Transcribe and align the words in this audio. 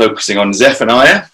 focusing 0.00 0.38
on 0.38 0.54
Zephaniah 0.54 1.24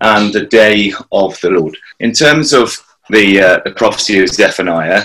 and 0.00 0.32
the 0.32 0.46
day 0.46 0.94
of 1.12 1.38
the 1.42 1.50
Lord. 1.50 1.76
In 2.00 2.12
terms 2.12 2.54
of 2.54 2.68
the, 3.10 3.26
uh, 3.38 3.60
the 3.66 3.72
prophecy 3.72 4.22
of 4.22 4.30
Zephaniah, 4.30 5.04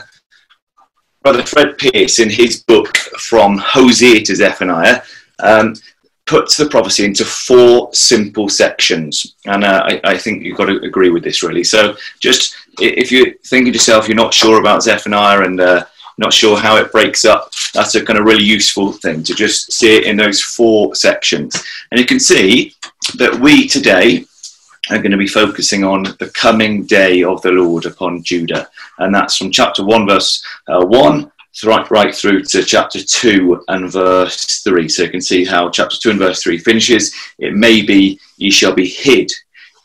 Brother 1.21 1.45
Fred 1.45 1.77
Pearce, 1.77 2.19
in 2.19 2.29
his 2.29 2.63
book 2.63 2.95
From 3.29 3.57
Hosea 3.57 4.23
to 4.23 4.35
Zephaniah, 4.37 5.01
um, 5.39 5.75
puts 6.27 6.55
the 6.55 6.69
prophecy 6.69 7.03
into 7.03 7.25
four 7.25 7.93
simple 7.93 8.47
sections. 8.47 9.35
And 9.45 9.65
uh, 9.65 9.81
I, 9.89 10.13
I, 10.13 10.17
think 10.17 10.43
you've 10.43 10.57
got 10.57 10.67
to 10.67 10.79
agree 10.89 11.09
with 11.09 11.23
this, 11.23 11.43
really. 11.43 11.65
So, 11.65 11.97
just 12.21 12.55
if 12.79 13.11
you 13.11 13.35
think 13.47 13.67
of 13.67 13.73
yourself, 13.73 14.07
you're 14.07 14.15
not 14.15 14.33
sure 14.33 14.61
about 14.61 14.83
Zephaniah 14.83 15.41
and 15.41 15.59
uh, 15.59 15.85
not 16.19 16.33
sure 16.33 16.57
how 16.57 16.77
it 16.77 16.91
breaks 16.91 17.25
up, 17.25 17.51
that's 17.73 17.95
a 17.95 18.03
kind 18.03 18.19
of 18.19 18.25
really 18.25 18.43
useful 18.43 18.91
thing 18.91 19.23
to 19.23 19.33
just 19.33 19.71
see 19.71 19.97
it 19.97 20.03
in 20.05 20.17
those 20.17 20.41
four 20.41 20.93
sections. 20.95 21.63
And 21.91 21.99
you 21.99 22.05
can 22.05 22.19
see 22.19 22.75
that 23.17 23.39
we 23.39 23.67
today 23.67 24.25
are 24.89 24.97
going 24.97 25.11
to 25.11 25.17
be 25.17 25.27
focusing 25.27 25.83
on 25.83 26.03
the 26.19 26.31
coming 26.33 26.85
day 26.85 27.23
of 27.23 27.41
the 27.41 27.51
Lord 27.51 27.85
upon 27.85 28.23
Judah. 28.23 28.69
And 28.97 29.13
that's 29.13 29.37
from 29.37 29.51
chapter 29.51 29.85
1, 29.85 30.07
verse 30.07 30.43
uh, 30.67 30.85
1 30.85 31.31
right, 31.65 31.89
right 31.91 32.15
through 32.15 32.43
to 32.43 32.63
chapter 32.63 33.03
2 33.03 33.65
and 33.67 33.91
verse 33.91 34.61
3. 34.63 34.87
So 34.87 35.03
you 35.03 35.09
can 35.09 35.21
see 35.21 35.45
how 35.45 35.69
chapter 35.69 35.97
2 35.97 36.11
and 36.11 36.19
verse 36.19 36.43
3 36.43 36.57
finishes. 36.57 37.13
It 37.37 37.53
may 37.53 37.81
be, 37.81 38.19
ye 38.37 38.51
shall 38.51 38.73
be 38.73 38.87
hid 38.87 39.31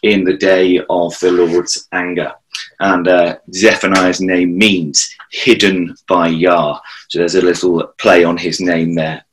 in 0.02 0.24
the 0.24 0.36
day 0.36 0.80
of 0.90 1.18
the 1.20 1.32
Lord's 1.32 1.88
anger. 1.92 2.32
And 2.80 3.08
uh, 3.08 3.38
Zephaniah's 3.52 4.20
name 4.20 4.56
means 4.56 5.14
hidden 5.34 5.96
by 6.06 6.28
Yah. 6.28 6.78
So 7.08 7.18
there's 7.18 7.34
a 7.34 7.42
little 7.42 7.86
play 7.98 8.24
on 8.24 8.36
his 8.36 8.60
name 8.60 8.94
there. 8.94 9.24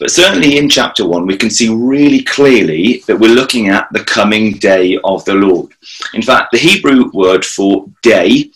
But 0.00 0.10
certainly 0.10 0.56
in 0.56 0.68
chapter 0.68 1.06
1, 1.06 1.26
we 1.26 1.36
can 1.36 1.50
see 1.50 1.68
really 1.68 2.22
clearly 2.24 3.04
that 3.06 3.18
we're 3.18 3.34
looking 3.34 3.68
at 3.68 3.86
the 3.92 4.04
coming 4.04 4.54
day 4.54 4.98
of 5.04 5.24
the 5.26 5.34
Lord. 5.34 5.72
In 6.14 6.22
fact, 6.22 6.50
the 6.50 6.58
Hebrew 6.58 7.10
word 7.12 7.44
for 7.44 7.86
day 8.02 8.50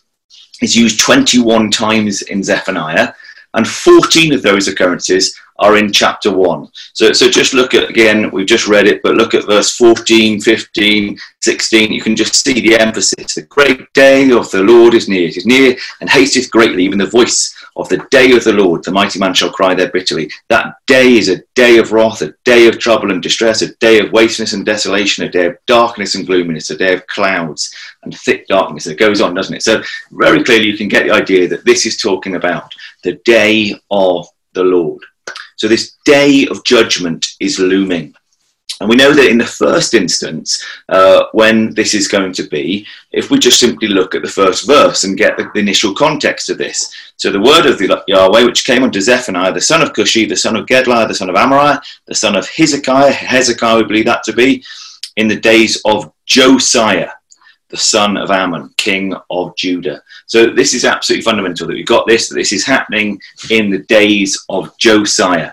is 0.62 0.74
used 0.74 0.98
21 0.98 1.70
times 1.70 2.22
in 2.22 2.42
Zephaniah, 2.42 3.12
and 3.54 3.68
14 3.68 4.32
of 4.32 4.42
those 4.42 4.66
occurrences 4.66 5.38
are 5.58 5.76
in 5.76 5.92
chapter 5.92 6.34
1. 6.34 6.68
So, 6.92 7.12
so 7.12 7.30
just 7.30 7.54
look 7.54 7.74
at, 7.74 7.88
again, 7.88 8.30
we've 8.30 8.46
just 8.46 8.68
read 8.68 8.86
it, 8.86 9.02
but 9.02 9.14
look 9.14 9.34
at 9.34 9.46
verse 9.46 9.76
14, 9.76 10.40
15, 10.40 11.18
16. 11.40 11.92
You 11.92 12.02
can 12.02 12.16
just 12.16 12.34
see 12.34 12.60
the 12.60 12.76
emphasis. 12.76 13.34
The 13.34 13.42
great 13.42 13.92
day 13.92 14.30
of 14.30 14.50
the 14.50 14.62
Lord 14.62 14.94
is 14.94 15.08
near. 15.08 15.28
It 15.28 15.36
is 15.36 15.46
near 15.46 15.76
and 16.00 16.10
hasteth 16.10 16.50
greatly, 16.50 16.84
even 16.84 16.98
the 16.98 17.06
voice 17.06 17.54
of 17.76 17.88
the 17.88 18.06
day 18.10 18.32
of 18.32 18.44
the 18.44 18.52
Lord. 18.52 18.82
The 18.82 18.90
mighty 18.90 19.18
man 19.18 19.34
shall 19.34 19.52
cry 19.52 19.74
there 19.74 19.90
bitterly. 19.90 20.30
That 20.48 20.76
day 20.86 21.16
is 21.16 21.28
a 21.28 21.42
day 21.54 21.78
of 21.78 21.92
wrath, 21.92 22.22
a 22.22 22.34
day 22.44 22.66
of 22.68 22.78
trouble 22.78 23.12
and 23.12 23.22
distress, 23.22 23.62
a 23.62 23.74
day 23.76 24.00
of 24.00 24.12
wasteness 24.12 24.54
and 24.54 24.64
desolation, 24.64 25.24
a 25.24 25.30
day 25.30 25.46
of 25.46 25.56
darkness 25.66 26.14
and 26.14 26.26
gloominess, 26.26 26.70
a 26.70 26.76
day 26.76 26.94
of 26.94 27.06
clouds 27.06 27.74
and 28.02 28.16
thick 28.18 28.46
darkness. 28.48 28.86
It 28.86 28.98
goes 28.98 29.20
on, 29.20 29.34
doesn't 29.34 29.54
it? 29.54 29.62
So, 29.62 29.82
very 30.12 30.42
clearly, 30.42 30.66
you 30.66 30.76
can 30.76 30.88
get 30.88 31.06
the 31.06 31.14
idea 31.14 31.48
that 31.48 31.64
this 31.64 31.86
is 31.86 31.98
talking 31.98 32.36
about 32.36 32.72
the 33.04 33.20
day 33.24 33.74
of 33.90 34.26
the 34.54 34.64
Lord. 34.64 35.02
So 35.56 35.68
this 35.68 35.96
day 36.04 36.46
of 36.48 36.64
judgment 36.64 37.26
is 37.40 37.58
looming. 37.58 38.14
And 38.80 38.90
we 38.90 38.96
know 38.96 39.14
that 39.14 39.30
in 39.30 39.38
the 39.38 39.46
first 39.46 39.94
instance, 39.94 40.62
uh, 40.90 41.24
when 41.32 41.72
this 41.72 41.94
is 41.94 42.08
going 42.08 42.34
to 42.34 42.42
be, 42.42 42.86
if 43.12 43.30
we 43.30 43.38
just 43.38 43.58
simply 43.58 43.88
look 43.88 44.14
at 44.14 44.20
the 44.20 44.28
first 44.28 44.66
verse 44.66 45.04
and 45.04 45.16
get 45.16 45.38
the, 45.38 45.50
the 45.54 45.60
initial 45.60 45.94
context 45.94 46.50
of 46.50 46.58
this. 46.58 46.94
So 47.16 47.32
the 47.32 47.40
word 47.40 47.64
of 47.64 47.78
the 47.78 48.04
Yahweh, 48.06 48.44
which 48.44 48.66
came 48.66 48.82
unto 48.82 49.00
Zephaniah, 49.00 49.52
the 49.52 49.62
son 49.62 49.80
of 49.80 49.94
Cushi, 49.94 50.28
the 50.28 50.36
son 50.36 50.56
of 50.56 50.66
Gedaliah, 50.66 51.08
the 51.08 51.14
son 51.14 51.30
of 51.30 51.36
Amariah, 51.36 51.80
the 52.06 52.14
son 52.14 52.36
of 52.36 52.46
Hezekiah, 52.50 53.12
Hezekiah 53.12 53.78
we 53.78 53.84
believe 53.84 54.04
that 54.04 54.22
to 54.24 54.34
be, 54.34 54.62
in 55.16 55.26
the 55.26 55.40
days 55.40 55.80
of 55.86 56.12
Josiah, 56.26 57.12
the 57.68 57.76
son 57.76 58.16
of 58.16 58.30
Ammon, 58.30 58.70
king 58.76 59.14
of 59.30 59.56
Judah. 59.56 60.02
So 60.26 60.46
this 60.46 60.74
is 60.74 60.84
absolutely 60.84 61.24
fundamental 61.24 61.66
that 61.66 61.74
we've 61.74 61.86
got 61.86 62.06
this, 62.06 62.28
that 62.28 62.34
this 62.34 62.52
is 62.52 62.66
happening 62.66 63.20
in 63.50 63.70
the 63.70 63.80
days 63.80 64.44
of 64.48 64.76
Josiah. 64.78 65.52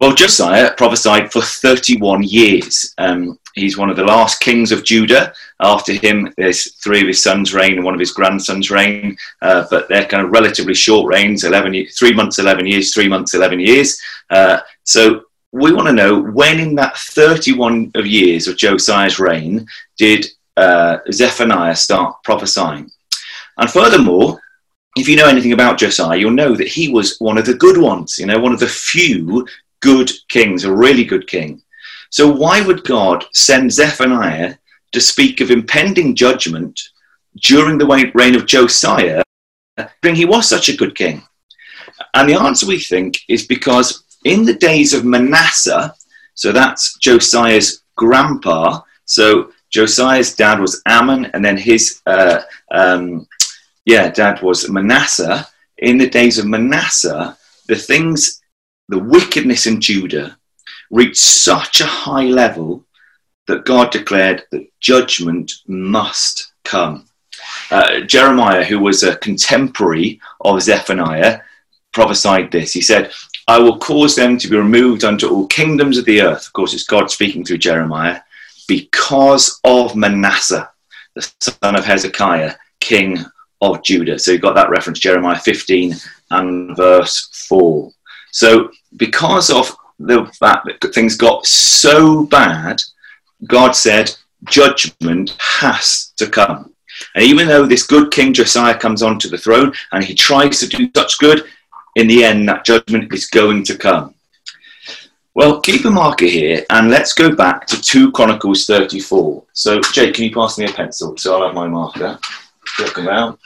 Well, 0.00 0.14
Josiah 0.14 0.74
prophesied 0.76 1.32
for 1.32 1.40
31 1.40 2.24
years. 2.24 2.94
Um, 2.98 3.38
he's 3.54 3.78
one 3.78 3.90
of 3.90 3.96
the 3.96 4.04
last 4.04 4.40
kings 4.40 4.72
of 4.72 4.84
Judah. 4.84 5.32
After 5.60 5.92
him, 5.92 6.32
there's 6.36 6.74
three 6.74 7.00
of 7.00 7.06
his 7.06 7.22
sons' 7.22 7.54
reign 7.54 7.74
and 7.74 7.84
one 7.84 7.94
of 7.94 8.00
his 8.00 8.12
grandsons' 8.12 8.70
reign, 8.70 9.16
uh, 9.40 9.66
but 9.70 9.88
they're 9.88 10.06
kind 10.06 10.24
of 10.24 10.32
relatively 10.32 10.74
short 10.74 11.06
reigns 11.06 11.44
11, 11.44 11.86
three 11.96 12.12
months, 12.12 12.38
11 12.38 12.66
years, 12.66 12.92
three 12.92 13.08
months, 13.08 13.34
11 13.34 13.60
years. 13.60 13.98
Uh, 14.30 14.58
so 14.82 15.22
we 15.52 15.72
want 15.72 15.86
to 15.86 15.94
know 15.94 16.20
when 16.20 16.58
in 16.58 16.74
that 16.74 16.96
31 16.96 17.92
of 17.94 18.06
years 18.06 18.48
of 18.48 18.56
Josiah's 18.56 19.20
reign 19.20 19.64
did 19.96 20.26
uh, 20.56 20.98
Zephaniah 21.10 21.76
start 21.76 22.22
prophesying. 22.22 22.90
And 23.58 23.70
furthermore, 23.70 24.40
if 24.96 25.08
you 25.08 25.16
know 25.16 25.26
anything 25.26 25.52
about 25.52 25.78
Josiah, 25.78 26.16
you'll 26.16 26.30
know 26.30 26.54
that 26.54 26.68
he 26.68 26.88
was 26.88 27.18
one 27.18 27.38
of 27.38 27.46
the 27.46 27.54
good 27.54 27.78
ones, 27.78 28.18
you 28.18 28.26
know, 28.26 28.38
one 28.38 28.52
of 28.52 28.60
the 28.60 28.68
few 28.68 29.46
good 29.80 30.10
kings, 30.28 30.64
a 30.64 30.72
really 30.72 31.04
good 31.04 31.26
king. 31.26 31.60
So 32.10 32.30
why 32.30 32.64
would 32.64 32.84
God 32.84 33.24
send 33.32 33.72
Zephaniah 33.72 34.54
to 34.92 35.00
speak 35.00 35.40
of 35.40 35.50
impending 35.50 36.14
judgment 36.14 36.80
during 37.42 37.76
the 37.76 38.12
reign 38.14 38.36
of 38.36 38.46
Josiah, 38.46 39.22
when 40.02 40.14
he 40.14 40.24
was 40.24 40.48
such 40.48 40.68
a 40.68 40.76
good 40.76 40.94
king? 40.94 41.22
And 42.14 42.28
the 42.28 42.40
answer 42.40 42.66
we 42.66 42.78
think 42.78 43.18
is 43.28 43.46
because 43.46 44.04
in 44.24 44.44
the 44.44 44.54
days 44.54 44.94
of 44.94 45.04
Manasseh, 45.04 45.94
so 46.34 46.52
that's 46.52 46.96
Josiah's 46.98 47.82
grandpa, 47.96 48.80
so 49.04 49.52
Josiah's 49.74 50.36
dad 50.36 50.60
was 50.60 50.80
Ammon, 50.86 51.24
and 51.34 51.44
then 51.44 51.56
his 51.56 52.00
uh, 52.06 52.42
um, 52.70 53.26
yeah 53.84 54.08
dad 54.08 54.40
was 54.40 54.70
Manasseh. 54.70 55.48
In 55.78 55.98
the 55.98 56.08
days 56.08 56.38
of 56.38 56.46
Manasseh, 56.46 57.36
the 57.66 57.74
things, 57.74 58.40
the 58.88 59.00
wickedness 59.00 59.66
in 59.66 59.80
Judah 59.80 60.38
reached 60.92 61.16
such 61.16 61.80
a 61.80 61.86
high 61.86 62.26
level 62.26 62.84
that 63.48 63.64
God 63.64 63.90
declared 63.90 64.44
that 64.52 64.70
judgment 64.78 65.50
must 65.66 66.52
come. 66.62 67.08
Uh, 67.72 68.02
Jeremiah, 68.02 68.62
who 68.62 68.78
was 68.78 69.02
a 69.02 69.16
contemporary 69.16 70.20
of 70.42 70.62
Zephaniah, 70.62 71.40
prophesied 71.92 72.52
this. 72.52 72.72
He 72.72 72.80
said, 72.80 73.10
I 73.48 73.58
will 73.58 73.78
cause 73.80 74.14
them 74.14 74.38
to 74.38 74.48
be 74.48 74.56
removed 74.56 75.02
unto 75.02 75.28
all 75.28 75.48
kingdoms 75.48 75.98
of 75.98 76.04
the 76.04 76.22
earth. 76.22 76.46
Of 76.46 76.52
course, 76.52 76.74
it's 76.74 76.84
God 76.84 77.10
speaking 77.10 77.44
through 77.44 77.58
Jeremiah 77.58 78.20
because 78.66 79.60
of 79.64 79.96
Manasseh, 79.96 80.70
the 81.14 81.30
son 81.40 81.76
of 81.76 81.84
Hezekiah, 81.84 82.54
king 82.80 83.18
of 83.60 83.82
Judah. 83.82 84.18
So 84.18 84.32
you've 84.32 84.42
got 84.42 84.54
that 84.54 84.70
reference, 84.70 84.98
Jeremiah 84.98 85.38
15 85.38 85.94
and 86.30 86.76
verse 86.76 87.28
4. 87.48 87.90
So 88.32 88.70
because 88.96 89.50
of 89.50 89.74
the 89.98 90.26
fact 90.38 90.66
that 90.66 90.94
things 90.94 91.16
got 91.16 91.46
so 91.46 92.24
bad, 92.24 92.82
God 93.46 93.72
said 93.72 94.14
judgment 94.44 95.36
has 95.38 96.12
to 96.16 96.28
come. 96.28 96.72
And 97.14 97.24
even 97.24 97.48
though 97.48 97.66
this 97.66 97.86
good 97.86 98.10
King 98.10 98.32
Josiah 98.32 98.76
comes 98.76 99.02
onto 99.02 99.28
the 99.28 99.38
throne 99.38 99.72
and 99.92 100.04
he 100.04 100.14
tries 100.14 100.60
to 100.60 100.66
do 100.66 100.88
such 100.94 101.18
good, 101.18 101.44
in 101.96 102.08
the 102.08 102.24
end, 102.24 102.48
that 102.48 102.64
judgment 102.64 103.12
is 103.12 103.26
going 103.26 103.64
to 103.64 103.78
come. 103.78 104.13
Well, 105.36 105.60
keep 105.60 105.84
a 105.84 105.90
marker 105.90 106.26
here 106.26 106.64
and 106.70 106.90
let's 106.90 107.12
go 107.12 107.34
back 107.34 107.66
to 107.66 107.80
2 107.80 108.12
Chronicles 108.12 108.66
34. 108.66 109.42
So, 109.52 109.80
Jake, 109.80 110.14
can 110.14 110.24
you 110.24 110.32
pass 110.32 110.58
me 110.58 110.66
a 110.66 110.72
pencil? 110.72 111.16
So 111.16 111.34
I'll 111.34 111.46
have 111.46 111.56
my 111.56 111.66
marker. 111.66 112.20
Look 112.78 112.98
around. 112.98 113.38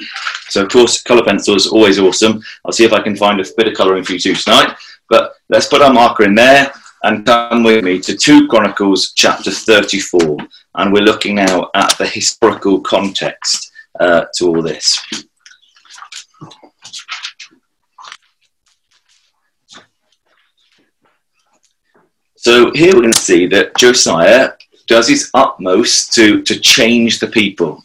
So, 0.51 0.65
of 0.65 0.69
course, 0.69 1.03
colour 1.03 1.25
pencil 1.25 1.55
is 1.55 1.67
always 1.67 1.99
awesome. 1.99 2.43
I'll 2.65 2.73
see 2.73 2.85
if 2.85 2.93
I 2.93 3.01
can 3.01 3.17
find 3.17 3.41
a 3.41 3.45
bit 3.57 3.69
of 3.69 3.75
colouring 3.75 4.05
for 4.05 4.13
you 4.13 4.19
too 4.19 4.35
tonight. 4.35 4.77
But 5.09 5.33
let's 5.49 5.67
put 5.67 5.81
our 5.81 5.93
marker 5.93 6.25
in 6.25 6.35
there 6.35 6.71
and 7.05 7.25
come 7.25 7.63
with 7.63 7.83
me 7.83 8.01
to 8.01 8.15
2 8.15 8.49
Chronicles 8.49 9.13
chapter 9.17 9.51
34. 9.51 10.37
And 10.75 10.93
we're 10.93 11.03
looking 11.03 11.37
now 11.37 11.71
at 11.75 11.97
the 11.97 12.07
historical 12.07 12.81
context 12.83 13.73
uh, 13.99 14.27
to 14.35 14.49
all 14.49 14.63
this. 14.63 15.28
So 22.39 22.71
here 22.73 22.95
we 22.95 23.03
can 23.03 23.13
see 23.13 23.47
that 23.49 23.77
Josiah 23.77 24.53
does 24.87 25.09
his 25.09 25.29
utmost 25.35 26.13
to, 26.15 26.41
to 26.43 26.59
change 26.61 27.19
the 27.19 27.27
people. 27.27 27.83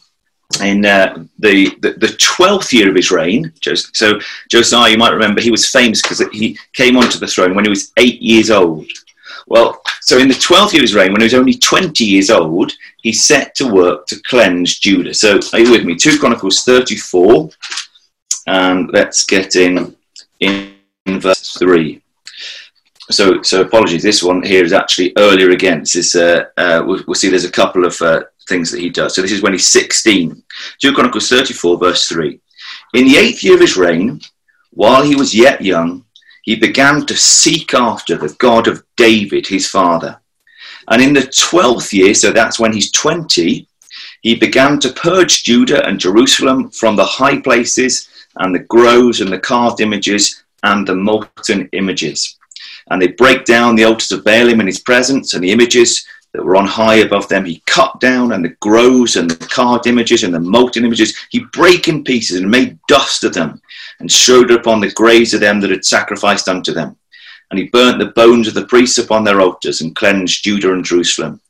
In 0.62 0.86
uh, 0.86 1.24
the, 1.40 1.70
the, 1.80 1.94
the 1.94 2.06
12th 2.06 2.72
year 2.72 2.88
of 2.88 2.94
his 2.94 3.10
reign, 3.10 3.52
so 3.60 4.20
Josiah, 4.48 4.92
you 4.92 4.96
might 4.96 5.12
remember, 5.12 5.40
he 5.40 5.50
was 5.50 5.68
famous 5.68 6.00
because 6.00 6.22
he 6.32 6.56
came 6.72 6.96
onto 6.96 7.18
the 7.18 7.26
throne 7.26 7.56
when 7.56 7.64
he 7.64 7.68
was 7.68 7.90
eight 7.96 8.22
years 8.22 8.52
old. 8.52 8.86
Well, 9.48 9.82
so 10.00 10.18
in 10.18 10.28
the 10.28 10.34
12th 10.34 10.72
year 10.72 10.82
of 10.82 10.88
his 10.88 10.94
reign, 10.94 11.10
when 11.10 11.22
he 11.22 11.26
was 11.26 11.34
only 11.34 11.54
20 11.54 12.04
years 12.04 12.30
old, 12.30 12.72
he 13.02 13.12
set 13.12 13.56
to 13.56 13.66
work 13.66 14.06
to 14.06 14.22
cleanse 14.28 14.78
Judah. 14.78 15.14
So 15.14 15.40
are 15.52 15.58
you 15.58 15.72
with 15.72 15.84
me? 15.84 15.96
2 15.96 16.20
Chronicles 16.20 16.62
34, 16.62 17.50
and 18.46 18.88
let's 18.92 19.26
get 19.26 19.56
in 19.56 19.96
in 20.38 20.76
verse 21.06 21.58
3. 21.58 22.03
So, 23.10 23.42
so 23.42 23.60
apologies. 23.60 24.02
This 24.02 24.22
one 24.22 24.42
here 24.42 24.64
is 24.64 24.72
actually 24.72 25.12
earlier 25.18 25.50
again. 25.50 25.80
This 25.80 25.96
is, 25.96 26.14
uh, 26.14 26.44
uh, 26.56 26.82
we'll, 26.86 27.02
we'll, 27.06 27.14
see 27.14 27.28
there's 27.28 27.44
a 27.44 27.50
couple 27.50 27.84
of 27.84 28.00
uh, 28.00 28.24
things 28.48 28.70
that 28.70 28.80
he 28.80 28.90
does. 28.90 29.14
So 29.14 29.22
this 29.22 29.32
is 29.32 29.42
when 29.42 29.52
he's 29.52 29.68
16. 29.68 30.42
2 30.80 30.92
Chronicles 30.92 31.28
34, 31.28 31.78
verse 31.78 32.08
3. 32.08 32.40
In 32.94 33.06
the 33.06 33.16
eighth 33.16 33.42
year 33.42 33.54
of 33.54 33.60
his 33.60 33.76
reign, 33.76 34.20
while 34.70 35.02
he 35.02 35.16
was 35.16 35.34
yet 35.34 35.60
young, 35.60 36.04
he 36.42 36.56
began 36.56 37.06
to 37.06 37.16
seek 37.16 37.74
after 37.74 38.16
the 38.16 38.34
God 38.38 38.68
of 38.68 38.84
David, 38.96 39.46
his 39.46 39.68
father. 39.68 40.20
And 40.88 41.00
in 41.00 41.14
the 41.14 41.26
twelfth 41.26 41.92
year, 41.92 42.14
so 42.14 42.30
that's 42.30 42.60
when 42.60 42.72
he's 42.72 42.90
20, 42.92 43.66
he 44.20 44.34
began 44.34 44.78
to 44.80 44.92
purge 44.92 45.44
Judah 45.44 45.86
and 45.86 45.98
Jerusalem 45.98 46.70
from 46.70 46.96
the 46.96 47.04
high 47.04 47.40
places 47.40 48.08
and 48.36 48.54
the 48.54 48.60
groves 48.60 49.20
and 49.20 49.32
the 49.32 49.38
carved 49.38 49.80
images 49.80 50.44
and 50.62 50.86
the 50.86 50.94
molten 50.94 51.68
images. 51.72 52.38
And 52.90 53.00
they 53.00 53.08
break 53.08 53.44
down 53.44 53.76
the 53.76 53.84
altars 53.84 54.12
of 54.12 54.24
Baalim 54.24 54.60
in 54.60 54.66
his 54.66 54.80
presence 54.80 55.34
and 55.34 55.42
the 55.42 55.52
images 55.52 56.06
that 56.32 56.44
were 56.44 56.56
on 56.56 56.66
high 56.66 56.96
above 56.96 57.28
them. 57.28 57.44
He 57.44 57.62
cut 57.66 57.98
down 58.00 58.32
and 58.32 58.44
the 58.44 58.56
groves 58.60 59.16
and 59.16 59.30
the 59.30 59.36
carved 59.46 59.86
images 59.86 60.24
and 60.24 60.34
the 60.34 60.40
molten 60.40 60.84
images. 60.84 61.16
He 61.30 61.46
brake 61.52 61.88
in 61.88 62.04
pieces 62.04 62.40
and 62.40 62.50
made 62.50 62.78
dust 62.88 63.24
of 63.24 63.32
them 63.32 63.62
and 64.00 64.10
strode 64.10 64.50
upon 64.50 64.80
the 64.80 64.90
graves 64.92 65.32
of 65.32 65.40
them 65.40 65.60
that 65.60 65.70
had 65.70 65.84
sacrificed 65.84 66.48
unto 66.48 66.72
them. 66.72 66.96
And 67.50 67.58
he 67.58 67.66
burnt 67.66 68.00
the 68.00 68.06
bones 68.06 68.48
of 68.48 68.54
the 68.54 68.66
priests 68.66 68.98
upon 68.98 69.22
their 69.22 69.40
altars 69.40 69.80
and 69.80 69.94
cleansed 69.94 70.42
Judah 70.42 70.72
and 70.72 70.84
Jerusalem. 70.84 71.40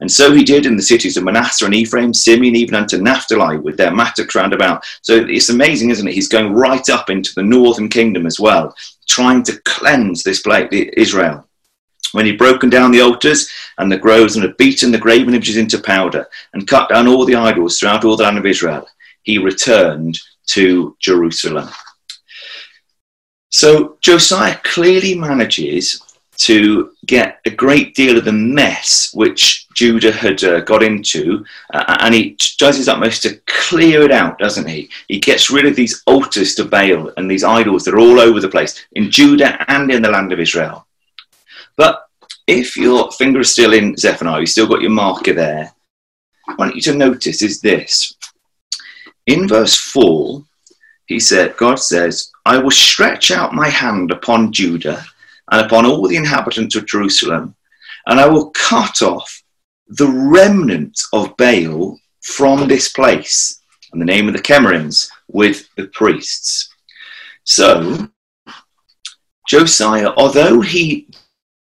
And 0.00 0.10
so 0.10 0.32
he 0.32 0.42
did 0.42 0.64
in 0.64 0.76
the 0.76 0.82
cities 0.82 1.18
of 1.18 1.24
Manasseh 1.24 1.66
and 1.66 1.74
Ephraim, 1.74 2.14
Simeon, 2.14 2.56
even 2.56 2.74
unto 2.74 2.96
Naphtali, 2.96 3.58
with 3.58 3.76
their 3.76 3.94
mattocks 3.94 4.34
round 4.34 4.54
about. 4.54 4.82
So 5.02 5.14
it's 5.14 5.50
amazing, 5.50 5.90
isn't 5.90 6.08
it? 6.08 6.14
He's 6.14 6.28
going 6.28 6.54
right 6.54 6.88
up 6.88 7.10
into 7.10 7.34
the 7.34 7.42
northern 7.42 7.90
kingdom 7.90 8.26
as 8.26 8.40
well, 8.40 8.74
trying 9.10 9.42
to 9.44 9.60
cleanse 9.64 10.22
this 10.22 10.40
place, 10.40 10.68
Israel. 10.72 11.46
When 12.12 12.26
he'd 12.26 12.38
broken 12.38 12.70
down 12.70 12.90
the 12.90 13.02
altars 13.02 13.48
and 13.78 13.90
the 13.90 13.98
groves 13.98 14.36
and 14.36 14.44
had 14.44 14.56
beaten 14.56 14.90
the 14.90 14.98
graven 14.98 15.34
images 15.34 15.56
into 15.56 15.78
powder 15.78 16.26
and 16.54 16.66
cut 16.66 16.88
down 16.88 17.06
all 17.06 17.24
the 17.24 17.36
idols 17.36 17.78
throughout 17.78 18.04
all 18.04 18.16
the 18.16 18.24
land 18.24 18.38
of 18.38 18.46
Israel, 18.46 18.88
he 19.22 19.38
returned 19.38 20.18
to 20.46 20.96
Jerusalem. 21.00 21.68
So 23.50 23.98
Josiah 24.00 24.58
clearly 24.62 25.14
manages 25.14 26.02
to 26.38 26.92
get 27.10 27.40
a 27.44 27.50
great 27.50 27.92
deal 27.96 28.16
of 28.16 28.24
the 28.24 28.32
mess 28.32 29.10
which 29.12 29.66
Judah 29.74 30.12
had 30.12 30.44
uh, 30.44 30.60
got 30.60 30.80
into, 30.80 31.44
uh, 31.74 31.96
and 31.98 32.14
he 32.14 32.36
does 32.56 32.76
his 32.76 32.86
utmost 32.86 33.22
to 33.22 33.40
clear 33.48 34.02
it 34.02 34.12
out, 34.12 34.38
doesn't 34.38 34.68
he? 34.68 34.88
He 35.08 35.18
gets 35.18 35.50
rid 35.50 35.66
of 35.66 35.74
these 35.74 36.04
altars 36.06 36.54
to 36.54 36.64
Baal 36.64 37.12
and 37.16 37.28
these 37.28 37.42
idols 37.42 37.84
that 37.84 37.94
are 37.94 37.98
all 37.98 38.20
over 38.20 38.38
the 38.38 38.48
place 38.48 38.86
in 38.92 39.10
Judah 39.10 39.64
and 39.68 39.90
in 39.90 40.02
the 40.02 40.10
land 40.10 40.32
of 40.32 40.38
Israel. 40.38 40.86
But 41.76 42.06
if 42.46 42.76
your 42.76 43.10
finger 43.10 43.40
is 43.40 43.50
still 43.50 43.72
in 43.72 43.96
Zephaniah, 43.96 44.38
you've 44.38 44.50
still 44.50 44.68
got 44.68 44.80
your 44.80 44.92
marker 44.92 45.32
there, 45.32 45.72
I 46.46 46.54
want 46.54 46.76
you 46.76 46.82
to 46.82 46.94
notice 46.94 47.42
is 47.42 47.60
this. 47.60 48.14
In 49.26 49.48
verse 49.48 49.76
4, 49.76 50.44
he 51.06 51.18
said, 51.18 51.56
God 51.56 51.80
says, 51.80 52.30
I 52.46 52.58
will 52.58 52.70
stretch 52.70 53.32
out 53.32 53.52
my 53.52 53.68
hand 53.68 54.12
upon 54.12 54.52
Judah 54.52 55.04
and 55.50 55.64
upon 55.64 55.86
all 55.86 56.06
the 56.06 56.16
inhabitants 56.16 56.76
of 56.76 56.86
Jerusalem, 56.86 57.54
and 58.06 58.20
I 58.20 58.28
will 58.28 58.50
cut 58.50 59.02
off 59.02 59.42
the 59.88 60.08
remnant 60.08 60.98
of 61.12 61.36
Baal 61.36 61.98
from 62.22 62.68
this 62.68 62.92
place, 62.92 63.60
and 63.92 64.00
the 64.00 64.06
name 64.06 64.28
of 64.28 64.34
the 64.34 64.42
Chemarims 64.42 65.10
with 65.28 65.68
the 65.76 65.88
priests. 65.88 66.72
So, 67.44 68.08
Josiah, 69.48 70.10
although 70.16 70.60
he 70.60 71.08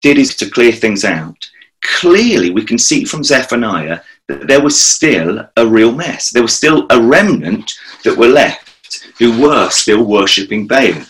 did 0.02 0.18
his 0.18 0.36
to 0.36 0.50
clear 0.50 0.72
things 0.72 1.06
out, 1.06 1.50
clearly 1.82 2.52
we 2.52 2.64
can 2.64 2.78
see 2.78 3.06
from 3.06 3.24
Zephaniah 3.24 4.02
that 4.28 4.48
there 4.48 4.62
was 4.62 4.80
still 4.80 5.48
a 5.58 5.66
real 5.66 5.92
mess. 5.92 6.30
There 6.30 6.44
was 6.44 6.56
still 6.56 6.86
a 6.90 7.02
remnant 7.02 7.74
that 8.04 8.18
were 8.18 8.28
left 8.28 9.06
who 9.18 9.42
were 9.42 9.70
still 9.70 10.04
worshipping 10.04 10.68
Baal. 10.68 11.02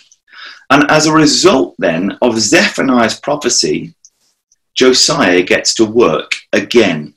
And 0.74 0.90
as 0.90 1.06
a 1.06 1.14
result, 1.14 1.76
then, 1.78 2.18
of 2.24 2.40
Zephaniah's 2.40 3.20
prophecy, 3.20 3.94
Josiah 4.74 5.44
gets 5.44 5.76
to 5.76 5.86
work 5.86 6.32
again. 6.52 7.14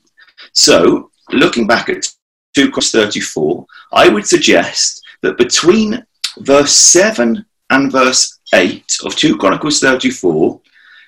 So, 0.53 1.09
looking 1.31 1.65
back 1.65 1.89
at 1.89 2.05
2 2.53 2.69
Chronicles 2.69 2.91
34, 2.91 3.65
I 3.93 4.09
would 4.09 4.27
suggest 4.27 5.03
that 5.23 5.39
between 5.39 6.05
verse 6.37 6.71
7 6.71 7.43
and 7.71 7.91
verse 7.91 8.39
8 8.53 8.99
of 9.03 9.15
2 9.15 9.37
Chronicles 9.37 9.79
34, 9.79 10.61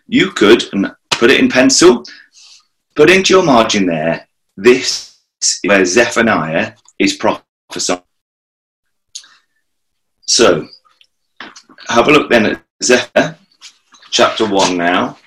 you 0.08 0.32
could, 0.32 0.64
put 1.12 1.30
it 1.30 1.40
in 1.40 1.50
pencil, 1.50 2.04
put 2.96 3.12
into 3.12 3.36
your 3.36 3.44
margin 3.44 3.86
there, 3.86 4.28
this 4.58 5.20
is 5.40 5.60
where 5.66 5.86
Zephaniah 5.86 6.74
is 6.98 7.14
prophesying. 7.14 8.02
So, 10.22 10.68
have 11.90 12.08
a 12.08 12.12
look 12.12 12.30
then 12.30 12.46
at 12.46 12.64
Zephaniah 12.84 13.36
chapter 14.12 14.48
1 14.48 14.78
now 14.78 15.18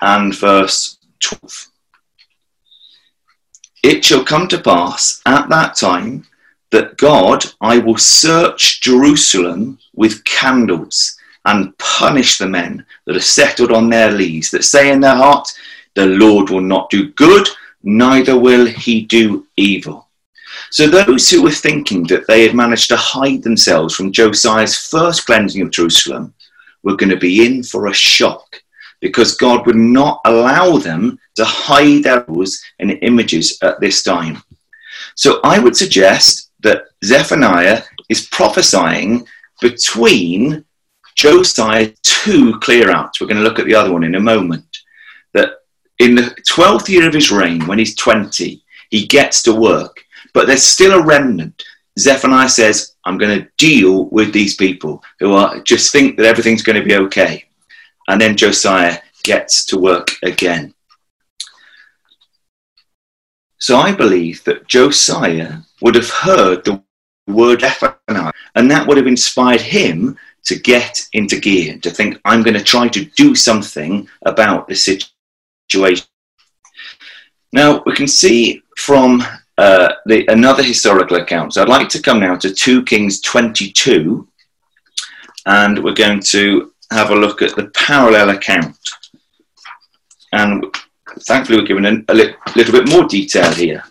and 0.00 0.34
verse 0.34 0.98
12. 1.20 1.68
It 3.82 4.04
shall 4.04 4.24
come 4.24 4.46
to 4.48 4.60
pass 4.60 5.20
at 5.26 5.48
that 5.48 5.74
time 5.74 6.24
that 6.70 6.96
God, 6.96 7.44
I 7.60 7.78
will 7.78 7.96
search 7.96 8.80
Jerusalem 8.80 9.78
with 9.94 10.24
candles 10.24 11.16
and 11.44 11.76
punish 11.78 12.38
the 12.38 12.46
men 12.46 12.84
that 13.06 13.16
are 13.16 13.20
settled 13.20 13.72
on 13.72 13.88
their 13.88 14.10
lees, 14.10 14.50
that 14.50 14.64
say 14.64 14.90
in 14.92 15.00
their 15.00 15.14
heart, 15.14 15.48
The 15.94 16.06
Lord 16.06 16.50
will 16.50 16.60
not 16.60 16.90
do 16.90 17.10
good, 17.12 17.48
neither 17.82 18.38
will 18.38 18.66
he 18.66 19.02
do 19.02 19.46
evil. 19.56 20.05
So 20.70 20.86
those 20.86 21.30
who 21.30 21.42
were 21.42 21.50
thinking 21.50 22.04
that 22.04 22.26
they 22.26 22.46
had 22.46 22.54
managed 22.54 22.88
to 22.88 22.96
hide 22.96 23.42
themselves 23.42 23.94
from 23.94 24.12
Josiah's 24.12 24.76
first 24.76 25.26
cleansing 25.26 25.62
of 25.62 25.70
Jerusalem 25.70 26.34
were 26.82 26.96
going 26.96 27.10
to 27.10 27.16
be 27.16 27.46
in 27.46 27.62
for 27.62 27.86
a 27.86 27.94
shock 27.94 28.62
because 29.00 29.36
God 29.36 29.66
would 29.66 29.76
not 29.76 30.20
allow 30.24 30.78
them 30.78 31.18
to 31.36 31.44
hide 31.44 32.04
their 32.04 32.24
rules 32.28 32.60
and 32.78 32.98
images 33.02 33.58
at 33.62 33.80
this 33.80 34.02
time. 34.02 34.42
So 35.14 35.40
I 35.44 35.58
would 35.58 35.76
suggest 35.76 36.50
that 36.60 36.84
Zephaniah 37.04 37.82
is 38.08 38.26
prophesying 38.28 39.26
between 39.60 40.64
Josiah's 41.14 41.98
two 42.02 42.58
clear 42.60 42.90
outs. 42.90 43.20
We're 43.20 43.26
going 43.26 43.38
to 43.38 43.42
look 43.42 43.58
at 43.58 43.66
the 43.66 43.74
other 43.74 43.92
one 43.92 44.04
in 44.04 44.14
a 44.14 44.20
moment. 44.20 44.64
That 45.32 45.50
in 45.98 46.14
the 46.14 46.34
12th 46.48 46.88
year 46.88 47.06
of 47.06 47.14
his 47.14 47.30
reign, 47.30 47.66
when 47.66 47.78
he's 47.78 47.96
20, 47.96 48.62
he 48.90 49.06
gets 49.06 49.42
to 49.44 49.54
work 49.54 50.04
but 50.36 50.46
there's 50.46 50.62
still 50.62 50.92
a 50.92 51.02
remnant. 51.02 51.64
Zephaniah 51.98 52.50
says, 52.50 52.94
I'm 53.06 53.16
going 53.16 53.38
to 53.38 53.48
deal 53.56 54.04
with 54.10 54.34
these 54.34 54.54
people 54.54 55.02
who 55.18 55.32
are 55.32 55.60
just 55.60 55.90
think 55.90 56.18
that 56.18 56.26
everything's 56.26 56.62
going 56.62 56.78
to 56.78 56.86
be 56.86 56.94
okay. 56.94 57.46
And 58.06 58.20
then 58.20 58.36
Josiah 58.36 58.98
gets 59.22 59.64
to 59.64 59.78
work 59.78 60.10
again. 60.22 60.74
So 63.56 63.78
I 63.78 63.94
believe 63.94 64.44
that 64.44 64.68
Josiah 64.68 65.54
would 65.80 65.94
have 65.94 66.10
heard 66.10 66.66
the 66.66 66.82
word 67.26 67.62
Zephaniah, 67.62 68.32
and 68.56 68.70
that 68.70 68.86
would 68.86 68.98
have 68.98 69.06
inspired 69.06 69.62
him 69.62 70.18
to 70.44 70.58
get 70.58 71.08
into 71.14 71.40
gear, 71.40 71.78
to 71.78 71.90
think, 71.90 72.20
I'm 72.26 72.42
going 72.42 72.58
to 72.58 72.62
try 72.62 72.88
to 72.88 73.06
do 73.16 73.34
something 73.34 74.06
about 74.26 74.68
this 74.68 74.84
situation. 74.84 76.06
Now, 77.52 77.82
we 77.86 77.94
can 77.94 78.06
see 78.06 78.62
from 78.76 79.24
uh, 79.58 79.94
the, 80.06 80.26
another 80.26 80.62
historical 80.62 81.16
account. 81.16 81.54
So 81.54 81.62
I'd 81.62 81.68
like 81.68 81.88
to 81.90 82.02
come 82.02 82.20
now 82.20 82.36
to 82.36 82.52
2 82.52 82.84
Kings 82.84 83.20
22, 83.20 84.28
and 85.46 85.82
we're 85.82 85.94
going 85.94 86.20
to 86.20 86.72
have 86.90 87.10
a 87.10 87.16
look 87.16 87.42
at 87.42 87.56
the 87.56 87.68
parallel 87.68 88.30
account. 88.30 88.76
And 90.32 90.64
thankfully, 91.20 91.58
we're 91.58 91.66
given 91.66 91.86
a, 91.86 92.12
a 92.12 92.14
li- 92.14 92.34
little 92.54 92.72
bit 92.72 92.88
more 92.88 93.06
detail 93.06 93.52
here. 93.52 93.82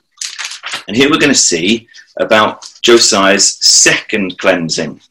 And 0.88 0.96
here 0.96 1.10
we're 1.10 1.20
going 1.20 1.34
to 1.34 1.38
see 1.38 1.88
about 2.20 2.72
Josiah's 2.82 3.58
second 3.66 4.38
cleansing. 4.38 5.02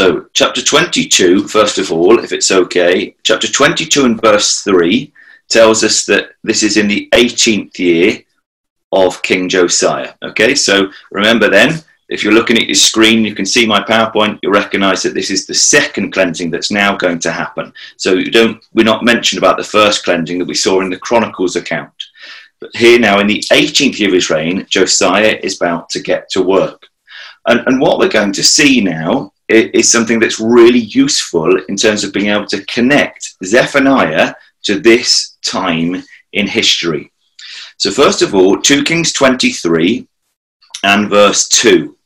So, 0.00 0.24
chapter 0.32 0.62
22, 0.62 1.46
first 1.46 1.76
of 1.76 1.92
all, 1.92 2.20
if 2.20 2.32
it's 2.32 2.50
okay, 2.50 3.14
chapter 3.22 3.46
22 3.46 4.06
and 4.06 4.22
verse 4.22 4.62
3 4.62 5.12
tells 5.50 5.84
us 5.84 6.06
that 6.06 6.30
this 6.42 6.62
is 6.62 6.78
in 6.78 6.88
the 6.88 7.10
18th 7.12 7.78
year 7.78 8.22
of 8.92 9.20
King 9.20 9.46
Josiah. 9.46 10.14
Okay, 10.22 10.54
so 10.54 10.90
remember 11.10 11.50
then, 11.50 11.82
if 12.08 12.24
you're 12.24 12.32
looking 12.32 12.56
at 12.56 12.66
your 12.66 12.76
screen, 12.76 13.26
you 13.26 13.34
can 13.34 13.44
see 13.44 13.66
my 13.66 13.82
PowerPoint, 13.82 14.38
you'll 14.42 14.54
recognize 14.54 15.02
that 15.02 15.12
this 15.12 15.30
is 15.30 15.44
the 15.44 15.52
second 15.52 16.12
cleansing 16.12 16.50
that's 16.50 16.70
now 16.70 16.96
going 16.96 17.18
to 17.18 17.30
happen. 17.30 17.70
So 17.98 18.14
you 18.14 18.30
don't, 18.30 18.64
we're 18.72 18.86
not 18.86 19.04
mentioned 19.04 19.36
about 19.36 19.58
the 19.58 19.64
first 19.64 20.04
cleansing 20.04 20.38
that 20.38 20.48
we 20.48 20.54
saw 20.54 20.80
in 20.80 20.88
the 20.88 20.96
Chronicles 20.96 21.56
account. 21.56 21.92
But 22.58 22.74
here 22.74 22.98
now 22.98 23.20
in 23.20 23.26
the 23.26 23.44
18th 23.52 23.98
year 23.98 24.08
of 24.08 24.14
his 24.14 24.30
reign, 24.30 24.66
Josiah 24.70 25.38
is 25.42 25.60
about 25.60 25.90
to 25.90 26.00
get 26.00 26.30
to 26.30 26.40
work. 26.40 26.86
And, 27.46 27.60
and 27.66 27.82
what 27.82 27.98
we're 27.98 28.08
going 28.08 28.32
to 28.32 28.42
see 28.42 28.80
now 28.80 29.34
is 29.50 29.90
something 29.90 30.18
that's 30.18 30.40
really 30.40 30.80
useful 30.80 31.60
in 31.68 31.76
terms 31.76 32.04
of 32.04 32.12
being 32.12 32.30
able 32.30 32.46
to 32.46 32.64
connect 32.66 33.34
Zephaniah 33.44 34.34
to 34.64 34.78
this 34.78 35.36
time 35.44 36.02
in 36.32 36.46
history. 36.46 37.12
So, 37.76 37.90
first 37.90 38.22
of 38.22 38.34
all, 38.34 38.60
2 38.60 38.84
Kings 38.84 39.12
23 39.12 40.06
and 40.84 41.10
verse 41.10 41.48
2. 41.48 41.96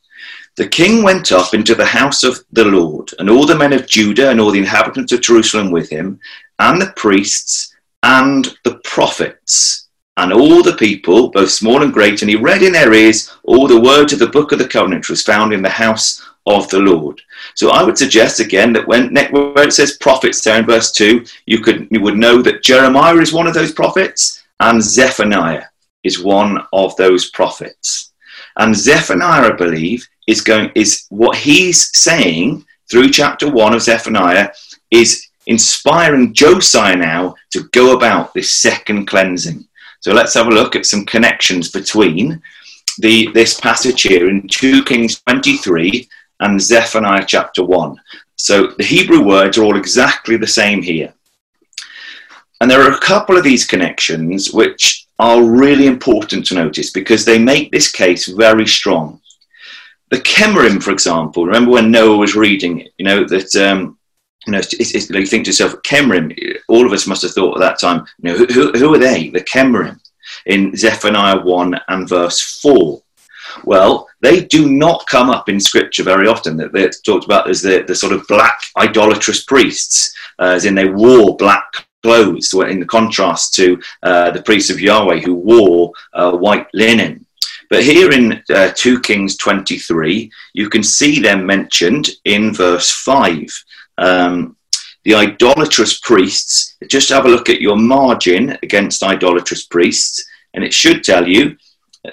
The 0.57 0.67
king 0.67 1.03
went 1.03 1.33
up 1.33 1.53
into 1.53 1.75
the 1.75 1.85
house 1.85 2.23
of 2.23 2.39
the 2.53 2.63
Lord, 2.63 3.11
and 3.19 3.29
all 3.29 3.45
the 3.45 3.57
men 3.57 3.73
of 3.73 3.87
Judah 3.87 4.29
and 4.29 4.39
all 4.39 4.51
the 4.51 4.59
inhabitants 4.59 5.11
of 5.11 5.21
Jerusalem 5.21 5.69
with 5.69 5.89
him, 5.89 6.17
and 6.59 6.81
the 6.81 6.93
priests 6.95 7.75
and 8.03 8.55
the 8.63 8.79
prophets, 8.85 9.89
and 10.15 10.31
all 10.31 10.63
the 10.63 10.77
people, 10.77 11.29
both 11.29 11.51
small 11.51 11.83
and 11.83 11.93
great, 11.93 12.21
and 12.21 12.29
he 12.29 12.37
read 12.37 12.63
in 12.63 12.71
their 12.71 12.93
ears 12.93 13.35
all 13.43 13.67
the 13.67 13.81
words 13.81 14.13
of 14.13 14.19
the 14.19 14.27
book 14.27 14.53
of 14.53 14.59
the 14.59 14.67
covenant 14.67 15.01
which 15.01 15.09
was 15.09 15.21
found 15.21 15.51
in 15.51 15.61
the 15.61 15.69
house 15.69 16.25
of 16.45 16.69
the 16.69 16.79
Lord. 16.79 17.21
So 17.55 17.71
I 17.71 17.83
would 17.83 17.97
suggest 17.97 18.39
again 18.39 18.73
that 18.73 18.87
when 18.87 19.15
where 19.31 19.67
it 19.67 19.73
says 19.73 19.97
prophets 19.97 20.43
there 20.43 20.59
in 20.59 20.65
verse 20.65 20.91
two, 20.91 21.25
you 21.45 21.59
could 21.59 21.87
you 21.89 22.01
would 22.01 22.17
know 22.17 22.41
that 22.41 22.63
Jeremiah 22.63 23.15
is 23.15 23.33
one 23.33 23.47
of 23.47 23.53
those 23.53 23.71
prophets 23.71 24.43
and 24.59 24.81
Zephaniah 24.83 25.65
is 26.03 26.21
one 26.21 26.59
of 26.73 26.95
those 26.97 27.29
prophets. 27.31 28.13
And 28.57 28.75
Zephaniah, 28.75 29.53
I 29.53 29.55
believe, 29.55 30.07
is 30.27 30.41
going 30.41 30.71
is 30.75 31.07
what 31.09 31.37
he's 31.37 31.97
saying 31.97 32.65
through 32.89 33.09
chapter 33.09 33.49
one 33.49 33.73
of 33.73 33.81
Zephaniah 33.81 34.49
is 34.91 35.27
inspiring 35.47 36.33
Josiah 36.33 36.95
now 36.95 37.35
to 37.51 37.63
go 37.71 37.95
about 37.95 38.33
this 38.33 38.51
second 38.51 39.05
cleansing. 39.05 39.67
So 40.01 40.13
let's 40.13 40.33
have 40.33 40.47
a 40.47 40.51
look 40.51 40.75
at 40.75 40.85
some 40.85 41.05
connections 41.05 41.71
between 41.71 42.41
the 42.99 43.29
this 43.33 43.59
passage 43.59 44.03
here 44.03 44.29
in 44.29 44.47
2 44.47 44.83
Kings 44.83 45.21
23 45.21 46.07
and 46.39 46.61
Zephaniah 46.61 47.25
chapter 47.27 47.63
1. 47.63 47.99
So 48.35 48.67
the 48.77 48.83
Hebrew 48.83 49.23
words 49.23 49.57
are 49.57 49.63
all 49.63 49.77
exactly 49.77 50.37
the 50.37 50.47
same 50.47 50.81
here. 50.81 51.13
And 52.61 52.69
there 52.69 52.81
are 52.81 52.93
a 52.93 52.99
couple 52.99 53.37
of 53.37 53.43
these 53.43 53.65
connections 53.65 54.53
which 54.53 55.07
are 55.19 55.43
really 55.43 55.87
important 55.87 56.45
to 56.47 56.55
notice 56.55 56.91
because 56.91 57.23
they 57.23 57.37
make 57.37 57.71
this 57.71 57.91
case 57.91 58.27
very 58.27 58.67
strong. 58.67 59.21
The 60.11 60.17
Kemerim, 60.17 60.81
for 60.81 60.91
example, 60.91 61.45
remember 61.45 61.71
when 61.71 61.91
Noah 61.91 62.17
was 62.17 62.35
reading 62.35 62.81
it, 62.81 62.93
you 62.97 63.05
know, 63.05 63.25
that, 63.25 63.55
um, 63.55 63.97
you 64.45 64.51
know, 64.51 64.59
it's, 64.59 64.73
it's, 64.73 65.09
you 65.09 65.25
think 65.25 65.45
to 65.45 65.49
yourself, 65.49 65.81
Kemerim, 65.83 66.37
all 66.67 66.85
of 66.85 66.93
us 66.93 67.07
must 67.07 67.23
have 67.23 67.31
thought 67.31 67.55
at 67.55 67.59
that 67.61 67.79
time, 67.79 68.05
you 68.19 68.31
know, 68.31 68.37
who, 68.37 68.71
who 68.73 68.93
are 68.93 68.99
they, 68.99 69.29
the 69.29 69.41
Kemerim, 69.41 69.99
in 70.45 70.75
Zephaniah 70.75 71.41
1 71.41 71.79
and 71.87 72.07
verse 72.07 72.59
4. 72.61 73.01
Well, 73.63 74.07
they 74.21 74.45
do 74.45 74.69
not 74.69 75.07
come 75.07 75.29
up 75.29 75.49
in 75.49 75.59
scripture 75.59 76.03
very 76.03 76.27
often. 76.27 76.57
That 76.57 76.73
they're 76.73 76.91
talked 77.05 77.25
about 77.25 77.49
as 77.49 77.61
the, 77.61 77.83
the 77.87 77.95
sort 77.95 78.13
of 78.13 78.27
black 78.27 78.59
idolatrous 78.77 79.43
priests, 79.43 80.13
uh, 80.39 80.53
as 80.55 80.65
in 80.65 80.75
they 80.75 80.89
wore 80.89 81.37
black 81.37 81.87
clothes, 82.03 82.53
in 82.53 82.79
the 82.79 82.85
contrast 82.85 83.53
to 83.55 83.79
uh, 84.03 84.31
the 84.31 84.41
priests 84.43 84.69
of 84.69 84.79
Yahweh 84.79 85.19
who 85.19 85.33
wore 85.33 85.91
uh, 86.13 86.31
white 86.37 86.67
linen. 86.73 87.25
But 87.69 87.83
here 87.83 88.11
in 88.11 88.43
uh, 88.53 88.71
2 88.75 89.01
Kings 89.01 89.37
23, 89.37 90.31
you 90.53 90.69
can 90.69 90.83
see 90.83 91.19
them 91.19 91.45
mentioned 91.45 92.09
in 92.25 92.53
verse 92.53 92.91
5. 92.91 93.47
Um, 93.97 94.55
the 95.03 95.15
idolatrous 95.15 95.99
priests, 95.99 96.75
just 96.87 97.09
have 97.09 97.25
a 97.25 97.29
look 97.29 97.49
at 97.49 97.61
your 97.61 97.77
margin 97.77 98.57
against 98.63 99.03
idolatrous 99.03 99.65
priests, 99.65 100.23
and 100.53 100.63
it 100.63 100.73
should 100.73 101.03
tell 101.03 101.27
you 101.27 101.57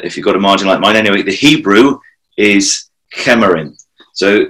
if 0.03 0.17
you've 0.17 0.25
got 0.25 0.37
a 0.37 0.41
margin 0.41 0.69
like 0.69 0.81
mine 0.81 0.97
anyway, 0.97 1.23
the 1.23 1.33
Hebrew 1.33 1.99
is 2.37 2.91
Kemerim. 3.15 3.81
So 4.15 4.47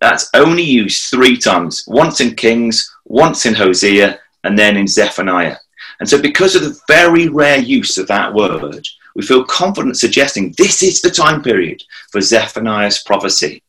that's 0.00 0.30
only 0.34 0.62
used 0.62 1.10
three 1.10 1.36
times 1.36 1.84
once 1.86 2.20
in 2.20 2.34
Kings, 2.34 2.94
once 3.04 3.46
in 3.46 3.54
Hosea, 3.54 4.18
and 4.44 4.58
then 4.58 4.76
in 4.76 4.86
Zephaniah. 4.86 5.56
And 5.98 6.08
so, 6.08 6.20
because 6.20 6.54
of 6.54 6.62
the 6.62 6.78
very 6.88 7.28
rare 7.28 7.58
use 7.58 7.96
of 7.96 8.06
that 8.08 8.32
word, 8.32 8.86
we 9.14 9.22
feel 9.22 9.44
confident 9.44 9.96
suggesting 9.96 10.54
this 10.58 10.82
is 10.82 11.00
the 11.00 11.10
time 11.10 11.42
period 11.42 11.82
for 12.10 12.20
Zephaniah's 12.20 13.02
prophecy. 13.02 13.62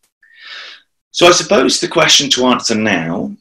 So, 1.11 1.27
I 1.27 1.31
suppose 1.31 1.79
the 1.79 1.87
question 1.87 2.29
to 2.31 2.47
answer 2.47 2.75
now 2.75 3.31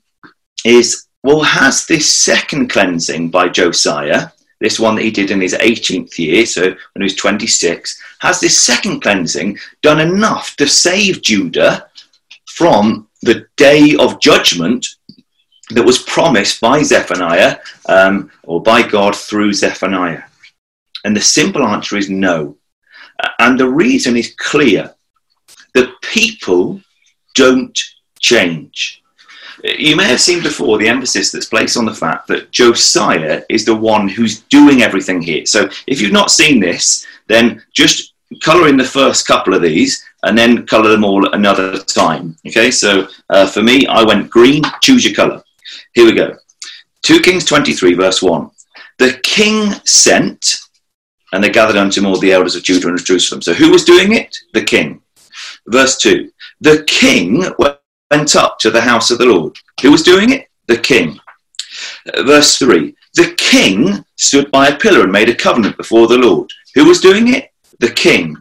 is 0.64 1.06
well, 1.24 1.42
has 1.42 1.86
this 1.86 2.08
second 2.08 2.70
cleansing 2.70 3.30
by 3.30 3.48
Josiah 3.48 4.28
this 4.60 4.80
one 4.80 4.94
that 4.94 5.04
he 5.04 5.10
did 5.10 5.30
in 5.30 5.40
his 5.40 5.54
18th 5.54 6.18
year, 6.18 6.46
so 6.46 6.62
when 6.62 6.76
he 6.96 7.02
was 7.02 7.16
26, 7.16 8.02
has 8.20 8.40
this 8.40 8.60
second 8.60 9.00
cleansing 9.00 9.58
done 9.82 10.00
enough 10.00 10.56
to 10.56 10.66
save 10.66 11.22
Judah 11.22 11.88
from 12.46 13.08
the 13.22 13.46
day 13.56 13.94
of 13.98 14.20
judgment 14.20 14.86
that 15.70 15.84
was 15.84 16.02
promised 16.02 16.60
by 16.60 16.82
Zephaniah 16.82 17.58
um, 17.88 18.30
or 18.44 18.62
by 18.62 18.82
God 18.82 19.14
through 19.14 19.52
Zephaniah? 19.52 20.22
And 21.04 21.14
the 21.14 21.20
simple 21.20 21.66
answer 21.66 21.96
is 21.96 22.08
no. 22.08 22.56
And 23.38 23.60
the 23.60 23.68
reason 23.68 24.16
is 24.16 24.34
clear 24.36 24.94
the 25.74 25.92
people 26.02 26.80
don't 27.34 27.78
change. 28.18 29.02
You 29.78 29.96
may 29.96 30.04
have 30.04 30.20
seen 30.20 30.42
before 30.42 30.78
the 30.78 30.88
emphasis 30.88 31.32
that's 31.32 31.46
placed 31.46 31.76
on 31.76 31.86
the 31.86 31.94
fact 31.94 32.28
that 32.28 32.52
Josiah 32.52 33.42
is 33.48 33.64
the 33.64 33.74
one 33.74 34.08
who's 34.08 34.40
doing 34.42 34.82
everything 34.82 35.20
here. 35.20 35.44
So 35.44 35.68
if 35.86 36.00
you've 36.00 36.12
not 36.12 36.30
seen 36.30 36.60
this, 36.60 37.04
then 37.26 37.62
just 37.72 38.14
color 38.42 38.68
in 38.68 38.76
the 38.76 38.84
first 38.84 39.26
couple 39.26 39.54
of 39.54 39.62
these 39.62 40.04
and 40.22 40.36
then 40.36 40.66
color 40.66 40.90
them 40.90 41.04
all 41.04 41.32
another 41.34 41.78
time. 41.78 42.36
Okay, 42.46 42.70
so 42.70 43.08
uh, 43.30 43.46
for 43.46 43.62
me, 43.62 43.86
I 43.86 44.04
went 44.04 44.30
green, 44.30 44.62
choose 44.82 45.04
your 45.04 45.14
color. 45.14 45.42
Here 45.94 46.04
we 46.04 46.12
go. 46.12 46.36
2 47.02 47.20
Kings 47.20 47.44
23, 47.44 47.94
verse 47.94 48.22
1. 48.22 48.50
The 48.98 49.18
king 49.22 49.72
sent, 49.84 50.56
and 51.32 51.42
they 51.42 51.50
gathered 51.50 51.76
unto 51.76 52.00
him 52.00 52.06
all 52.06 52.18
the 52.18 52.32
elders 52.32 52.56
of 52.56 52.62
Judah 52.62 52.88
and 52.88 52.98
of 52.98 53.04
Jerusalem. 53.04 53.42
So 53.42 53.52
who 53.52 53.70
was 53.70 53.84
doing 53.84 54.14
it? 54.14 54.36
The 54.54 54.62
king. 54.64 55.02
Verse 55.66 55.96
2. 55.98 56.30
The 56.60 56.84
king 56.84 57.44
went 57.58 57.78
up 58.10 58.58
to 58.60 58.70
the 58.70 58.80
house 58.80 59.10
of 59.10 59.18
the 59.18 59.26
Lord. 59.26 59.56
Who 59.82 59.90
was 59.90 60.02
doing 60.02 60.32
it? 60.32 60.48
The 60.66 60.78
king. 60.78 61.18
Uh, 62.14 62.22
verse 62.22 62.56
3 62.56 62.94
The 63.14 63.34
king 63.36 64.04
stood 64.16 64.50
by 64.50 64.68
a 64.68 64.78
pillar 64.78 65.02
and 65.02 65.12
made 65.12 65.28
a 65.28 65.34
covenant 65.34 65.76
before 65.76 66.06
the 66.06 66.18
Lord. 66.18 66.50
Who 66.74 66.86
was 66.86 67.00
doing 67.00 67.34
it? 67.34 67.50
The 67.80 67.90
king. 67.90 68.36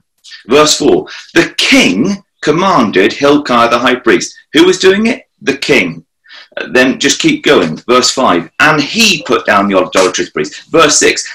Verse 0.48 0.78
4 0.78 1.08
The 1.34 1.54
king 1.58 2.24
commanded 2.42 3.14
Hilkiah 3.14 3.70
the 3.70 3.80
high 3.80 3.96
priest. 3.96 4.36
Who 4.54 4.66
was 4.66 4.80
doing 4.80 5.08
it? 5.08 5.24
The 5.42 5.58
king. 5.58 6.06
Uh, 6.58 6.68
then 6.72 7.00
just 7.00 7.20
keep 7.20 7.44
going. 7.44 7.78
Verse 7.90 8.12
5 8.12 8.50
And 8.60 8.82
he 8.82 9.24
put 9.24 9.46
down 9.46 9.68
the 9.68 9.78
idolatrous 9.78 10.30
priest. 10.30 10.70
Verse 10.72 11.00
6 11.00 11.28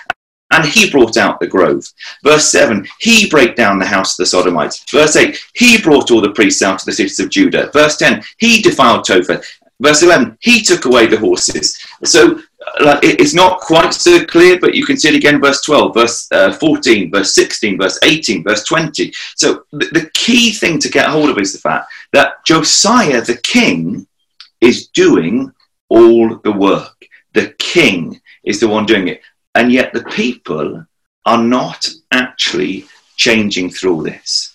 and 0.50 0.64
he 0.64 0.90
brought 0.90 1.16
out 1.16 1.40
the 1.40 1.46
grove. 1.46 1.84
Verse 2.24 2.50
7, 2.50 2.86
he 3.00 3.28
brake 3.28 3.56
down 3.56 3.78
the 3.78 3.86
house 3.86 4.12
of 4.12 4.22
the 4.22 4.26
Sodomites. 4.26 4.84
Verse 4.90 5.16
8, 5.16 5.38
he 5.54 5.80
brought 5.80 6.10
all 6.10 6.20
the 6.20 6.32
priests 6.32 6.62
out 6.62 6.80
of 6.80 6.84
the 6.84 6.92
cities 6.92 7.20
of 7.20 7.30
Judah. 7.30 7.70
Verse 7.72 7.96
10, 7.96 8.22
he 8.38 8.60
defiled 8.60 9.04
Topheth. 9.04 9.44
Verse 9.80 10.02
11, 10.02 10.36
he 10.40 10.60
took 10.62 10.84
away 10.84 11.06
the 11.06 11.18
horses. 11.18 11.78
So 12.04 12.40
uh, 12.80 13.00
it's 13.02 13.32
not 13.32 13.60
quite 13.60 13.94
so 13.94 14.24
clear, 14.26 14.58
but 14.60 14.74
you 14.74 14.84
can 14.84 14.98
see 14.98 15.08
it 15.08 15.14
again, 15.14 15.40
verse 15.40 15.62
12, 15.62 15.94
verse 15.94 16.28
uh, 16.32 16.52
14, 16.52 17.10
verse 17.10 17.34
16, 17.34 17.78
verse 17.78 17.98
18, 18.02 18.44
verse 18.44 18.64
20. 18.64 19.12
So 19.36 19.64
the, 19.72 19.86
the 19.86 20.10
key 20.12 20.52
thing 20.52 20.78
to 20.80 20.90
get 20.90 21.08
hold 21.08 21.30
of 21.30 21.38
is 21.38 21.52
the 21.52 21.58
fact 21.58 21.90
that 22.12 22.44
Josiah, 22.44 23.22
the 23.22 23.38
king, 23.42 24.06
is 24.60 24.88
doing 24.88 25.50
all 25.88 26.36
the 26.36 26.52
work. 26.52 26.94
The 27.32 27.54
king 27.58 28.20
is 28.44 28.60
the 28.60 28.68
one 28.68 28.84
doing 28.84 29.08
it. 29.08 29.22
And 29.54 29.72
yet 29.72 29.92
the 29.92 30.04
people 30.04 30.86
are 31.26 31.42
not 31.42 31.88
actually 32.12 32.86
changing 33.16 33.70
through 33.70 34.04
this. 34.04 34.54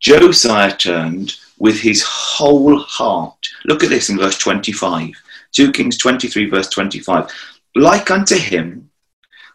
Josiah 0.00 0.76
turned 0.76 1.34
with 1.58 1.80
his 1.80 2.02
whole 2.02 2.78
heart. 2.78 3.38
Look 3.64 3.84
at 3.84 3.90
this 3.90 4.10
in 4.10 4.18
verse 4.18 4.38
25. 4.38 5.10
2 5.52 5.72
Kings 5.72 5.96
23, 5.96 6.50
verse 6.50 6.68
25. 6.68 7.30
Like 7.74 8.10
unto 8.10 8.36
him 8.36 8.90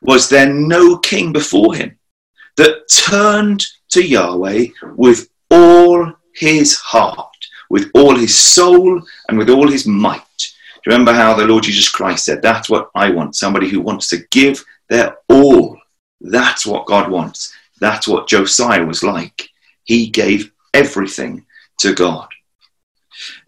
was 0.02 0.30
there 0.30 0.52
no 0.52 0.98
king 0.98 1.34
before 1.34 1.76
him 1.76 1.98
that 2.56 2.88
turned 2.90 3.66
to 3.90 4.06
Yahweh 4.06 4.68
with 4.96 5.30
all 5.52 6.14
his 6.34 6.76
heart, 6.76 7.36
with 7.70 7.90
all 7.94 8.16
his 8.16 8.38
soul, 8.38 9.02
and 9.28 9.38
with 9.38 9.50
all 9.50 9.70
his 9.70 9.88
might. 9.88 10.24
Remember 10.88 11.12
how 11.12 11.34
the 11.34 11.46
Lord 11.46 11.66
Jesus 11.66 11.90
Christ 11.90 12.24
said, 12.24 12.42
That's 12.42 12.70
what 12.70 12.90
I 12.96 13.10
want 13.10 13.36
somebody 13.36 13.68
who 13.68 13.82
wants 13.82 14.08
to 14.08 14.26
give 14.32 14.64
their 14.88 15.18
all. 15.28 15.78
That's 16.22 16.66
what 16.66 16.86
God 16.86 17.12
wants. 17.12 17.54
That's 17.82 18.08
what 18.08 18.30
Josiah 18.30 18.86
was 18.86 19.04
like. 19.04 19.50
He 19.84 20.08
gave 20.08 20.50
everything 20.74 21.46
to 21.80 21.94
God. 21.94 22.30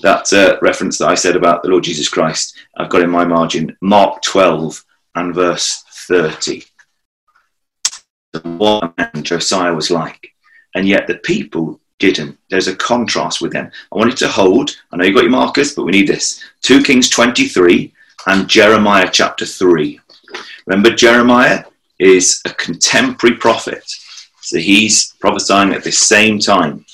That 0.02 0.34
uh, 0.34 0.58
reference 0.62 0.98
that 0.98 1.08
I 1.08 1.16
said 1.16 1.38
about 1.38 1.64
the 1.64 1.70
Lord 1.70 1.86
Jesus 1.86 2.10
Christ, 2.10 2.58
I've 2.76 2.90
got 2.90 3.04
in 3.04 3.10
my 3.10 3.24
margin 3.24 3.74
Mark 3.80 4.22
12 4.22 4.84
and 5.16 5.34
verse 5.34 5.86
30. 6.10 6.66
What 8.44 8.94
Josiah 9.22 9.74
was 9.74 9.90
like. 9.90 10.28
And 10.76 10.86
yet 10.86 11.08
the 11.08 11.20
people 11.20 11.80
didn't. 12.00 12.38
There's 12.50 12.68
a 12.68 12.76
contrast 12.76 13.42
with 13.42 13.52
them. 13.52 13.72
I 13.92 13.96
want 13.98 14.10
you 14.10 14.18
to 14.18 14.28
hold, 14.28 14.76
I 14.92 14.98
know 14.98 15.06
you've 15.06 15.16
got 15.16 15.24
your 15.24 15.32
markers, 15.32 15.76
but 15.76 15.84
we 15.84 15.92
need 15.92 16.08
this 16.08 16.44
2 16.64 16.84
Kings 16.84 17.10
23 17.10 17.94
and 18.28 18.48
Jeremiah 18.48 19.10
chapter 19.12 19.46
3. 19.46 20.00
Remember, 20.66 20.96
Jeremiah 20.96 21.66
is 22.00 22.42
a 22.46 22.50
contemporary 22.52 23.36
prophet. 23.36 23.84
So 24.42 24.58
he's 24.58 25.14
prophesying 25.20 25.74
at 25.74 25.84
the 25.84 25.92
same 25.92 26.40
time. 26.40 26.86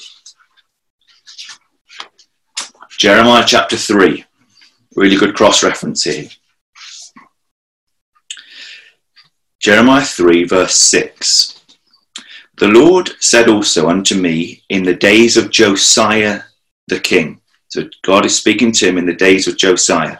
Jeremiah 2.98 3.46
chapter 3.46 3.78
3. 3.78 4.26
Really 4.96 5.18
good 5.18 5.36
cross 5.36 5.64
reference 5.64 6.04
here. 6.04 6.30
Jeremiah 9.60 10.04
3, 10.04 10.46
verse 10.46 10.76
6. 10.76 11.55
The 12.58 12.68
Lord 12.68 13.12
said 13.20 13.50
also 13.50 13.90
unto 13.90 14.16
me 14.16 14.64
in 14.70 14.84
the 14.84 14.96
days 14.96 15.36
of 15.36 15.52
Josiah 15.52 16.42
the 16.88 17.00
king. 17.00 17.42
So 17.68 17.90
God 18.04 18.26
is 18.26 18.38
speaking 18.38 18.72
to 18.74 18.88
him 18.88 18.98
in 18.98 19.06
the 19.06 19.14
days 19.14 19.48
of 19.48 19.58
Josiah. 19.58 20.20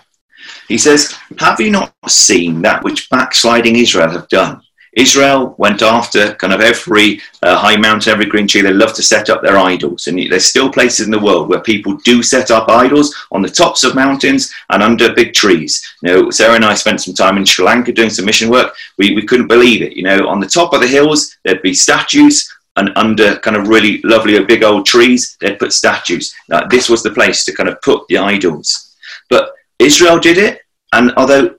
He 0.68 0.78
says, 0.78 1.16
Have 1.40 1.60
you 1.62 1.72
not 1.72 1.94
seen 2.08 2.62
that 2.64 2.84
which 2.84 3.10
backsliding 3.10 3.78
Israel 3.78 4.10
have 4.10 4.28
done? 4.28 4.62
Israel 4.96 5.56
went 5.58 5.82
after 5.82 6.34
kind 6.36 6.54
of 6.54 6.62
every 6.62 7.22
uh, 7.44 7.58
high 7.58 7.76
mountain, 7.76 8.14
every 8.14 8.26
green 8.26 8.48
tree. 8.48 8.62
They 8.62 8.74
love 8.74 8.94
to 8.96 9.04
set 9.04 9.30
up 9.30 9.42
their 9.42 9.58
idols. 9.58 10.08
And 10.08 10.18
there's 10.32 10.46
still 10.46 10.72
places 10.72 11.06
in 11.06 11.12
the 11.12 11.20
world 11.20 11.50
where 11.50 11.60
people 11.60 11.98
do 11.98 12.24
set 12.24 12.50
up 12.50 12.70
idols 12.70 13.14
on 13.32 13.42
the 13.42 13.50
tops 13.50 13.84
of 13.84 13.96
mountains 13.96 14.54
and 14.70 14.82
under 14.82 15.14
big 15.14 15.34
trees. 15.34 15.86
You 16.02 16.14
know, 16.14 16.30
Sarah 16.32 16.56
and 16.56 16.66
I 16.66 16.74
spent 16.74 17.02
some 17.02 17.14
time 17.14 17.38
in 17.38 17.46
Sri 17.46 17.66
Lanka 17.66 17.92
doing 17.92 18.10
some 18.10 18.26
mission 18.26 18.50
work. 18.50 18.74
We, 18.98 19.14
we 19.16 19.26
couldn't 19.26 19.48
believe 19.48 19.82
it. 19.82 19.94
You 19.94 20.04
know, 20.04 20.28
on 20.28 20.40
the 20.40 20.48
top 20.48 20.74
of 20.74 20.82
the 20.82 20.88
hills, 20.88 21.38
there'd 21.44 21.62
be 21.62 21.74
statues 21.74 22.52
and 22.78 22.92
under 22.96 23.38
kind 23.40 23.56
of 23.56 23.68
really 23.68 24.02
lovely 24.04 24.42
big 24.44 24.64
old 24.64 24.86
trees, 24.86 25.38
they'd 25.40 25.60
put 25.60 25.72
statues. 25.72 26.36
Now, 26.50 26.68
this 26.68 26.90
was 26.90 27.04
the 27.04 27.12
place 27.12 27.46
to 27.46 27.54
kind 27.54 27.70
of 27.70 27.82
put 27.82 28.06
the 28.10 28.18
idols. 28.18 28.96
But 29.30 29.54
Israel 29.80 30.20
did 30.20 30.38
it, 30.38 30.62
and 30.92 31.14
although 31.16 31.56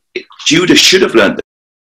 Judah 0.47 0.77
should 0.77 1.03
have 1.03 1.15
learned 1.15 1.41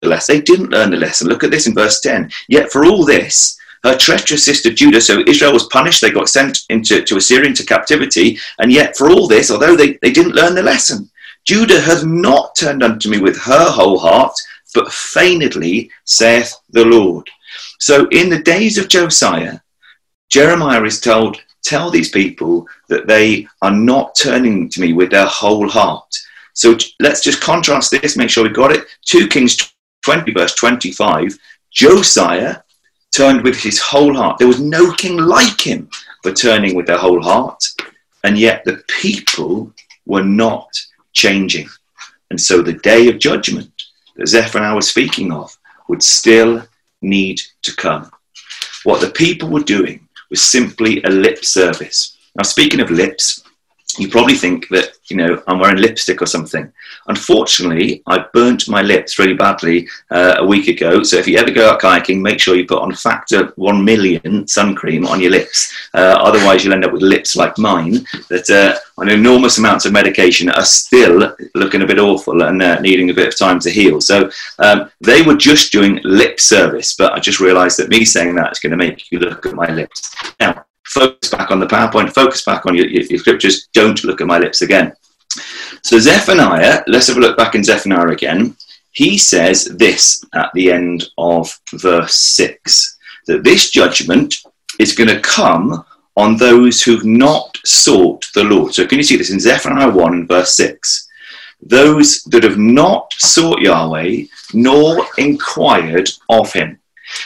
lesson. 0.06 0.36
They 0.36 0.42
didn't 0.42 0.72
learn 0.72 0.92
the 0.92 0.98
lesson. 0.98 1.28
Look 1.28 1.44
at 1.44 1.52
this 1.52 1.68
in 1.68 1.74
verse 1.74 2.00
10. 2.00 2.32
Yet 2.48 2.72
for 2.72 2.86
all 2.86 3.06
this, 3.06 3.58
her 3.84 3.98
treacherous 3.98 4.44
sister 4.44 4.74
Judah, 4.74 5.02
so 5.02 5.24
Israel 5.28 5.54
was 5.54 5.68
punished, 5.68 6.02
they 6.02 6.12
got 6.12 6.30
sent 6.30 6.66
into 6.70 7.04
to 7.04 7.18
Assyria 7.18 7.48
into 7.48 7.66
captivity, 7.66 8.40
and 8.60 8.72
yet 8.72 8.98
for 8.98 9.10
all 9.10 9.28
this, 9.28 9.52
although 9.52 9.76
they, 9.76 10.00
they 10.02 10.12
didn't 10.12 10.36
learn 10.36 10.56
the 10.56 10.64
lesson, 10.64 11.10
Judah 11.46 11.80
has 11.82 12.04
not 12.04 12.56
turned 12.56 12.82
unto 12.82 13.10
me 13.10 13.20
with 13.20 13.38
her 13.38 13.70
whole 13.70 14.00
heart, 14.00 14.34
but 14.74 14.92
feignedly, 14.92 15.92
saith 16.04 16.56
the 16.72 16.84
Lord. 16.84 17.30
So 17.80 18.08
in 18.10 18.30
the 18.30 18.42
days 18.42 18.78
of 18.78 18.90
Josiah, 18.90 19.60
Jeremiah 20.30 20.84
is 20.84 21.00
told, 21.00 21.42
Tell 21.64 21.90
these 21.90 22.10
people 22.10 22.68
that 22.90 23.08
they 23.08 23.48
are 23.64 23.72
not 23.72 24.16
turning 24.16 24.70
to 24.70 24.82
me 24.82 24.94
with 24.94 25.10
their 25.10 25.26
whole 25.26 25.68
heart. 25.68 26.16
So 26.54 26.78
let's 27.00 27.22
just 27.22 27.42
contrast 27.42 27.90
this, 27.90 28.16
make 28.16 28.30
sure 28.30 28.44
we 28.44 28.50
got 28.50 28.72
it. 28.72 28.86
2 29.06 29.28
Kings 29.28 29.74
20, 30.06 30.32
verse 30.34 30.54
25, 30.54 31.38
Josiah 31.72 32.58
turned 33.12 33.44
with 33.44 33.58
his 33.58 33.80
whole 33.82 34.14
heart. 34.14 34.38
There 34.38 34.48
was 34.48 34.62
no 34.62 34.94
king 34.94 35.18
like 35.18 35.60
him 35.60 35.90
for 36.22 36.32
turning 36.32 36.76
with 36.76 36.86
their 36.86 36.98
whole 36.98 37.22
heart, 37.22 37.64
and 38.24 38.38
yet 38.38 38.64
the 38.66 38.84
people 39.02 39.74
were 40.06 40.24
not 40.24 40.70
changing. 41.14 41.68
And 42.30 42.40
so 42.40 42.62
the 42.62 42.74
day 42.74 43.08
of 43.08 43.18
judgment 43.18 43.72
that 44.16 44.28
Zephaniah 44.28 44.76
was 44.76 44.88
speaking 44.88 45.32
of 45.32 45.58
would 45.88 46.04
still 46.04 46.64
need 47.02 47.42
to 47.64 47.76
come. 47.76 48.12
What 48.84 49.02
the 49.02 49.10
people 49.10 49.50
were 49.50 49.62
doing 49.62 50.08
was 50.30 50.42
simply 50.44 51.02
a 51.04 51.10
lip 51.10 51.44
service. 51.44 52.16
Now, 52.36 52.44
speaking 52.44 52.80
of 52.80 52.92
lips, 52.92 53.44
you 53.98 54.10
probably 54.10 54.36
think 54.36 54.68
that 54.70 54.94
you 55.06 55.18
know 55.18 55.42
I'm 55.48 55.60
wearing 55.60 55.82
lipstick 55.82 56.22
or 56.22 56.26
something. 56.26 56.72
Unfortunately, 57.08 58.04
I 58.08 58.26
burnt 58.34 58.68
my 58.68 58.82
lips 58.82 59.20
really 59.20 59.34
badly 59.34 59.88
uh, 60.12 60.36
a 60.40 60.46
week 60.46 60.68
ago. 60.68 61.04
So 61.04 61.18
if 61.18 61.28
you 61.28 61.38
ever 61.38 61.52
go 61.52 61.70
out 61.70 61.82
kayaking, 61.82 62.22
make 62.22 62.40
sure 62.40 62.56
you 62.56 62.66
put 62.66 62.82
on 62.82 62.94
factor 62.94 63.54
one 63.56 63.84
million 63.84 64.48
sun 64.48 64.76
cream 64.76 65.06
on 65.06 65.22
your 65.22 65.32
lips. 65.32 65.74
Uh, 65.94 66.18
otherwise, 66.20 66.64
you'll 66.64 66.74
end 66.74 66.86
up 66.86 66.92
with 66.92 67.02
lips 67.02 67.36
like 67.36 67.58
mine 67.58 68.06
that 68.30 68.50
uh, 68.50 68.78
on 68.98 69.10
enormous 69.10 69.58
amounts 69.58 69.86
of 69.86 69.94
medication 69.94 70.50
are 70.50 70.66
still 70.66 71.36
looking 71.54 71.82
a 71.82 71.88
bit 71.88 72.00
awful 72.00 72.44
and 72.44 72.62
uh, 72.62 72.80
needing 72.80 73.10
a 73.10 73.14
bit 73.14 73.28
of 73.28 73.38
time 73.38 73.60
to 73.60 73.70
heal. 73.70 74.02
So 74.02 74.30
um, 74.60 74.90
they 75.02 75.22
were 75.22 75.36
just 75.36 75.72
doing 75.72 76.00
lip 76.04 76.40
service, 76.40 76.96
but 76.96 77.14
I 77.14 77.20
just 77.20 77.40
realised 77.40 77.78
that 77.80 77.90
me 77.90 78.06
saying 78.06 78.36
that 78.36 78.52
is 78.52 78.60
going 78.60 78.72
to 78.72 78.78
make 78.78 79.12
you 79.12 79.20
look 79.20 79.46
at 79.46 79.54
my 79.54 79.70
lips 79.70 80.16
now 80.40 80.66
focus 80.96 81.30
back 81.30 81.52
on 81.52 81.60
the 81.60 81.68
PowerPoint, 81.68 82.14
focus 82.14 82.44
back 82.44 82.66
on 82.66 82.76
your, 82.76 82.88
your, 82.88 83.04
your 83.04 83.20
scriptures, 83.20 83.68
don't 83.74 84.04
look 84.06 84.22
at 84.22 84.28
my 84.28 84.40
lips 84.40 84.62
again. 84.62 84.94
So, 85.84 86.00
Zephaniah, 86.00 86.84
let's 86.88 87.08
have 87.08 87.18
a 87.18 87.20
look 87.20 87.38
back 87.38 87.54
in 87.54 87.64
Zephaniah 87.64 88.08
again. 88.08 88.56
He 88.92 89.18
says 89.18 89.66
this 89.66 90.24
at 90.34 90.50
the 90.54 90.72
end 90.72 91.04
of 91.18 91.54
verse 91.74 92.16
6 92.16 92.98
that 93.28 93.44
this 93.44 93.70
judgment 93.70 94.36
is 94.80 94.96
going 94.96 95.10
to 95.10 95.20
come 95.20 95.84
on 96.16 96.38
those 96.38 96.82
who've 96.82 97.06
not 97.06 97.58
sought 97.66 98.26
the 98.34 98.44
Lord. 98.44 98.74
So, 98.74 98.88
can 98.88 98.98
you 98.98 99.04
see 99.04 99.18
this 99.18 99.32
in 99.32 99.40
Zephaniah 99.40 99.90
1, 99.90 100.28
verse 100.28 100.56
6? 100.56 101.10
Those 101.62 102.24
that 102.24 102.44
have 102.44 102.58
not 102.58 103.12
sought 103.14 103.60
Yahweh 103.60 104.26
nor 104.54 105.06
inquired 105.18 106.10
of 106.30 106.54
him. 106.54 106.80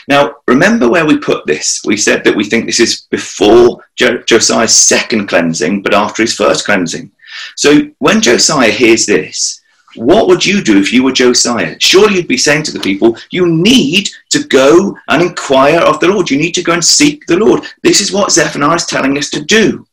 Now, 0.07 0.35
remember 0.47 0.89
where 0.89 1.05
we 1.05 1.17
put 1.17 1.45
this. 1.45 1.81
We 1.85 1.97
said 1.97 2.23
that 2.23 2.35
we 2.35 2.43
think 2.43 2.65
this 2.65 2.79
is 2.79 3.01
before 3.09 3.83
jo- 3.95 4.21
Josiah's 4.23 4.75
second 4.75 5.27
cleansing, 5.27 5.81
but 5.81 5.93
after 5.93 6.23
his 6.23 6.35
first 6.35 6.65
cleansing. 6.65 7.11
So 7.55 7.89
when 7.99 8.21
Josiah 8.21 8.71
hears 8.71 9.05
this, 9.05 9.61
what 9.95 10.27
would 10.27 10.45
you 10.45 10.63
do 10.63 10.79
if 10.79 10.93
you 10.93 11.03
were 11.03 11.11
Josiah? 11.11 11.75
Surely 11.79 12.15
you'd 12.15 12.27
be 12.27 12.37
saying 12.37 12.63
to 12.63 12.71
the 12.71 12.79
people, 12.79 13.17
You 13.31 13.47
need 13.47 14.09
to 14.29 14.43
go 14.43 14.95
and 15.07 15.21
inquire 15.21 15.79
of 15.79 15.99
the 15.99 16.07
Lord. 16.07 16.29
You 16.29 16.37
need 16.37 16.53
to 16.53 16.63
go 16.63 16.73
and 16.73 16.83
seek 16.85 17.25
the 17.25 17.37
Lord. 17.37 17.63
This 17.81 17.99
is 18.01 18.11
what 18.11 18.31
Zephaniah 18.31 18.75
is 18.75 18.85
telling 18.85 19.17
us 19.17 19.29
to 19.31 19.43
do. 19.43 19.87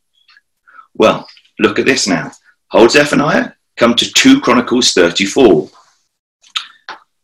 Well, 0.95 1.27
look 1.59 1.79
at 1.79 1.85
this 1.85 2.07
now. 2.07 2.31
Hold 2.69 2.91
Zephaniah, 2.91 3.51
come 3.75 3.95
to 3.95 4.11
2 4.13 4.41
Chronicles 4.41 4.93
34. 4.93 5.69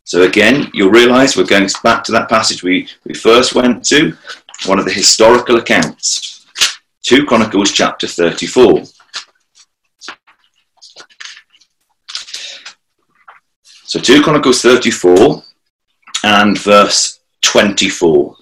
So 0.04 0.22
again, 0.22 0.70
you'll 0.74 0.90
realize 0.90 1.36
we're 1.36 1.44
going 1.44 1.68
back 1.82 2.04
to 2.04 2.12
that 2.12 2.28
passage 2.28 2.62
we, 2.62 2.88
we 3.04 3.14
first 3.14 3.54
went 3.54 3.84
to, 3.86 4.16
one 4.66 4.78
of 4.78 4.84
the 4.84 4.92
historical 4.92 5.56
accounts. 5.56 6.46
2 7.02 7.24
Chronicles 7.26 7.72
chapter 7.72 8.06
34. 8.06 8.84
So 13.84 13.98
2 13.98 14.22
Chronicles 14.22 14.60
34 14.60 15.42
and 16.24 16.58
verse 16.58 17.20
24. 17.42 18.36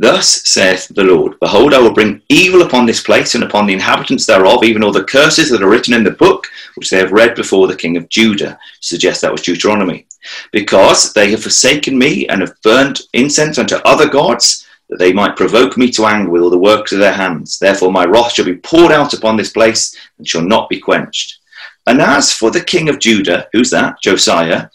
Thus 0.00 0.48
saith 0.48 0.88
the 0.88 1.04
Lord 1.04 1.38
Behold, 1.40 1.74
I 1.74 1.78
will 1.78 1.92
bring 1.92 2.22
evil 2.30 2.62
upon 2.62 2.86
this 2.86 3.02
place 3.02 3.34
and 3.34 3.44
upon 3.44 3.66
the 3.66 3.74
inhabitants 3.74 4.24
thereof, 4.24 4.64
even 4.64 4.82
all 4.82 4.92
the 4.92 5.04
curses 5.04 5.50
that 5.50 5.62
are 5.62 5.68
written 5.68 5.92
in 5.92 6.04
the 6.04 6.12
book, 6.12 6.46
which 6.76 6.88
they 6.88 6.96
have 6.96 7.12
read 7.12 7.34
before 7.34 7.66
the 7.66 7.76
king 7.76 7.98
of 7.98 8.08
Judah. 8.08 8.58
Suggest 8.80 9.20
that 9.20 9.30
was 9.30 9.42
Deuteronomy. 9.42 10.06
Because 10.52 11.12
they 11.12 11.30
have 11.32 11.42
forsaken 11.42 11.98
me 11.98 12.26
and 12.28 12.40
have 12.40 12.54
burnt 12.62 13.02
incense 13.12 13.58
unto 13.58 13.76
other 13.84 14.08
gods, 14.08 14.66
that 14.88 14.98
they 14.98 15.12
might 15.12 15.36
provoke 15.36 15.76
me 15.76 15.90
to 15.90 16.06
anger 16.06 16.30
with 16.30 16.40
all 16.40 16.48
the 16.48 16.56
works 16.56 16.92
of 16.92 16.98
their 16.98 17.12
hands. 17.12 17.58
Therefore, 17.58 17.92
my 17.92 18.06
wrath 18.06 18.32
shall 18.32 18.46
be 18.46 18.56
poured 18.56 18.92
out 18.92 19.12
upon 19.12 19.36
this 19.36 19.52
place 19.52 19.94
and 20.16 20.26
shall 20.26 20.40
not 20.40 20.70
be 20.70 20.80
quenched. 20.80 21.40
And 21.86 22.00
as 22.00 22.32
for 22.32 22.50
the 22.50 22.64
king 22.64 22.88
of 22.88 23.00
Judah, 23.00 23.48
who's 23.52 23.68
that? 23.72 24.00
Josiah, 24.02 24.70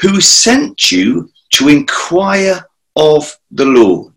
who 0.00 0.22
sent 0.22 0.90
you 0.90 1.30
to 1.50 1.68
inquire 1.68 2.66
of 2.96 3.36
the 3.50 3.66
Lord. 3.66 4.15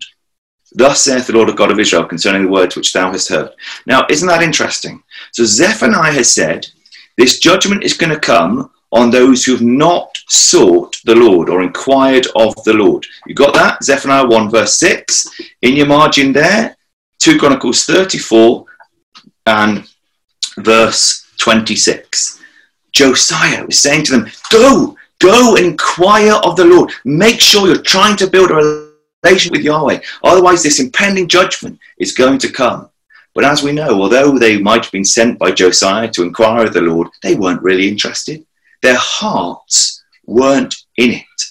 Thus 0.72 1.02
saith 1.02 1.26
the 1.26 1.32
Lord 1.32 1.48
of 1.48 1.56
God 1.56 1.70
of 1.70 1.80
Israel 1.80 2.04
concerning 2.04 2.44
the 2.44 2.52
words 2.52 2.76
which 2.76 2.92
thou 2.92 3.10
hast 3.10 3.28
heard. 3.28 3.50
Now, 3.86 4.06
isn't 4.08 4.28
that 4.28 4.42
interesting? 4.42 5.02
So 5.32 5.44
Zephaniah 5.44 6.12
has 6.12 6.30
said, 6.32 6.66
this 7.16 7.38
judgment 7.38 7.84
is 7.84 7.96
going 7.96 8.12
to 8.12 8.18
come 8.18 8.70
on 8.92 9.10
those 9.10 9.44
who 9.44 9.52
have 9.52 9.62
not 9.62 10.16
sought 10.28 10.96
the 11.04 11.14
Lord 11.14 11.48
or 11.48 11.62
inquired 11.62 12.26
of 12.34 12.54
the 12.64 12.72
Lord. 12.72 13.06
You 13.26 13.34
got 13.34 13.54
that? 13.54 13.84
Zephaniah 13.84 14.26
1 14.26 14.50
verse 14.50 14.78
6. 14.78 15.28
In 15.62 15.76
your 15.76 15.86
margin 15.86 16.32
there, 16.32 16.76
2 17.18 17.38
Chronicles 17.38 17.84
34 17.84 18.64
and 19.46 19.86
verse 20.58 21.26
26. 21.38 22.40
Josiah 22.92 23.66
was 23.66 23.78
saying 23.78 24.04
to 24.04 24.12
them, 24.12 24.30
Go, 24.50 24.96
go 25.18 25.56
and 25.56 25.66
inquire 25.66 26.40
of 26.42 26.56
the 26.56 26.64
Lord. 26.64 26.90
Make 27.04 27.40
sure 27.40 27.66
you're 27.66 27.82
trying 27.82 28.16
to 28.16 28.26
build 28.26 28.50
a 28.50 28.89
relationship 29.22 29.52
with 29.52 29.64
Yahweh. 29.64 30.00
Otherwise, 30.24 30.62
this 30.62 30.80
impending 30.80 31.28
judgment 31.28 31.78
is 31.98 32.12
going 32.12 32.38
to 32.38 32.52
come. 32.52 32.88
But 33.34 33.44
as 33.44 33.62
we 33.62 33.72
know, 33.72 34.00
although 34.00 34.38
they 34.38 34.58
might 34.58 34.84
have 34.84 34.92
been 34.92 35.04
sent 35.04 35.38
by 35.38 35.52
Josiah 35.52 36.10
to 36.10 36.22
inquire 36.22 36.66
of 36.66 36.72
the 36.72 36.80
Lord, 36.80 37.08
they 37.22 37.36
weren't 37.36 37.62
really 37.62 37.88
interested. 37.88 38.44
Their 38.82 38.96
hearts 38.98 40.02
weren't 40.26 40.74
in 40.96 41.12
it. 41.12 41.42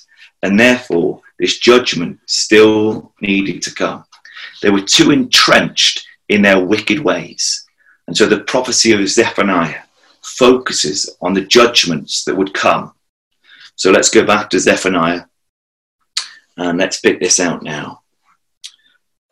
And 0.44 0.60
therefore, 0.60 1.22
this 1.38 1.60
judgment 1.60 2.20
still 2.26 3.14
needed 3.22 3.62
to 3.64 3.74
come. 3.74 4.04
They 4.62 4.70
were 4.70 4.82
too 4.82 5.12
entrenched 5.12 6.06
in 6.28 6.42
their 6.42 6.64
wicked 6.64 7.00
ways. 7.00 7.66
And 8.08 8.18
so 8.18 8.26
the 8.26 8.42
prophecy 8.42 8.92
of 8.92 9.08
Zephaniah 9.08 9.84
focuses 10.22 11.16
on 11.22 11.34
the 11.34 11.46
judgments 11.46 12.24
that 12.26 12.36
would 12.36 12.54
come. 12.54 12.94
So 13.76 13.92
let's 13.92 14.10
go 14.10 14.26
back 14.26 14.50
to 14.50 14.60
Zephaniah 14.60 15.24
and 16.60 16.78
let's 16.78 17.00
pick 17.00 17.20
this 17.20 17.40
out 17.40 17.64
now. 17.64 18.02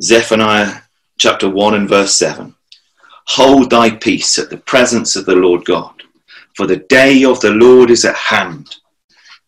Zephaniah 0.01 0.81
chapter 1.17 1.49
1 1.49 1.73
and 1.73 1.89
verse 1.89 2.17
7. 2.17 2.53
Hold 3.27 3.69
thy 3.69 3.91
peace 3.91 4.39
at 4.39 4.49
the 4.49 4.57
presence 4.57 5.15
of 5.15 5.25
the 5.25 5.35
Lord 5.35 5.65
God, 5.65 6.03
for 6.55 6.65
the 6.65 6.77
day 6.77 7.25
of 7.25 7.41
the 7.41 7.51
Lord 7.51 7.91
is 7.91 8.05
at 8.05 8.15
hand. 8.15 8.75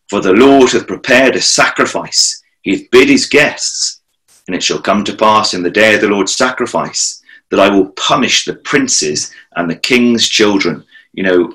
For 0.08 0.20
the 0.20 0.32
Lord 0.32 0.72
hath 0.72 0.86
prepared 0.86 1.36
a 1.36 1.40
sacrifice, 1.40 2.42
he 2.62 2.72
hath 2.72 2.90
bid 2.90 3.08
his 3.08 3.26
guests. 3.26 4.00
And 4.46 4.56
it 4.56 4.62
shall 4.62 4.82
come 4.82 5.04
to 5.04 5.16
pass 5.16 5.54
in 5.54 5.62
the 5.62 5.70
day 5.70 5.94
of 5.94 6.00
the 6.00 6.08
Lord's 6.08 6.34
sacrifice 6.34 7.22
that 7.50 7.60
I 7.60 7.68
will 7.68 7.90
punish 7.90 8.44
the 8.44 8.54
princes 8.54 9.32
and 9.56 9.70
the 9.70 9.76
king's 9.76 10.28
children. 10.28 10.84
You 11.12 11.22
know, 11.22 11.54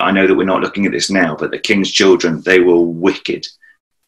I 0.00 0.10
know 0.10 0.26
that 0.26 0.34
we're 0.34 0.44
not 0.44 0.60
looking 0.60 0.84
at 0.86 0.92
this 0.92 1.10
now, 1.10 1.36
but 1.36 1.52
the 1.52 1.58
king's 1.58 1.90
children, 1.90 2.40
they 2.40 2.58
were 2.58 2.80
wicked 2.80 3.46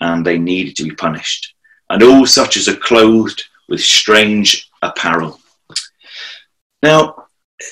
and 0.01 0.27
they 0.27 0.39
needed 0.39 0.77
to 0.77 0.85
be 0.85 0.91
punished. 0.91 1.54
And 1.91 2.03
all 2.03 2.27
such 2.27 2.57
as 2.57 2.69
are 2.69 2.77
clothed 2.77 3.45
with 3.69 3.81
strange 3.81 4.71
apparel. 4.83 5.41
Now, 6.83 7.27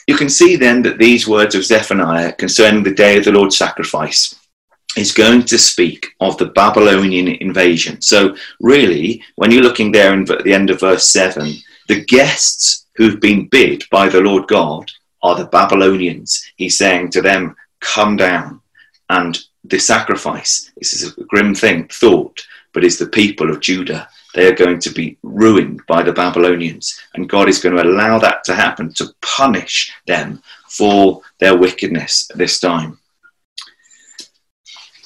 you 0.06 0.16
can 0.16 0.28
see 0.28 0.56
then 0.56 0.82
that 0.82 0.98
these 0.98 1.28
words 1.28 1.54
of 1.54 1.64
Zephaniah 1.64 2.32
concerning 2.32 2.82
the 2.82 2.94
day 2.94 3.18
of 3.18 3.24
the 3.24 3.32
Lord's 3.32 3.58
sacrifice 3.58 4.34
is 4.96 5.12
going 5.12 5.42
to 5.44 5.58
speak 5.58 6.06
of 6.20 6.36
the 6.36 6.46
Babylonian 6.46 7.28
invasion. 7.28 8.00
So, 8.00 8.36
really, 8.60 9.22
when 9.36 9.50
you're 9.50 9.62
looking 9.62 9.92
there 9.92 10.12
in, 10.12 10.30
at 10.30 10.44
the 10.44 10.52
end 10.52 10.70
of 10.70 10.80
verse 10.80 11.06
7, 11.06 11.54
the 11.88 12.04
guests 12.04 12.86
who've 12.96 13.20
been 13.20 13.48
bid 13.48 13.84
by 13.90 14.08
the 14.08 14.20
Lord 14.20 14.46
God 14.48 14.90
are 15.22 15.36
the 15.36 15.46
Babylonians. 15.46 16.42
He's 16.56 16.78
saying 16.78 17.10
to 17.10 17.22
them, 17.22 17.56
Come 17.80 18.16
down. 18.16 18.60
And 19.08 19.38
the 19.64 19.78
sacrifice, 19.78 20.70
this 20.76 20.94
is 20.94 21.16
a 21.16 21.24
grim 21.24 21.54
thing, 21.54 21.88
thought, 21.88 22.40
but 22.72 22.84
is 22.84 22.98
the 22.98 23.06
people 23.06 23.50
of 23.50 23.60
Judah 23.60 24.08
they 24.34 24.46
are 24.46 24.54
going 24.54 24.78
to 24.80 24.90
be 24.90 25.18
ruined 25.22 25.82
by 25.86 26.02
the 26.02 26.12
Babylonians. 26.12 26.98
And 27.14 27.28
God 27.28 27.48
is 27.48 27.58
going 27.58 27.76
to 27.76 27.82
allow 27.82 28.18
that 28.18 28.44
to 28.44 28.54
happen 28.54 28.92
to 28.94 29.14
punish 29.20 29.92
them 30.06 30.42
for 30.68 31.20
their 31.38 31.56
wickedness 31.56 32.30
this 32.34 32.58
time. 32.58 32.98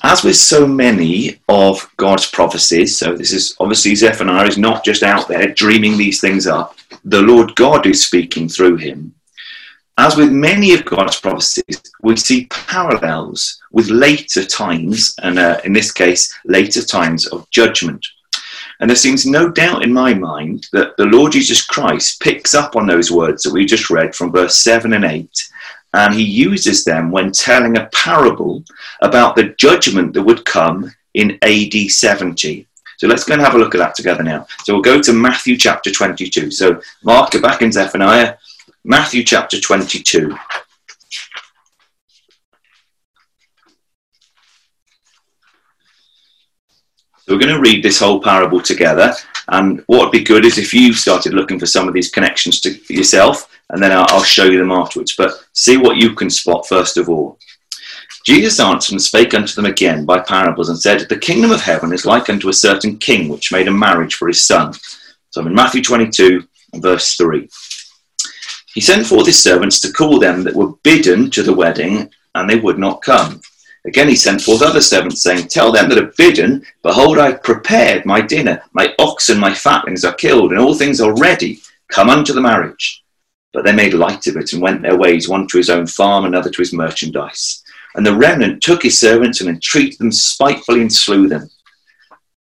As 0.02 0.22
with 0.22 0.36
so 0.36 0.66
many 0.66 1.40
of 1.48 1.90
God's 1.96 2.30
prophecies, 2.30 2.96
so 2.96 3.16
this 3.16 3.32
is 3.32 3.56
obviously 3.58 3.94
Zephaniah 3.96 4.46
is 4.46 4.58
not 4.58 4.84
just 4.84 5.02
out 5.02 5.26
there 5.26 5.52
dreaming 5.52 5.96
these 5.96 6.20
things 6.20 6.46
up, 6.46 6.76
the 7.04 7.22
Lord 7.22 7.56
God 7.56 7.86
is 7.86 8.06
speaking 8.06 8.48
through 8.48 8.76
him. 8.76 9.14
As 9.98 10.16
with 10.16 10.30
many 10.30 10.74
of 10.74 10.84
God's 10.84 11.18
prophecies, 11.18 11.82
we 12.02 12.16
see 12.16 12.46
parallels 12.46 13.60
with 13.76 13.90
later 13.90 14.42
times, 14.42 15.14
and 15.22 15.38
uh, 15.38 15.60
in 15.64 15.74
this 15.74 15.92
case, 15.92 16.34
later 16.46 16.82
times 16.82 17.26
of 17.26 17.48
judgment. 17.50 18.04
And 18.80 18.88
there 18.88 18.96
seems 18.96 19.26
no 19.26 19.50
doubt 19.50 19.84
in 19.84 19.92
my 19.92 20.14
mind 20.14 20.66
that 20.72 20.96
the 20.96 21.04
Lord 21.04 21.32
Jesus 21.32 21.62
Christ 21.62 22.22
picks 22.22 22.54
up 22.54 22.74
on 22.74 22.86
those 22.86 23.12
words 23.12 23.42
that 23.42 23.52
we 23.52 23.66
just 23.66 23.90
read 23.90 24.14
from 24.14 24.32
verse 24.32 24.56
7 24.56 24.94
and 24.94 25.04
8, 25.04 25.28
and 25.92 26.14
he 26.14 26.22
uses 26.22 26.86
them 26.86 27.10
when 27.10 27.32
telling 27.32 27.76
a 27.76 27.90
parable 27.92 28.64
about 29.02 29.36
the 29.36 29.54
judgment 29.58 30.14
that 30.14 30.22
would 30.22 30.46
come 30.46 30.90
in 31.12 31.38
AD 31.42 31.74
70. 31.90 32.66
So 32.96 33.06
let's 33.06 33.24
go 33.24 33.34
and 33.34 33.42
have 33.42 33.56
a 33.56 33.58
look 33.58 33.74
at 33.74 33.78
that 33.78 33.94
together 33.94 34.22
now. 34.22 34.46
So 34.64 34.72
we'll 34.72 34.82
go 34.82 35.02
to 35.02 35.12
Matthew 35.12 35.58
chapter 35.58 35.90
22. 35.90 36.50
So 36.50 36.80
Mark, 37.04 37.30
back 37.42 37.60
in 37.60 37.72
Zephaniah, 37.72 38.36
Matthew 38.84 39.22
chapter 39.22 39.60
22. 39.60 40.34
So 47.26 47.34
we're 47.34 47.40
going 47.40 47.54
to 47.54 47.60
read 47.60 47.82
this 47.82 47.98
whole 47.98 48.20
parable 48.20 48.60
together. 48.60 49.12
And 49.48 49.82
what 49.86 50.00
would 50.00 50.12
be 50.12 50.22
good 50.22 50.44
is 50.44 50.58
if 50.58 50.72
you've 50.72 50.96
started 50.96 51.34
looking 51.34 51.58
for 51.58 51.66
some 51.66 51.88
of 51.88 51.94
these 51.94 52.08
connections 52.08 52.60
to 52.60 52.78
yourself, 52.88 53.50
and 53.70 53.82
then 53.82 53.90
I'll, 53.90 54.22
show 54.22 54.44
you 54.44 54.58
them 54.58 54.70
afterwards. 54.70 55.16
But 55.16 55.44
see 55.52 55.76
what 55.76 55.96
you 55.96 56.14
can 56.14 56.30
spot 56.30 56.68
first 56.68 56.96
of 56.96 57.08
all. 57.08 57.38
Jesus 58.24 58.60
answered 58.60 58.92
and 58.92 59.02
spake 59.02 59.34
unto 59.34 59.54
them 59.54 59.66
again 59.66 60.04
by 60.04 60.20
parables 60.20 60.68
and 60.68 60.78
said, 60.78 61.08
The 61.08 61.18
kingdom 61.18 61.50
of 61.50 61.60
heaven 61.60 61.92
is 61.92 62.06
like 62.06 62.28
unto 62.28 62.48
a 62.48 62.52
certain 62.52 62.96
king 62.96 63.28
which 63.28 63.50
made 63.50 63.66
a 63.66 63.72
marriage 63.72 64.14
for 64.14 64.28
his 64.28 64.44
son. 64.44 64.72
So 65.30 65.40
I'm 65.40 65.48
in 65.48 65.54
Matthew 65.54 65.82
22, 65.82 66.46
verse 66.76 67.16
3. 67.16 67.48
He 68.72 68.80
sent 68.80 69.04
forth 69.04 69.26
his 69.26 69.42
servants 69.42 69.80
to 69.80 69.92
call 69.92 70.20
them 70.20 70.44
that 70.44 70.54
were 70.54 70.74
bidden 70.84 71.30
to 71.32 71.42
the 71.42 71.54
wedding, 71.54 72.08
and 72.36 72.48
they 72.48 72.58
would 72.58 72.78
not 72.78 73.02
come. 73.02 73.40
Again 73.86 74.08
he 74.08 74.16
sent 74.16 74.42
forth 74.42 74.62
other 74.62 74.80
servants, 74.80 75.22
saying, 75.22 75.46
Tell 75.46 75.70
them 75.70 75.88
that 75.88 75.98
are 75.98 76.12
bidden, 76.18 76.64
Behold, 76.82 77.18
I 77.18 77.30
have 77.30 77.42
prepared 77.42 78.04
my 78.04 78.20
dinner. 78.20 78.60
My 78.72 78.92
oxen, 78.98 79.38
my 79.38 79.54
fatlings 79.54 80.04
are 80.04 80.14
killed, 80.14 80.50
and 80.50 80.60
all 80.60 80.74
things 80.74 81.00
are 81.00 81.14
ready. 81.14 81.60
Come 81.88 82.10
unto 82.10 82.32
the 82.32 82.40
marriage. 82.40 83.04
But 83.52 83.64
they 83.64 83.72
made 83.72 83.94
light 83.94 84.26
of 84.26 84.36
it 84.36 84.52
and 84.52 84.60
went 84.60 84.82
their 84.82 84.98
ways, 84.98 85.28
one 85.28 85.46
to 85.48 85.58
his 85.58 85.70
own 85.70 85.86
farm, 85.86 86.24
another 86.24 86.50
to 86.50 86.58
his 86.58 86.72
merchandise. 86.72 87.62
And 87.94 88.04
the 88.04 88.14
remnant 88.14 88.62
took 88.62 88.82
his 88.82 88.98
servants 88.98 89.40
and 89.40 89.48
entreated 89.48 89.98
them 89.98 90.12
spitefully 90.12 90.80
and 90.80 90.92
slew 90.92 91.28
them. 91.28 91.48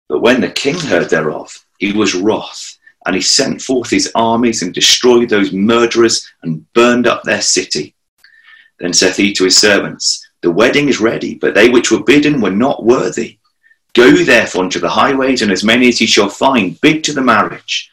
But 0.07 0.21
when 0.21 0.39
the 0.39 0.49
king 0.49 0.79
heard 0.79 1.09
thereof, 1.09 1.65
he 1.77 1.91
was 1.91 2.15
wroth, 2.15 2.77
and 3.05 3.15
he 3.15 3.21
sent 3.21 3.61
forth 3.61 3.89
his 3.89 4.11
armies 4.15 4.61
and 4.61 4.73
destroyed 4.73 5.29
those 5.29 5.51
murderers 5.51 6.25
and 6.41 6.71
burned 6.73 7.05
up 7.05 7.23
their 7.23 7.41
city. 7.41 7.95
Then 8.79 8.93
saith 8.93 9.17
he 9.17 9.33
to 9.33 9.43
his 9.43 9.57
servants, 9.57 10.22
the 10.43 10.51
wedding 10.51 10.89
is 10.89 10.99
ready, 10.99 11.35
but 11.35 11.55
they 11.55 11.69
which 11.69 11.89
were 11.89 12.03
bidden 12.03 12.41
were 12.41 12.51
not 12.51 12.83
worthy. 12.83 13.37
Go 13.93 14.11
therefore 14.23 14.65
unto 14.65 14.79
the 14.79 14.89
highways, 14.89 15.41
and 15.41 15.51
as 15.51 15.63
many 15.63 15.87
as 15.87 16.01
ye 16.01 16.05
shall 16.05 16.29
find, 16.29 16.79
bid 16.81 17.03
to 17.05 17.13
the 17.13 17.21
marriage. 17.21 17.89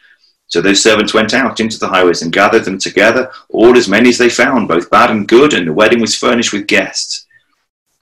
So 0.49 0.61
those 0.61 0.83
servants 0.83 1.15
went 1.15 1.33
out 1.33 1.61
into 1.61 1.79
the 1.79 1.87
highways 1.87 2.23
and 2.23 2.33
gathered 2.33 2.65
them 2.65 2.79
together, 2.79 3.31
all 3.51 3.77
as 3.77 3.89
many 3.89 4.09
as 4.09 4.19
they 4.19 4.29
found, 4.29 4.67
both 4.67 4.91
bad 4.91 5.11
and 5.11 5.29
good, 5.29 5.55
and 5.55 5.67
the 5.67 5.73
wedding 5.73 6.01
was 6.01 6.17
furnished 6.17 6.53
with 6.53 6.67
guests. 6.67 7.27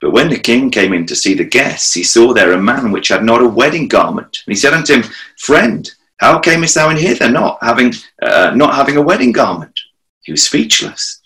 But 0.01 0.11
when 0.11 0.29
the 0.29 0.39
king 0.39 0.71
came 0.71 0.93
in 0.93 1.05
to 1.07 1.15
see 1.15 1.35
the 1.35 1.43
guests, 1.43 1.93
he 1.93 2.03
saw 2.03 2.33
there 2.33 2.53
a 2.53 2.57
man 2.61 2.91
which 2.91 3.09
had 3.09 3.23
not 3.23 3.43
a 3.43 3.47
wedding 3.47 3.87
garment. 3.87 4.39
And 4.47 4.51
he 4.51 4.55
said 4.55 4.73
unto 4.73 4.95
him, 4.95 5.03
Friend, 5.37 5.87
how 6.17 6.39
camest 6.39 6.73
thou 6.73 6.89
in 6.89 6.97
hither, 6.97 7.29
not 7.29 7.59
having, 7.61 7.93
uh, 8.21 8.51
not 8.55 8.73
having 8.73 8.97
a 8.97 9.01
wedding 9.01 9.31
garment? 9.31 9.79
He 10.21 10.31
was 10.31 10.43
speechless. 10.43 11.18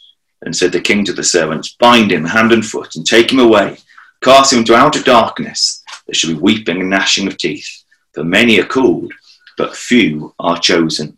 And 0.44 0.56
said 0.56 0.72
the 0.72 0.82
king 0.82 1.06
to 1.06 1.14
the 1.14 1.24
servants, 1.24 1.76
Bind 1.80 2.12
him 2.12 2.26
hand 2.26 2.52
and 2.52 2.66
foot, 2.66 2.96
and 2.96 3.06
take 3.06 3.32
him 3.32 3.40
away. 3.40 3.78
Cast 4.22 4.54
him 4.54 4.60
into 4.60 4.76
outer 4.76 5.02
darkness. 5.02 5.84
There 6.06 6.14
shall 6.14 6.34
be 6.34 6.40
weeping 6.40 6.80
and 6.80 6.90
gnashing 6.90 7.28
of 7.28 7.38
teeth. 7.38 7.84
For 8.14 8.24
many 8.24 8.60
are 8.60 8.66
called, 8.66 9.14
but 9.58 9.76
few 9.76 10.34
are 10.40 10.58
chosen. 10.58 11.18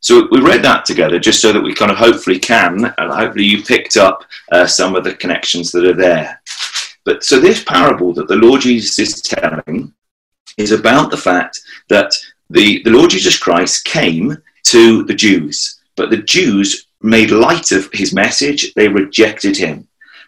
So 0.00 0.28
we 0.30 0.40
read 0.40 0.62
that 0.62 0.84
together 0.84 1.18
just 1.18 1.40
so 1.42 1.52
that 1.52 1.62
we 1.62 1.74
kind 1.74 1.90
of 1.90 1.98
hopefully 1.98 2.38
can, 2.38 2.86
and 2.96 3.12
hopefully 3.12 3.44
you 3.44 3.62
picked 3.62 3.96
up 3.96 4.24
uh, 4.52 4.66
some 4.66 4.96
of 4.96 5.04
the 5.04 5.14
connections 5.14 5.70
that 5.72 5.84
are 5.84 5.94
there. 5.94 6.40
But 7.04 7.24
so 7.24 7.40
this 7.40 7.62
parable 7.64 8.12
that 8.14 8.28
the 8.28 8.36
Lord 8.36 8.62
Jesus 8.62 8.98
is 8.98 9.20
telling 9.20 9.92
is 10.56 10.72
about 10.72 11.10
the 11.10 11.16
fact 11.16 11.60
that 11.88 12.12
the, 12.48 12.82
the 12.82 12.90
Lord 12.90 13.10
Jesus 13.10 13.38
Christ 13.38 13.84
came 13.84 14.36
to 14.64 15.04
the 15.04 15.14
Jews, 15.14 15.80
but 15.96 16.10
the 16.10 16.18
Jews 16.22 16.86
made 17.02 17.30
light 17.30 17.72
of 17.72 17.88
his 17.92 18.12
message, 18.12 18.74
they 18.74 18.88
rejected 18.88 19.56
him. 19.56 19.86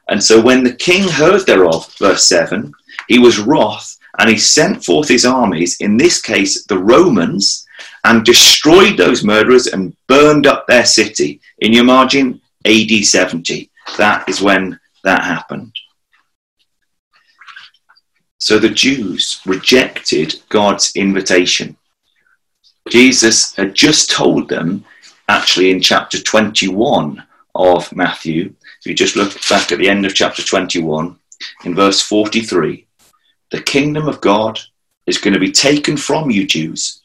And 0.08 0.22
so 0.22 0.40
when 0.40 0.64
the 0.64 0.74
king 0.74 1.08
heard 1.08 1.46
thereof, 1.46 1.92
verse 1.98 2.24
7, 2.24 2.72
he 3.08 3.18
was 3.18 3.38
wroth 3.38 3.98
and 4.18 4.28
he 4.28 4.38
sent 4.38 4.84
forth 4.84 5.08
his 5.08 5.24
armies, 5.24 5.80
in 5.80 5.96
this 5.96 6.20
case 6.20 6.64
the 6.66 6.78
Romans, 6.78 7.66
and 8.04 8.24
destroyed 8.24 8.96
those 8.96 9.24
murderers 9.24 9.68
and 9.68 9.96
burned 10.06 10.46
up 10.46 10.66
their 10.66 10.84
city. 10.84 11.40
In 11.60 11.72
your 11.72 11.84
margin, 11.84 12.40
AD 12.64 13.04
70. 13.04 13.70
That 13.96 14.28
is 14.28 14.42
when 14.42 14.78
that 15.04 15.24
happened. 15.24 15.72
So 18.38 18.58
the 18.58 18.70
Jews 18.70 19.40
rejected 19.46 20.34
God's 20.48 20.92
invitation. 20.96 21.76
Jesus 22.88 23.54
had 23.54 23.74
just 23.74 24.10
told 24.10 24.48
them 24.48 24.84
actually 25.28 25.70
in 25.70 25.80
chapter 25.80 26.20
21 26.20 27.22
of 27.54 27.94
Matthew. 27.94 28.54
If 28.80 28.86
you 28.86 28.94
just 28.94 29.16
look 29.16 29.34
back 29.48 29.72
at 29.72 29.78
the 29.78 29.88
end 29.88 30.06
of 30.06 30.14
chapter 30.14 30.42
21, 30.42 31.16
in 31.64 31.74
verse 31.74 32.00
43, 32.00 32.86
the 33.50 33.62
kingdom 33.62 34.08
of 34.08 34.20
God 34.20 34.58
is 35.06 35.18
going 35.18 35.34
to 35.34 35.40
be 35.40 35.52
taken 35.52 35.96
from 35.96 36.30
you, 36.30 36.46
Jews, 36.46 37.00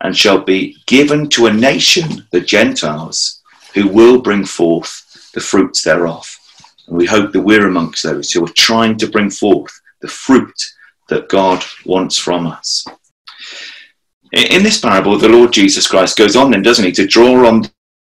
and 0.00 0.16
shall 0.16 0.40
be 0.40 0.76
given 0.86 1.28
to 1.30 1.46
a 1.46 1.52
nation, 1.52 2.26
the 2.30 2.40
Gentiles, 2.40 3.42
who 3.74 3.88
will 3.88 4.20
bring 4.20 4.44
forth 4.44 5.30
the 5.34 5.40
fruits 5.40 5.82
thereof. 5.82 6.38
And 6.86 6.96
we 6.96 7.06
hope 7.06 7.32
that 7.32 7.42
we're 7.42 7.66
amongst 7.66 8.02
those 8.02 8.30
who 8.30 8.44
are 8.44 8.52
trying 8.52 8.98
to 8.98 9.10
bring 9.10 9.30
forth 9.30 9.80
the 10.00 10.08
fruit 10.08 10.54
that 11.08 11.28
God 11.28 11.64
wants 11.84 12.18
from 12.18 12.46
us. 12.46 12.86
In 14.34 14.64
this 14.64 14.80
parable, 14.80 15.16
the 15.16 15.28
Lord 15.28 15.52
Jesus 15.52 15.86
Christ 15.86 16.18
goes 16.18 16.34
on 16.34 16.50
then, 16.50 16.62
doesn't 16.62 16.84
he, 16.84 16.90
to 16.92 17.06
draw 17.06 17.46
on 17.46 17.68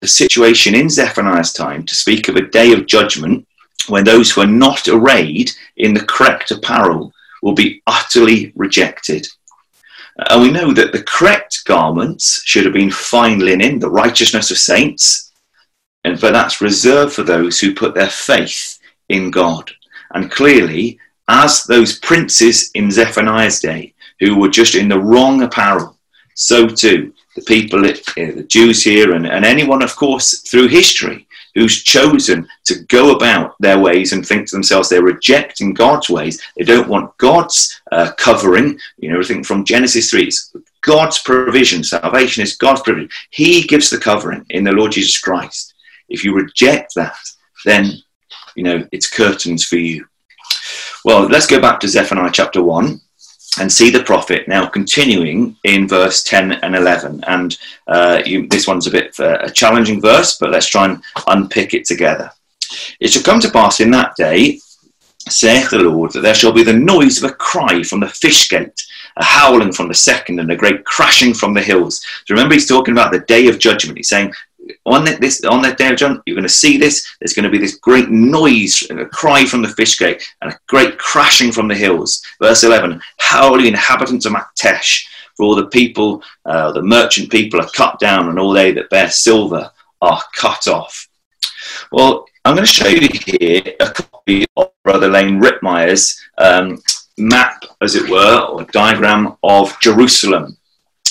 the 0.00 0.08
situation 0.08 0.74
in 0.74 0.88
Zephaniah's 0.88 1.52
time 1.52 1.84
to 1.84 1.94
speak 1.94 2.28
of 2.28 2.36
a 2.36 2.46
day 2.46 2.72
of 2.72 2.86
judgment 2.86 3.46
when 3.88 4.02
those 4.02 4.32
who 4.32 4.40
are 4.40 4.46
not 4.46 4.88
arrayed 4.88 5.50
in 5.76 5.92
the 5.92 6.04
correct 6.06 6.50
apparel 6.50 7.12
will 7.42 7.52
be 7.52 7.82
utterly 7.86 8.50
rejected. 8.56 9.26
Uh, 10.18 10.24
and 10.30 10.42
we 10.42 10.50
know 10.50 10.72
that 10.72 10.92
the 10.92 11.02
correct 11.02 11.62
garments 11.66 12.40
should 12.46 12.64
have 12.64 12.72
been 12.72 12.90
fine 12.90 13.40
linen, 13.40 13.78
the 13.78 13.90
righteousness 13.90 14.50
of 14.50 14.56
saints, 14.56 15.32
and 16.04 16.18
but 16.18 16.32
that's 16.32 16.62
reserved 16.62 17.12
for 17.12 17.24
those 17.24 17.60
who 17.60 17.74
put 17.74 17.94
their 17.94 18.08
faith 18.08 18.78
in 19.10 19.30
God. 19.30 19.70
And 20.14 20.30
clearly, 20.30 20.98
as 21.28 21.64
those 21.64 21.98
princes 21.98 22.70
in 22.74 22.90
Zephaniah's 22.90 23.60
day 23.60 23.92
who 24.18 24.38
were 24.38 24.48
just 24.48 24.76
in 24.76 24.88
the 24.88 24.98
wrong 24.98 25.42
apparel, 25.42 25.95
so 26.36 26.68
too 26.68 27.12
the 27.36 27.42
people, 27.42 27.84
eh, 27.84 27.94
the 28.16 28.46
Jews 28.48 28.82
here, 28.82 29.12
and, 29.12 29.26
and 29.26 29.44
anyone, 29.44 29.82
of 29.82 29.94
course, 29.94 30.40
through 30.40 30.68
history 30.68 31.26
who's 31.54 31.82
chosen 31.82 32.46
to 32.64 32.82
go 32.84 33.14
about 33.14 33.54
their 33.60 33.78
ways 33.78 34.12
and 34.12 34.26
think 34.26 34.48
to 34.48 34.56
themselves 34.56 34.88
they're 34.88 35.02
rejecting 35.02 35.72
God's 35.72 36.10
ways. 36.10 36.42
They 36.56 36.64
don't 36.64 36.88
want 36.88 37.16
God's 37.18 37.80
uh, 37.92 38.12
covering. 38.18 38.78
You 38.98 39.08
know, 39.08 39.14
everything 39.16 39.44
from 39.44 39.64
Genesis 39.64 40.10
3 40.10 40.28
is 40.28 40.54
God's 40.82 41.18
provision. 41.20 41.84
Salvation 41.84 42.42
is 42.42 42.56
God's 42.56 42.82
provision. 42.82 43.10
He 43.30 43.62
gives 43.62 43.88
the 43.88 43.98
covering 43.98 44.44
in 44.50 44.64
the 44.64 44.72
Lord 44.72 44.92
Jesus 44.92 45.18
Christ. 45.18 45.74
If 46.08 46.24
you 46.24 46.34
reject 46.34 46.94
that, 46.94 47.16
then, 47.64 47.92
you 48.54 48.62
know, 48.62 48.86
it's 48.92 49.08
curtains 49.08 49.64
for 49.64 49.76
you. 49.76 50.06
Well, 51.04 51.22
let's 51.22 51.46
go 51.46 51.60
back 51.60 51.80
to 51.80 51.88
Zephaniah 51.88 52.30
chapter 52.32 52.62
1 52.62 53.00
and 53.58 53.72
see 53.72 53.90
the 53.90 54.02
prophet. 54.02 54.46
Now 54.48 54.66
continuing 54.66 55.56
in 55.64 55.88
verse 55.88 56.22
10 56.22 56.52
and 56.52 56.74
11 56.74 57.24
and 57.26 57.58
uh, 57.86 58.22
you, 58.24 58.48
this 58.48 58.66
one's 58.66 58.86
a 58.86 58.90
bit 58.90 59.18
uh, 59.18 59.38
a 59.40 59.50
challenging 59.50 60.00
verse 60.00 60.38
but 60.38 60.50
let's 60.50 60.68
try 60.68 60.86
and 60.86 61.02
unpick 61.26 61.74
it 61.74 61.84
together. 61.84 62.30
It 63.00 63.08
shall 63.08 63.22
come 63.22 63.40
to 63.40 63.50
pass 63.50 63.80
in 63.80 63.90
that 63.92 64.16
day 64.16 64.60
saith 65.28 65.70
the 65.70 65.78
lord 65.78 66.12
that 66.12 66.20
there 66.20 66.34
shall 66.34 66.52
be 66.52 66.62
the 66.62 66.72
noise 66.72 67.20
of 67.20 67.28
a 67.28 67.34
cry 67.34 67.82
from 67.82 67.98
the 67.98 68.08
fish 68.08 68.48
gate 68.48 68.80
a 69.16 69.24
howling 69.24 69.72
from 69.72 69.88
the 69.88 69.94
second 69.94 70.40
and 70.40 70.50
a 70.50 70.56
great 70.56 70.84
crashing 70.84 71.32
from 71.32 71.54
the 71.54 71.62
hills. 71.62 72.04
So 72.26 72.34
remember 72.34 72.54
he's 72.54 72.68
talking 72.68 72.92
about 72.92 73.12
the 73.12 73.20
day 73.20 73.48
of 73.48 73.58
judgment. 73.58 73.98
He's 73.98 74.08
saying 74.08 74.32
on 74.86 75.04
that, 75.04 75.20
this 75.20 75.44
on 75.44 75.62
that 75.62 75.78
day 75.78 75.90
of 75.90 75.96
judgment, 75.96 76.22
you're 76.26 76.36
going 76.36 76.44
to 76.44 76.48
see 76.48 76.78
this. 76.78 77.16
There's 77.20 77.32
going 77.32 77.44
to 77.44 77.50
be 77.50 77.58
this 77.58 77.76
great 77.76 78.08
noise, 78.08 78.86
and 78.88 79.00
a 79.00 79.06
cry 79.06 79.44
from 79.44 79.62
the 79.62 79.68
fish 79.68 79.98
gate, 79.98 80.22
and 80.40 80.52
a 80.52 80.58
great 80.68 80.96
crashing 80.98 81.52
from 81.52 81.68
the 81.68 81.74
hills. 81.74 82.22
Verse 82.40 82.62
11: 82.62 83.00
How 83.18 83.56
the 83.56 83.68
inhabitants 83.68 84.26
of 84.26 84.32
Maktesh, 84.32 85.04
for 85.36 85.44
all 85.44 85.56
the 85.56 85.66
people, 85.66 86.22
uh, 86.44 86.72
the 86.72 86.82
merchant 86.82 87.30
people, 87.30 87.60
are 87.60 87.68
cut 87.70 87.98
down, 87.98 88.28
and 88.28 88.38
all 88.38 88.52
they 88.52 88.72
that 88.72 88.90
bear 88.90 89.10
silver 89.10 89.70
are 90.00 90.22
cut 90.34 90.68
off. 90.68 91.08
Well, 91.90 92.26
I'm 92.44 92.54
going 92.54 92.66
to 92.66 92.72
show 92.72 92.88
you 92.88 93.08
here 93.26 93.74
a 93.80 93.90
copy 93.90 94.46
of 94.56 94.70
Brother 94.84 95.08
Leen 95.08 95.42
Ritmeyer's 95.42 96.20
um, 96.38 96.80
map, 97.18 97.64
as 97.80 97.96
it 97.96 98.08
were, 98.08 98.40
or 98.40 98.62
diagram 98.66 99.36
of 99.42 99.78
Jerusalem 99.80 100.56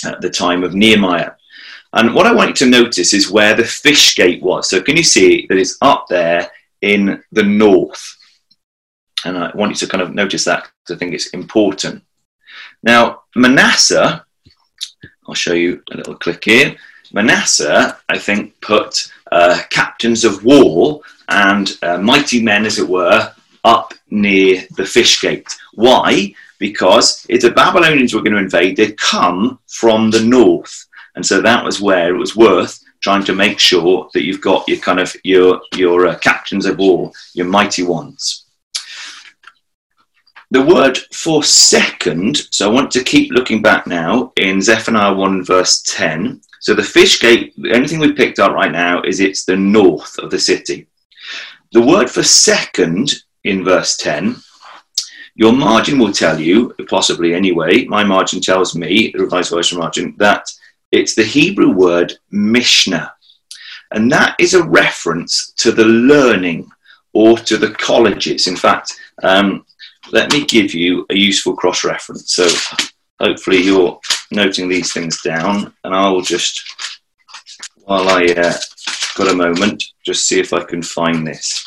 at 0.06 0.22
the 0.22 0.30
time 0.30 0.64
of 0.64 0.76
Nehemiah. 0.76 1.32
And 1.96 2.14
what 2.14 2.28
I 2.28 2.34
want 2.34 2.50
you 2.50 2.56
to 2.56 2.66
notice 2.66 3.14
is 3.14 3.32
where 3.32 3.54
the 3.56 3.64
fish 3.64 4.16
gate 4.16 4.44
was. 4.44 4.70
So 4.70 4.82
can 4.82 4.98
you 4.98 5.04
see 5.04 5.48
that 5.48 5.58
it's 5.58 5.78
up 5.82 6.08
there 6.10 6.52
in 6.82 7.24
the 7.32 7.44
north? 7.44 8.18
And 9.24 9.38
I 9.38 9.52
want 9.56 9.72
you 9.72 9.78
to 9.78 9.88
kind 9.88 10.02
of 10.02 10.14
notice 10.14 10.44
that 10.44 10.68
because 10.84 10.96
I 10.96 11.00
think 11.00 11.14
it's 11.14 11.28
important. 11.28 12.04
Now, 12.84 13.24
Manasseh, 13.36 14.26
I'll 15.28 15.34
show 15.34 15.54
you 15.54 15.82
a 15.92 15.98
little 15.98 16.16
click 16.16 16.44
here. 16.44 16.76
Manasseh, 17.14 17.98
I 18.10 18.18
think, 18.18 18.60
put 18.60 19.12
uh, 19.32 19.62
captains 19.70 20.26
of 20.26 20.44
war 20.44 21.02
and 21.30 21.78
uh, 21.82 21.98
mighty 21.98 22.44
men, 22.44 22.66
as 22.66 22.78
it 22.78 22.88
were, 22.88 23.34
up 23.64 23.94
near 24.10 24.64
the 24.76 24.86
fish 24.86 25.22
gate. 25.22 25.48
Why? 25.74 26.36
Because 26.60 27.26
if 27.30 27.42
the 27.42 27.52
Babylonians 27.52 28.14
were 28.14 28.22
going 28.22 28.34
to 28.34 28.40
invade, 28.40 28.76
they'd 28.78 28.98
come 28.98 29.60
from 29.68 30.12
the 30.12 30.22
north. 30.22 30.86
And 31.16 31.26
so 31.26 31.42
that 31.42 31.64
was 31.64 31.82
where 31.82 32.14
it 32.14 32.18
was 32.18 32.36
worth 32.36 32.80
trying 33.02 33.24
to 33.26 33.36
make 33.36 33.60
sure 33.60 34.10
that 34.14 34.24
you've 34.24 34.42
got 34.42 34.68
your 34.68 34.80
kind 34.80 35.00
of 35.00 35.16
your 35.24 35.62
your 35.76 36.08
uh, 36.08 36.18
captains 36.20 36.66
of 36.66 36.78
war, 36.78 37.12
your 37.34 37.46
mighty 37.46 37.84
ones. 37.84 38.46
The 40.52 40.62
word 40.62 40.98
for 41.14 41.44
second, 41.44 42.38
so 42.52 42.70
I 42.70 42.74
want 42.74 42.92
to 42.92 43.04
keep 43.04 43.32
looking 43.32 43.62
back 43.62 43.88
now 43.88 44.32
in 44.38 44.62
Zephaniah 44.62 45.14
1 45.14 45.44
verse 45.44 45.82
10. 45.88 46.42
So 46.60 46.74
the 46.74 46.84
fish 46.84 47.20
gate, 47.20 47.54
the 47.58 47.74
only 47.74 47.88
thing 47.88 48.00
we've 48.00 48.16
picked 48.16 48.40
up 48.40 48.54
right 48.54 48.72
now 48.72 49.02
is 49.02 49.20
it's 49.20 49.46
the 49.46 49.56
north 49.56 50.18
of 50.20 50.32
the 50.32 50.40
city. 50.40 50.88
The 51.74 51.82
word 51.82 52.10
for 52.10 52.24
second 52.24 53.12
in 53.44 53.64
verse 53.64 53.98
10 53.98 54.38
your 55.36 55.52
margin 55.52 56.00
will 56.00 56.14
tell 56.14 56.40
you, 56.40 56.74
possibly 56.88 57.34
anyway, 57.34 57.84
my 57.86 58.06
margin 58.06 58.40
tells 58.40 58.74
me, 58.74 59.12
the 59.12 59.24
revised 59.24 59.52
version 59.52 59.78
margin, 59.78 60.16
that 60.18 60.50
it's 60.92 61.16
the 61.16 61.24
Hebrew 61.24 61.72
word 61.72 62.14
Mishnah. 62.32 63.14
And 63.92 64.12
that 64.12 64.36
is 64.40 64.54
a 64.54 64.64
reference 64.64 65.54
to 65.58 65.72
the 65.72 65.86
learning 65.86 66.70
or 67.14 67.38
to 67.38 67.58
the 67.58 67.72
colleges. 67.72 68.48
In 68.48 68.56
fact, 68.56 69.00
um, 69.24 69.66
let 70.12 70.32
me 70.32 70.46
give 70.46 70.74
you 70.74 71.06
a 71.10 71.16
useful 71.16 71.56
cross 71.56 71.84
reference. 71.84 72.34
So 72.34 72.48
hopefully 73.20 73.62
you're 73.62 74.00
noting 74.32 74.68
these 74.70 74.92
things 74.94 75.22
down, 75.22 75.74
and 75.84 75.96
I 75.96 76.10
will 76.10 76.22
just, 76.22 76.64
while 77.84 78.10
I 78.10 78.26
uh, 78.26 78.54
got 79.16 79.32
a 79.32 79.36
moment, 79.36 79.84
just 80.06 80.28
see 80.28 80.40
if 80.40 80.54
I 80.54 80.64
can 80.64 80.82
find 80.82 81.26
this. 81.26 81.64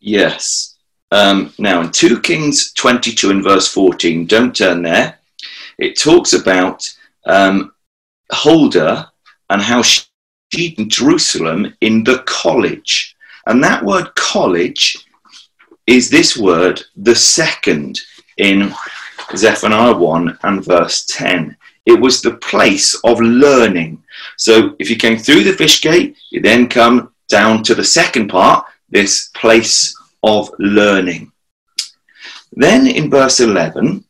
Yes. 0.00 0.76
Um, 1.10 1.52
now, 1.58 1.80
in 1.80 1.90
2 1.90 2.20
Kings 2.20 2.72
22 2.72 3.30
and 3.30 3.44
verse 3.44 3.72
14, 3.72 4.26
don't 4.26 4.54
turn 4.54 4.82
there 4.82 5.18
it 5.78 5.98
talks 5.98 6.32
about 6.32 6.88
um, 7.26 7.72
Huldah 8.32 9.10
and 9.50 9.62
how 9.62 9.82
she 9.82 10.04
in 10.56 10.88
Jerusalem 10.88 11.74
in 11.80 12.04
the 12.04 12.22
college. 12.26 13.16
And 13.46 13.62
that 13.64 13.84
word 13.84 14.14
college 14.14 14.96
is 15.86 16.08
this 16.08 16.36
word, 16.36 16.82
the 16.96 17.14
second, 17.14 18.00
in 18.36 18.72
Zephaniah 19.36 19.96
1 19.96 20.38
and 20.42 20.64
verse 20.64 21.04
10. 21.06 21.56
It 21.86 22.00
was 22.00 22.22
the 22.22 22.36
place 22.36 22.94
of 23.04 23.20
learning. 23.20 24.02
So 24.36 24.74
if 24.78 24.88
you 24.88 24.96
came 24.96 25.18
through 25.18 25.44
the 25.44 25.52
fish 25.52 25.82
gate, 25.82 26.16
you 26.30 26.40
then 26.40 26.68
come 26.68 27.12
down 27.28 27.62
to 27.64 27.74
the 27.74 27.84
second 27.84 28.28
part, 28.28 28.64
this 28.88 29.28
place 29.34 29.94
of 30.22 30.50
learning. 30.58 31.32
Then 32.52 32.86
in 32.86 33.10
verse 33.10 33.40
11, 33.40 34.04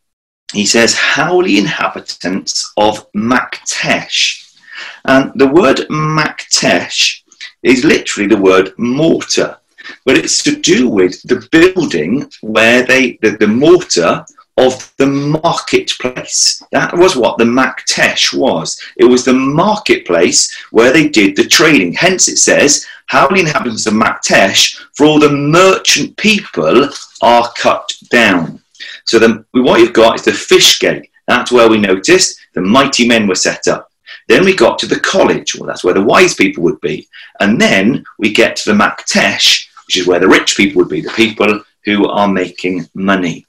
he 0.54 0.64
says, 0.64 0.94
Howly 0.94 1.58
inhabitants 1.58 2.72
of 2.76 3.10
Maktesh. 3.12 4.56
And 5.04 5.32
the 5.34 5.48
word 5.48 5.78
Maktesh 5.90 7.22
is 7.62 7.84
literally 7.84 8.28
the 8.28 8.40
word 8.40 8.72
mortar, 8.78 9.58
but 10.04 10.16
it's 10.16 10.42
to 10.44 10.56
do 10.56 10.88
with 10.88 11.20
the 11.22 11.46
building 11.50 12.30
where 12.40 12.84
they, 12.84 13.18
the, 13.22 13.32
the 13.32 13.48
mortar 13.48 14.24
of 14.56 14.92
the 14.98 15.06
marketplace. 15.06 16.62
That 16.70 16.96
was 16.96 17.16
what 17.16 17.38
the 17.38 17.44
Maktesh 17.44 18.36
was. 18.36 18.80
It 18.96 19.04
was 19.04 19.24
the 19.24 19.32
marketplace 19.32 20.54
where 20.70 20.92
they 20.92 21.08
did 21.08 21.36
the 21.36 21.44
trading. 21.44 21.92
Hence 21.92 22.28
it 22.28 22.38
says, 22.38 22.86
Howly 23.06 23.40
inhabitants 23.40 23.86
of 23.86 23.94
Maktesh, 23.94 24.80
for 24.94 25.06
all 25.06 25.18
the 25.18 25.30
merchant 25.30 26.16
people 26.16 26.88
are 27.20 27.52
cut 27.56 27.92
down. 28.10 28.62
So 29.04 29.18
the, 29.18 29.44
what 29.52 29.80
you've 29.80 29.92
got 29.92 30.16
is 30.16 30.24
the 30.24 30.32
fish 30.32 30.78
gate. 30.78 31.10
That's 31.26 31.52
where 31.52 31.68
we 31.68 31.78
noticed 31.78 32.38
the 32.54 32.60
mighty 32.60 33.06
men 33.06 33.26
were 33.26 33.34
set 33.34 33.66
up. 33.68 33.90
Then 34.28 34.44
we 34.44 34.56
got 34.56 34.78
to 34.78 34.86
the 34.86 35.00
college. 35.00 35.54
Well, 35.54 35.66
that's 35.66 35.84
where 35.84 35.94
the 35.94 36.02
wise 36.02 36.34
people 36.34 36.62
would 36.64 36.80
be. 36.80 37.08
And 37.40 37.60
then 37.60 38.04
we 38.18 38.32
get 38.32 38.56
to 38.56 38.72
the 38.72 38.78
Maktesh, 38.78 39.66
which 39.86 39.96
is 39.96 40.06
where 40.06 40.20
the 40.20 40.28
rich 40.28 40.56
people 40.56 40.80
would 40.80 40.88
be, 40.88 41.00
the 41.00 41.10
people 41.10 41.62
who 41.84 42.08
are 42.08 42.28
making 42.28 42.88
money. 42.94 43.46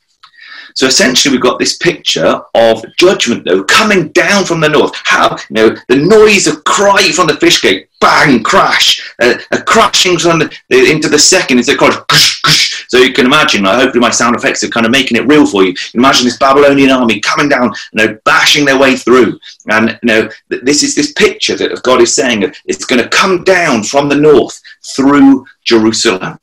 So 0.74 0.88
essentially, 0.88 1.32
we've 1.32 1.42
got 1.42 1.58
this 1.58 1.78
picture 1.78 2.42
of 2.54 2.84
judgment, 2.98 3.46
though, 3.46 3.64
coming 3.64 4.10
down 4.10 4.44
from 4.44 4.60
the 4.60 4.68
north. 4.68 4.92
How, 5.06 5.38
you 5.50 5.56
know, 5.56 5.76
the 5.88 5.96
noise 5.96 6.48
of 6.48 6.66
cry 6.66 7.12
from 7.14 7.28
the 7.28 7.38
fish 7.38 7.62
gate, 7.62 7.88
bang, 8.02 8.44
crash, 8.44 9.02
uh, 9.22 9.36
a 9.52 9.62
crashing 9.62 10.18
from 10.18 10.40
the, 10.40 10.52
into 10.70 11.08
the 11.08 11.18
second, 11.18 11.60
it's 11.60 11.70
a 11.70 11.78
called 11.78 12.06
so 12.88 12.98
you 12.98 13.14
can 13.14 13.26
imagine, 13.26 13.66
uh, 13.66 13.76
hopefully 13.80 14.02
my 14.02 14.10
sound 14.10 14.36
effects 14.36 14.64
are 14.64 14.70
kind 14.70 14.86
of 14.86 14.92
making 14.92 15.18
it 15.18 15.28
real 15.28 15.46
for 15.46 15.64
you. 15.64 15.70
you 15.70 16.00
imagine 16.00 16.26
this 16.26 16.38
Babylonian 16.38 16.92
army 16.92 17.20
coming 17.20 17.50
down, 17.50 17.74
you 17.94 18.06
know, 18.06 18.20
bashing 18.26 18.66
their 18.66 18.80
way 18.80 18.96
through. 18.96 19.40
And, 19.70 20.00
you 20.04 20.08
know, 20.08 20.30
this 20.50 20.84
is 20.84 20.96
this 20.96 21.12
picture 21.14 21.56
that 21.56 21.84
God 21.84 22.02
is 22.02 22.14
saying 22.14 22.52
it's 22.66 22.86
going 22.86 23.02
to 23.02 23.10
come 23.10 23.44
down 23.44 23.84
from 23.84 24.10
the 24.10 24.16
north 24.16 24.62
through 24.96 25.46
Jerusalem. 25.64 26.40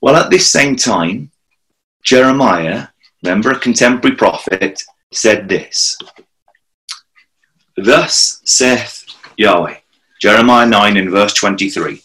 Well, 0.00 0.16
at 0.16 0.30
this 0.30 0.50
same 0.50 0.76
time, 0.76 1.30
Jeremiah 2.02 2.88
remember 3.26 3.50
a 3.50 3.58
contemporary 3.58 4.16
prophet, 4.16 4.82
said 5.12 5.48
this 5.48 5.98
Thus 7.76 8.40
saith 8.44 9.04
Yahweh, 9.36 9.76
Jeremiah 10.20 10.66
9 10.66 10.96
in 10.96 11.10
verse 11.10 11.34
23 11.34 12.02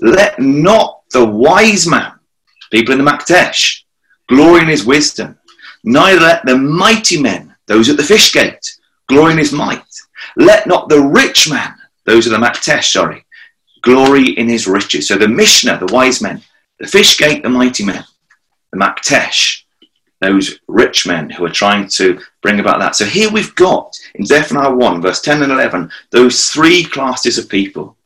Let 0.00 0.38
not 0.38 0.97
the 1.12 1.24
wise 1.24 1.86
man, 1.86 2.12
people 2.70 2.92
in 2.92 3.04
the 3.04 3.10
Maktesh, 3.10 3.82
glory 4.28 4.62
in 4.62 4.68
his 4.68 4.84
wisdom, 4.84 5.38
neither 5.84 6.20
let 6.20 6.44
the 6.44 6.56
mighty 6.56 7.20
men, 7.20 7.54
those 7.66 7.88
at 7.88 7.96
the 7.96 8.02
fish 8.02 8.32
gate, 8.32 8.76
glory 9.08 9.32
in 9.32 9.38
his 9.38 9.52
might. 9.52 9.82
Let 10.36 10.66
not 10.66 10.88
the 10.88 11.00
rich 11.00 11.48
man, 11.48 11.74
those 12.04 12.26
are 12.26 12.30
the 12.30 12.36
Maktesh, 12.36 12.92
sorry, 12.92 13.24
glory 13.82 14.30
in 14.30 14.48
his 14.48 14.66
riches. 14.66 15.08
So 15.08 15.16
the 15.16 15.28
Mishnah, 15.28 15.78
the 15.78 15.92
wise 15.92 16.20
men, 16.20 16.42
the 16.78 16.86
fish 16.86 17.16
gate, 17.18 17.42
the 17.42 17.48
mighty 17.48 17.84
men, 17.84 18.04
the 18.72 18.78
Maktesh, 18.78 19.62
those 20.20 20.58
rich 20.66 21.06
men 21.06 21.30
who 21.30 21.44
are 21.44 21.50
trying 21.50 21.88
to 21.88 22.20
bring 22.42 22.60
about 22.60 22.80
that. 22.80 22.96
So 22.96 23.04
here 23.04 23.30
we've 23.30 23.54
got 23.54 23.96
in 24.16 24.26
Zephaniah 24.26 24.74
1, 24.74 25.00
verse 25.00 25.20
10 25.20 25.42
and 25.42 25.52
11, 25.52 25.90
those 26.10 26.46
three 26.46 26.84
classes 26.84 27.38
of 27.38 27.48
people. 27.48 27.96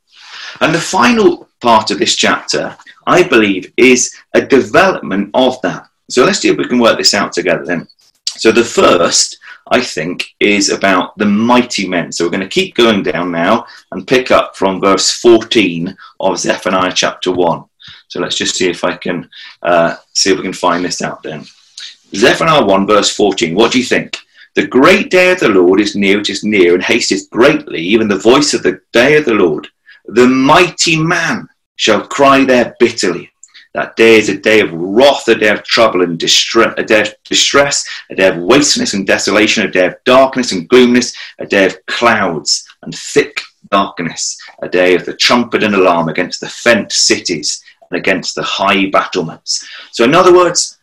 And 0.61 0.75
the 0.75 0.81
final 0.81 1.49
part 1.62 1.90
of 1.90 1.98
this 1.98 2.16
chapter, 2.16 2.77
I 3.07 3.22
believe, 3.22 3.72
is 3.77 4.14
a 4.35 4.42
development 4.42 5.31
of 5.33 5.61
that. 5.62 5.88
So 6.11 6.25
let's 6.25 6.40
see 6.40 6.48
if 6.48 6.59
we 6.59 6.68
can 6.68 6.81
work 6.81 6.98
this 6.98 7.14
out 7.14 7.33
together 7.33 7.64
then. 7.64 7.88
So 8.27 8.53
the 8.53 8.64
first, 8.64 9.38
I 9.70 9.81
think, 9.81 10.27
is 10.40 10.70
about 10.70 11.16
the 11.16 11.27
mighty 11.27 11.88
men. 11.88 12.12
So 12.12 12.25
we're 12.25 12.31
going 12.31 12.42
to 12.42 12.48
keep 12.48 12.75
going 12.75 13.03
down 13.03 13.31
now 13.31 13.66
and 13.92 14.07
pick 14.07 14.31
up 14.31 14.57
from 14.57 14.81
verse 14.81 15.11
14 15.11 15.96
of 16.20 16.38
Zephaniah 16.38 16.92
chapter 16.94 17.33
1. 17.33 17.64
So 18.09 18.20
let's 18.20 18.37
just 18.37 18.57
see 18.57 18.68
if 18.68 18.85
I 18.85 18.96
can 18.96 19.29
uh, 19.62 19.96
see 20.12 20.31
if 20.31 20.37
we 20.37 20.42
can 20.42 20.53
find 20.53 20.85
this 20.85 21.01
out 21.01 21.22
then. 21.22 21.44
Zephaniah 22.14 22.64
1, 22.64 22.87
verse 22.87 23.14
14. 23.16 23.55
What 23.55 23.72
do 23.72 23.79
you 23.79 23.85
think? 23.85 24.18
The 24.55 24.66
great 24.66 25.11
day 25.11 25.33
of 25.33 25.40
the 25.40 25.48
Lord 25.48 25.81
is 25.81 25.96
near, 25.96 26.20
it 26.20 26.29
is 26.29 26.44
near, 26.44 26.75
and 26.75 26.83
hasteth 26.83 27.31
greatly, 27.31 27.81
even 27.81 28.07
the 28.07 28.18
voice 28.18 28.53
of 28.53 28.62
the 28.62 28.83
day 28.92 29.16
of 29.16 29.25
the 29.25 29.33
Lord. 29.33 29.66
The 30.07 30.27
mighty 30.27 31.03
man 31.03 31.48
shall 31.83 32.07
cry 32.07 32.45
there 32.45 32.77
bitterly. 32.79 33.29
That 33.75 33.97
day 33.97 34.14
is 34.14 34.29
a 34.29 34.37
day 34.37 34.61
of 34.61 34.73
wrath, 34.73 35.27
a 35.27 35.35
day 35.35 35.49
of 35.49 35.64
trouble 35.64 36.03
and 36.03 36.16
distress, 36.16 36.73
a 36.77 36.85
day 36.85 37.01
of 37.01 37.14
distress, 37.25 37.85
a 38.09 38.14
day 38.14 38.29
of 38.29 38.37
wasteness 38.37 38.95
and 38.95 39.05
desolation, 39.05 39.66
a 39.66 39.71
day 39.71 39.87
of 39.87 39.97
darkness 40.05 40.53
and 40.53 40.68
gloominess, 40.68 41.12
a 41.40 41.47
day 41.47 41.64
of 41.66 41.85
clouds 41.87 42.64
and 42.83 42.95
thick 42.95 43.40
darkness, 43.73 44.38
a 44.62 44.68
day 44.68 44.95
of 44.95 45.05
the 45.05 45.16
trumpet 45.16 45.64
and 45.64 45.75
alarm 45.75 46.09
against 46.09 46.40
the 46.40 46.49
fenced 46.49 47.05
cities 47.05 47.64
and 47.90 47.99
against 47.99 48.37
the 48.37 48.45
high 48.45 48.88
battlements. 48.90 49.66
So, 49.90 50.05
in 50.05 50.14
other 50.14 50.33
words, 50.33 50.79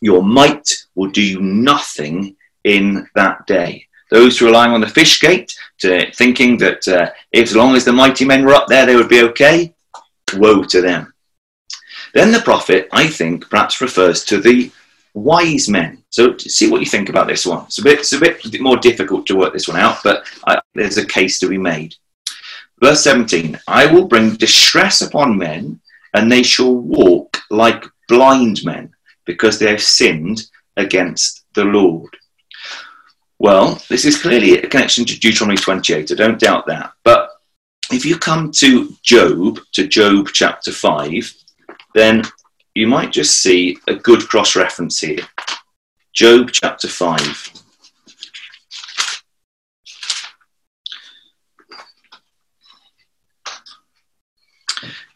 your 0.00 0.24
might 0.24 0.68
will 0.96 1.10
do 1.10 1.22
you 1.22 1.40
nothing 1.40 2.34
in 2.64 3.06
that 3.14 3.46
day. 3.46 3.86
Those 4.10 4.42
relying 4.42 4.72
on 4.72 4.80
the 4.80 4.88
fish 4.88 5.20
gate, 5.20 5.54
to, 5.78 6.10
thinking 6.12 6.56
that 6.58 6.88
uh, 6.88 7.10
if, 7.30 7.50
as 7.50 7.56
long 7.56 7.76
as 7.76 7.84
the 7.84 7.92
mighty 7.92 8.24
men 8.24 8.44
were 8.44 8.54
up 8.54 8.66
there, 8.66 8.86
they 8.86 8.96
would 8.96 9.08
be 9.08 9.22
okay, 9.22 9.72
woe 10.34 10.64
to 10.64 10.80
them. 10.80 11.12
Then 12.14 12.32
the 12.32 12.40
prophet, 12.40 12.88
I 12.92 13.08
think, 13.08 13.48
perhaps 13.48 13.80
refers 13.80 14.24
to 14.24 14.40
the 14.40 14.70
wise 15.14 15.68
men. 15.68 16.02
So 16.10 16.36
see 16.36 16.70
what 16.70 16.80
you 16.80 16.86
think 16.86 17.08
about 17.08 17.26
this 17.26 17.46
one. 17.46 17.64
It's 17.64 17.78
a 17.78 17.82
bit, 17.82 18.00
it's 18.00 18.12
a 18.12 18.18
bit 18.18 18.60
more 18.60 18.76
difficult 18.76 19.26
to 19.26 19.36
work 19.36 19.52
this 19.52 19.68
one 19.68 19.78
out, 19.78 19.98
but 20.02 20.26
I, 20.46 20.60
there's 20.74 20.98
a 20.98 21.06
case 21.06 21.38
to 21.40 21.48
be 21.48 21.58
made. 21.58 21.94
Verse 22.80 23.02
17 23.04 23.58
I 23.68 23.86
will 23.86 24.06
bring 24.06 24.34
distress 24.36 25.02
upon 25.02 25.38
men, 25.38 25.80
and 26.14 26.30
they 26.30 26.42
shall 26.42 26.74
walk 26.74 27.38
like 27.50 27.84
blind 28.08 28.64
men 28.64 28.92
because 29.24 29.58
they 29.58 29.70
have 29.70 29.82
sinned 29.82 30.42
against 30.76 31.44
the 31.54 31.64
Lord. 31.64 32.16
Well, 33.38 33.80
this 33.88 34.04
is 34.04 34.20
clearly 34.20 34.58
a 34.58 34.68
connection 34.68 35.04
to 35.04 35.18
Deuteronomy 35.18 35.56
28, 35.56 36.10
I 36.10 36.14
don't 36.14 36.38
doubt 36.38 36.66
that. 36.66 36.92
But 37.02 37.30
if 37.92 38.06
you 38.06 38.16
come 38.16 38.50
to 38.52 38.94
Job, 39.02 39.60
to 39.72 39.86
Job 39.86 40.28
chapter 40.32 40.72
5, 40.72 41.34
then 41.94 42.22
you 42.74 42.86
might 42.86 43.12
just 43.12 43.42
see 43.42 43.76
a 43.86 43.94
good 43.94 44.26
cross 44.28 44.56
reference 44.56 45.00
here. 45.00 45.20
Job 46.14 46.50
chapter 46.52 46.88
5. 46.88 47.52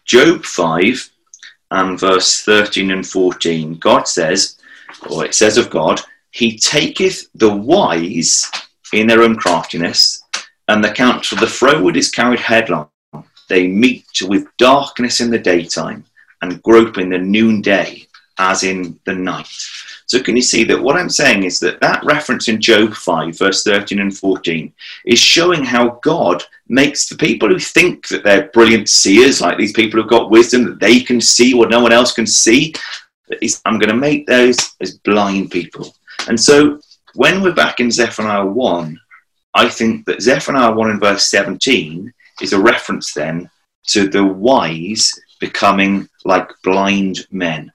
Job 0.05 0.45
5 0.45 1.11
and 1.73 1.99
verse 1.99 2.43
13 2.43 2.91
and 2.91 3.07
14, 3.07 3.75
God 3.79 4.07
says, 4.07 4.59
or 5.11 5.25
it 5.25 5.35
says 5.35 5.57
of 5.57 5.71
God, 5.71 6.01
He 6.31 6.59
taketh 6.59 7.29
the 7.35 7.53
wise 7.55 8.49
in 8.93 9.07
their 9.07 9.23
own 9.23 9.37
craftiness, 9.37 10.23
and 10.69 10.83
the 10.83 10.91
of 11.33 11.41
the 11.41 11.47
froward 11.47 11.97
is 11.97 12.11
carried 12.11 12.41
headlong. 12.41 12.89
They 13.49 13.69
meet 13.69 14.07
with 14.23 14.47
darkness 14.59 15.21
in 15.21 15.31
the 15.31 15.39
daytime 15.39 16.05
and 16.43 16.63
grope 16.63 16.99
in 16.99 17.11
the 17.11 17.19
noonday 17.19 18.07
as 18.39 18.65
in 18.65 18.99
the 19.05 19.15
night. 19.15 19.49
So, 20.07 20.23
can 20.23 20.37
you 20.37 20.43
see 20.43 20.63
that 20.65 20.81
what 20.81 20.97
I'm 20.97 21.09
saying 21.09 21.43
is 21.43 21.59
that 21.61 21.81
that 21.81 22.05
reference 22.05 22.49
in 22.49 22.61
Job 22.61 22.95
5, 22.95 23.39
verse 23.39 23.65
13 23.65 23.99
and 23.99 24.17
14, 24.17 24.73
is 25.05 25.19
showing 25.19 25.65
how 25.65 25.99
God 26.03 26.45
makes 26.69 27.09
the 27.09 27.17
people 27.17 27.49
who 27.49 27.59
think 27.59 28.07
that 28.09 28.23
they're 28.23 28.49
brilliant 28.51 28.89
seers, 28.89 29.41
like 29.41 29.59
these 29.59 29.73
people 29.73 30.01
who've 30.01 30.11
got 30.11 30.31
wisdom, 30.31 30.65
that 30.65 30.81
they 30.81 31.01
can 31.01 31.21
see 31.21 31.55
what 31.55 31.71
no 31.71 31.81
one 31.81 31.93
else 31.93 32.13
can 32.13 32.27
see. 32.27 32.73
I'm 33.65 33.81
going 33.81 33.91
to 33.91 33.97
make 33.97 34.27
those 34.27 34.59
as 34.81 34.99
blind 34.99 35.51
people. 35.51 35.93
And 36.29 36.39
so, 36.39 36.81
when 37.15 37.43
we're 37.43 37.55
back 37.55 37.81
in 37.81 37.91
Zephaniah 37.91 38.47
1, 38.47 39.01
I 39.57 39.71
think 39.71 40.05
that 40.05 40.21
Zephaniah 40.21 40.73
1 40.73 40.90
in 40.90 41.01
verse 41.01 41.27
17 41.29 42.12
is 42.42 42.53
a 42.53 42.61
reference 42.61 43.14
then 43.14 43.49
to 43.87 44.07
the 44.07 44.23
wise 44.23 45.11
becoming 45.40 46.11
like 46.27 46.51
blind 46.62 47.27
men. 47.31 47.73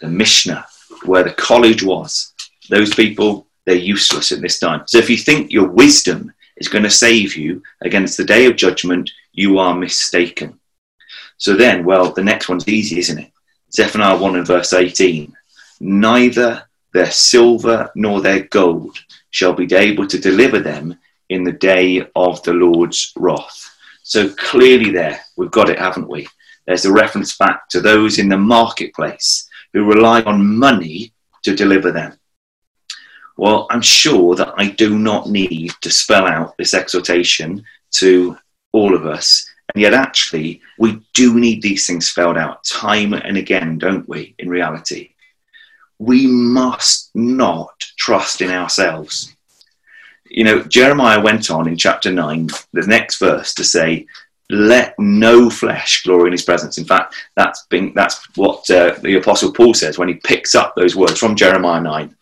The 0.00 0.08
Mishnah, 0.08 0.66
where 1.04 1.22
the 1.22 1.32
college 1.32 1.84
was, 1.84 2.34
those 2.70 2.92
people, 2.92 3.46
they're 3.66 3.76
useless 3.76 4.32
at 4.32 4.40
this 4.40 4.58
time. 4.58 4.82
So 4.88 4.98
if 4.98 5.08
you 5.08 5.16
think 5.16 5.52
your 5.52 5.68
wisdom 5.68 6.32
is 6.56 6.66
going 6.66 6.82
to 6.82 6.90
save 6.90 7.36
you 7.36 7.62
against 7.82 8.16
the 8.16 8.24
day 8.24 8.46
of 8.46 8.56
judgment, 8.56 9.08
you 9.32 9.60
are 9.60 9.76
mistaken. 9.76 10.58
So 11.36 11.54
then, 11.54 11.84
well, 11.84 12.10
the 12.10 12.24
next 12.24 12.48
one's 12.48 12.66
easy, 12.66 12.98
isn't 12.98 13.18
it? 13.18 13.30
Zephaniah 13.72 14.18
1 14.18 14.34
and 14.34 14.46
verse 14.46 14.72
18. 14.72 15.32
Neither 15.78 16.64
their 16.92 17.12
silver 17.12 17.92
nor 17.94 18.20
their 18.20 18.42
gold 18.48 18.98
shall 19.30 19.52
be 19.52 19.72
able 19.74 20.06
to 20.06 20.18
deliver 20.18 20.60
them 20.60 20.98
in 21.28 21.44
the 21.44 21.52
day 21.52 22.06
of 22.16 22.42
the 22.42 22.52
Lord's 22.52 23.12
wrath. 23.16 23.70
So 24.02 24.28
clearly, 24.30 24.90
there, 24.90 25.20
we've 25.36 25.50
got 25.50 25.70
it, 25.70 25.78
haven't 25.78 26.08
we? 26.08 26.26
There's 26.66 26.84
a 26.84 26.92
reference 26.92 27.36
back 27.36 27.68
to 27.70 27.80
those 27.80 28.18
in 28.18 28.28
the 28.28 28.36
marketplace 28.36 29.48
who 29.72 29.84
rely 29.84 30.22
on 30.22 30.58
money 30.58 31.12
to 31.42 31.54
deliver 31.54 31.92
them. 31.92 32.18
Well, 33.36 33.66
I'm 33.70 33.80
sure 33.80 34.34
that 34.34 34.52
I 34.56 34.66
do 34.66 34.98
not 34.98 35.30
need 35.30 35.72
to 35.80 35.90
spell 35.90 36.26
out 36.26 36.56
this 36.58 36.74
exhortation 36.74 37.64
to 37.92 38.36
all 38.72 38.94
of 38.94 39.06
us. 39.06 39.48
And 39.74 39.80
yet, 39.80 39.94
actually, 39.94 40.60
we 40.78 41.00
do 41.14 41.38
need 41.38 41.62
these 41.62 41.86
things 41.86 42.08
spelled 42.08 42.36
out 42.36 42.64
time 42.64 43.14
and 43.14 43.36
again, 43.36 43.78
don't 43.78 44.08
we, 44.08 44.34
in 44.38 44.48
reality? 44.48 45.14
We 46.00 46.26
must 46.26 47.10
not 47.14 47.78
trust 47.98 48.40
in 48.40 48.50
ourselves. 48.50 49.36
You 50.30 50.44
know, 50.44 50.62
Jeremiah 50.62 51.20
went 51.20 51.50
on 51.50 51.68
in 51.68 51.76
chapter 51.76 52.10
9, 52.10 52.48
the 52.72 52.86
next 52.86 53.18
verse, 53.18 53.52
to 53.54 53.64
say, 53.64 54.06
let 54.48 54.94
no 54.98 55.50
flesh 55.50 56.02
glory 56.02 56.28
in 56.28 56.32
his 56.32 56.42
presence. 56.42 56.78
In 56.78 56.86
fact, 56.86 57.14
that's 57.36 57.66
been, 57.66 57.92
that's 57.94 58.26
what 58.34 58.68
uh, 58.70 58.94
the 59.02 59.18
Apostle 59.18 59.52
Paul 59.52 59.74
says 59.74 59.98
when 59.98 60.08
he 60.08 60.14
picks 60.14 60.54
up 60.54 60.74
those 60.74 60.96
words 60.96 61.18
from 61.18 61.36
Jeremiah 61.36 61.82
9 61.82 62.16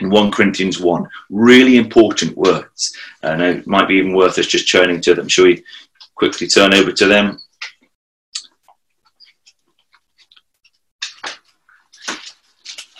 in 0.00 0.08
1 0.08 0.30
Corinthians 0.30 0.80
1. 0.80 1.06
Really 1.28 1.76
important 1.76 2.34
words. 2.38 2.96
And 3.22 3.42
it 3.42 3.66
might 3.66 3.86
be 3.86 3.96
even 3.96 4.14
worth 4.14 4.38
us 4.38 4.46
just 4.46 4.70
turning 4.70 5.02
to 5.02 5.14
them. 5.14 5.28
Shall 5.28 5.44
we 5.44 5.62
quickly 6.14 6.48
turn 6.48 6.72
over 6.72 6.90
to 6.90 7.06
them? 7.06 7.38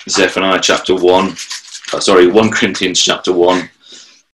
Zephaniah 0.08 0.60
chapter 0.60 0.94
1, 0.94 1.02
oh, 1.04 1.98
sorry, 1.98 2.26
1 2.26 2.50
Corinthians 2.50 3.00
chapter 3.00 3.32
1 3.32 3.70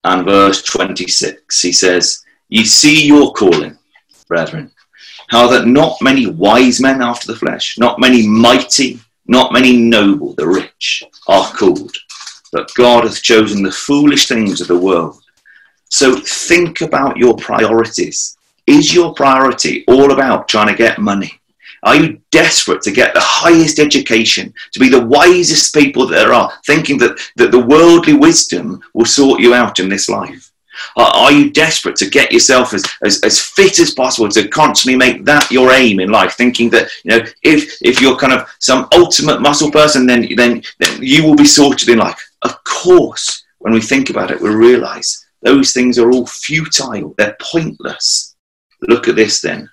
and 0.04 0.24
verse 0.24 0.62
26. 0.62 1.60
He 1.60 1.72
says, 1.72 2.24
Ye 2.48 2.64
see 2.64 3.06
your 3.06 3.34
calling 3.34 3.76
brethren, 4.28 4.70
how 5.28 5.46
that 5.48 5.66
not 5.66 6.00
many 6.00 6.26
wise 6.26 6.80
men 6.80 7.02
after 7.02 7.26
the 7.26 7.38
flesh, 7.38 7.76
not 7.78 8.00
many 8.00 8.26
mighty, 8.26 8.98
not 9.26 9.52
many 9.52 9.76
noble, 9.76 10.32
the 10.34 10.48
rich, 10.48 11.02
are 11.26 11.46
called, 11.52 11.94
but 12.50 12.72
God 12.74 13.04
hath 13.04 13.22
chosen 13.22 13.62
the 13.62 13.70
foolish 13.70 14.26
things 14.26 14.62
of 14.62 14.68
the 14.68 14.78
world. 14.78 15.22
So 15.90 16.16
think 16.16 16.80
about 16.80 17.18
your 17.18 17.36
priorities. 17.36 18.38
Is 18.66 18.94
your 18.94 19.12
priority 19.12 19.84
all 19.86 20.12
about 20.12 20.48
trying 20.48 20.68
to 20.68 20.76
get 20.76 20.98
money? 20.98 21.37
Are 21.82 21.96
you 21.96 22.20
desperate 22.30 22.82
to 22.82 22.90
get 22.90 23.14
the 23.14 23.20
highest 23.20 23.78
education, 23.78 24.52
to 24.72 24.80
be 24.80 24.88
the 24.88 25.06
wisest 25.06 25.74
people 25.74 26.06
there 26.06 26.32
are, 26.32 26.52
thinking 26.66 26.98
that, 26.98 27.18
that 27.36 27.50
the 27.50 27.58
worldly 27.58 28.14
wisdom 28.14 28.80
will 28.94 29.06
sort 29.06 29.40
you 29.40 29.54
out 29.54 29.78
in 29.78 29.88
this 29.88 30.08
life? 30.08 30.50
Are 30.96 31.32
you 31.32 31.50
desperate 31.50 31.96
to 31.96 32.10
get 32.10 32.32
yourself 32.32 32.72
as, 32.72 32.84
as, 33.02 33.20
as 33.22 33.40
fit 33.40 33.78
as 33.78 33.94
possible 33.94 34.28
to 34.28 34.48
constantly 34.48 34.96
make 34.96 35.24
that 35.24 35.50
your 35.50 35.72
aim 35.72 36.00
in 36.00 36.10
life, 36.10 36.34
thinking 36.34 36.70
that 36.70 36.88
you 37.04 37.10
know 37.10 37.24
if 37.42 37.76
if 37.82 38.00
you're 38.00 38.16
kind 38.16 38.32
of 38.32 38.48
some 38.60 38.88
ultimate 38.94 39.40
muscle 39.40 39.70
person, 39.70 40.06
then 40.06 40.28
then, 40.36 40.62
then 40.78 41.02
you 41.02 41.24
will 41.24 41.34
be 41.34 41.44
sorted 41.44 41.88
in 41.88 41.98
life? 41.98 42.20
Of 42.42 42.62
course, 42.64 43.44
when 43.58 43.72
we 43.72 43.80
think 43.80 44.10
about 44.10 44.30
it, 44.30 44.40
we 44.40 44.50
realise 44.50 45.26
those 45.42 45.72
things 45.72 45.98
are 45.98 46.10
all 46.10 46.26
futile. 46.26 47.14
They're 47.18 47.36
pointless. 47.40 48.36
Look 48.82 49.08
at 49.08 49.16
this 49.16 49.40
then. 49.40 49.68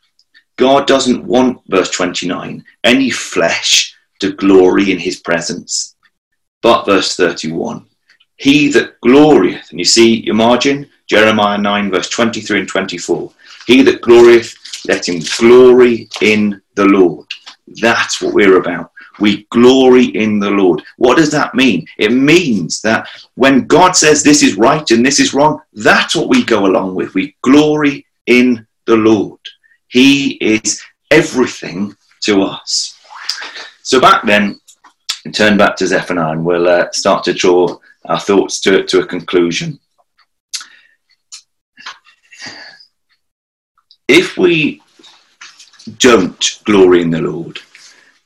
God 0.58 0.88
doesn't 0.88 1.26
want, 1.26 1.62
verse 1.68 1.90
29, 1.90 2.64
any 2.84 3.10
flesh 3.10 3.96
to 4.20 4.34
glory 4.34 4.92
in 4.92 5.00
his 5.00 5.20
presence. 5.20 5.96
But, 6.62 6.86
verse 6.86 7.16
31, 7.16 7.86
he 8.38 8.70
that 8.70 9.00
glorieth, 9.02 9.70
and 9.72 9.80
you 9.80 9.86
see 9.86 10.22
your 10.22 10.36
margin, 10.36 10.90
Jeremiah 11.08 11.58
9, 11.58 11.92
verse 11.92 12.10
23 12.10 12.62
and 12.62 12.68
24. 12.68 13.32
He 13.68 13.82
that 13.84 14.02
glorieth, 14.02 14.56
let 14.88 15.08
him 15.08 15.22
glory 15.38 16.10
in 16.22 16.62
the 16.76 16.86
Lord. 16.86 17.28
That's 17.68 18.22
what 18.22 18.34
we're 18.34 18.58
about. 18.58 18.92
We 19.20 19.48
glory 19.50 20.06
in 20.06 20.40
the 20.40 20.50
Lord. 20.50 20.84
What 20.98 21.18
does 21.18 21.32
that 21.32 21.56
mean? 21.56 21.86
It 21.98 22.12
means 22.12 22.82
that 22.82 23.08
when 23.36 23.66
God 23.66 23.96
says 23.96 24.24
this 24.24 24.44
is 24.44 24.58
right 24.58 24.90
and 24.92 25.06
this 25.06 25.20
is 25.20 25.34
wrong, 25.34 25.62
that's 25.74 26.16
what 26.16 26.28
we 26.28 26.44
go 26.44 26.66
along 26.66 26.96
with. 26.96 27.14
We 27.14 27.36
glory 27.42 28.06
in 28.28 28.66
the 28.86 28.98
Lord. 28.98 29.40
He 29.96 30.32
is 30.42 30.84
everything 31.10 31.96
to 32.24 32.42
us. 32.42 33.00
So 33.82 34.02
back 34.02 34.26
then, 34.26 34.60
turn 35.32 35.58
back 35.58 35.78
to 35.78 35.88
Zephaniah 35.88 36.34
and 36.34 36.44
we'll 36.44 36.68
uh, 36.68 36.92
start 36.92 37.24
to 37.24 37.34
draw 37.34 37.78
our 38.04 38.20
thoughts 38.20 38.60
to, 38.62 38.84
to 38.84 39.00
a 39.00 39.08
conclusion. 39.08 39.80
if 44.08 44.38
we 44.38 44.82
don't 45.98 46.60
glory 46.64 47.02
in 47.02 47.10
the 47.10 47.22
Lord, 47.22 47.60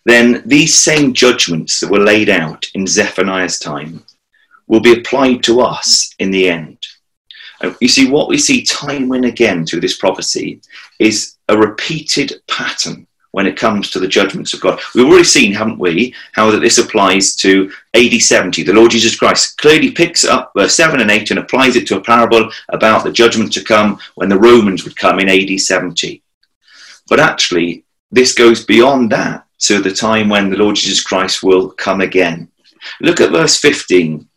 then 0.06 0.42
these 0.46 0.76
same 0.78 1.14
judgments 1.14 1.80
that 1.80 1.92
were 1.92 2.00
laid 2.00 2.30
out 2.30 2.66
in 2.74 2.88
Zephaniah's 2.88 3.60
time 3.60 4.04
will 4.68 4.82
be 4.82 5.00
applied 5.00 5.44
to 5.44 5.62
us 5.62 6.14
in 6.20 6.32
the 6.32 6.50
end. 6.50 6.86
You 7.82 7.90
see, 7.90 8.10
what 8.10 8.30
we 8.30 8.38
see 8.38 8.64
time 8.64 9.12
and 9.12 9.26
again 9.26 9.66
through 9.66 9.82
this 9.82 9.98
prophecy 9.98 10.62
is 11.00 11.36
a 11.50 11.58
repeated 11.58 12.42
pattern 12.48 13.06
when 13.32 13.46
it 13.46 13.58
comes 13.58 13.90
to 13.90 14.00
the 14.00 14.08
judgments 14.08 14.54
of 14.54 14.62
God. 14.62 14.80
We've 14.96 15.06
already 15.06 15.24
seen, 15.24 15.54
haven't 15.54 15.78
we, 15.78 16.16
how 16.34 16.50
that 16.52 16.60
this 16.60 16.78
applies 16.78 17.36
to 17.38 17.72
AD 17.94 18.14
70. 18.14 18.64
The 18.64 18.74
Lord 18.74 18.92
Jesus 18.92 19.16
Christ 19.16 19.58
clearly 19.58 19.92
picks 19.92 20.26
up 20.26 20.52
verse 20.56 20.76
7 20.76 21.00
and 21.00 21.12
8 21.12 21.32
and 21.32 21.40
applies 21.40 21.76
it 21.76 21.88
to 21.88 21.98
a 21.98 22.02
parable 22.02 22.50
about 22.70 23.04
the 23.04 23.12
judgment 23.12 23.54
to 23.54 23.64
come 23.64 24.00
when 24.16 24.30
the 24.30 24.40
Romans 24.40 24.84
would 24.84 24.96
come 24.96 25.20
in 25.20 25.30
AD 25.30 25.60
70. 25.60 26.24
But 27.08 27.20
actually, 27.20 27.84
this 28.12 28.34
goes 28.34 28.66
beyond 28.66 29.12
that 29.12 29.46
to 29.60 29.82
the 29.82 29.94
time 29.94 30.30
when 30.30 30.50
the 30.50 30.58
Lord 30.58 30.76
Jesus 30.76 31.04
Christ 31.04 31.44
will 31.44 31.70
come 31.72 32.02
again. 32.02 32.50
Look 33.02 33.22
at 33.22 33.32
verse 33.32 33.60
15, 33.60 34.28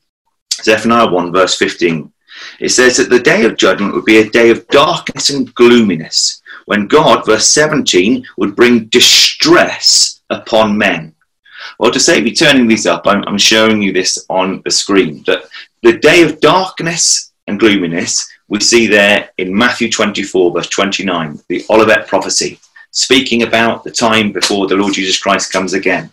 Zephaniah 0.62 1.10
1, 1.10 1.32
verse 1.32 1.56
15. 1.56 2.12
It 2.60 2.70
says 2.70 2.96
that 2.96 3.08
the 3.08 3.20
day 3.20 3.44
of 3.44 3.56
judgment 3.56 3.94
would 3.94 4.04
be 4.04 4.18
a 4.18 4.30
day 4.30 4.50
of 4.50 4.66
darkness 4.68 5.30
and 5.30 5.54
gloominess 5.54 6.41
when 6.66 6.86
God, 6.86 7.26
verse 7.26 7.48
17, 7.48 8.24
would 8.36 8.56
bring 8.56 8.86
distress 8.86 10.20
upon 10.30 10.76
men. 10.76 11.14
Well, 11.78 11.92
to 11.92 12.00
save 12.00 12.24
me 12.24 12.34
turning 12.34 12.66
these 12.66 12.86
up, 12.86 13.06
I'm, 13.06 13.24
I'm 13.26 13.38
showing 13.38 13.82
you 13.82 13.92
this 13.92 14.24
on 14.28 14.62
the 14.64 14.70
screen. 14.70 15.22
That 15.26 15.44
the 15.82 15.98
day 15.98 16.22
of 16.22 16.40
darkness 16.40 17.32
and 17.46 17.58
gloominess 17.58 18.28
we 18.52 18.60
see 18.60 18.86
there 18.86 19.30
in 19.38 19.56
Matthew 19.56 19.90
24, 19.90 20.52
verse 20.52 20.68
29, 20.68 21.40
the 21.48 21.64
Olivet 21.70 22.06
prophecy, 22.06 22.60
speaking 22.90 23.44
about 23.44 23.82
the 23.82 23.90
time 23.90 24.30
before 24.30 24.66
the 24.66 24.76
Lord 24.76 24.92
Jesus 24.92 25.18
Christ 25.18 25.50
comes 25.50 25.72
again. 25.72 26.10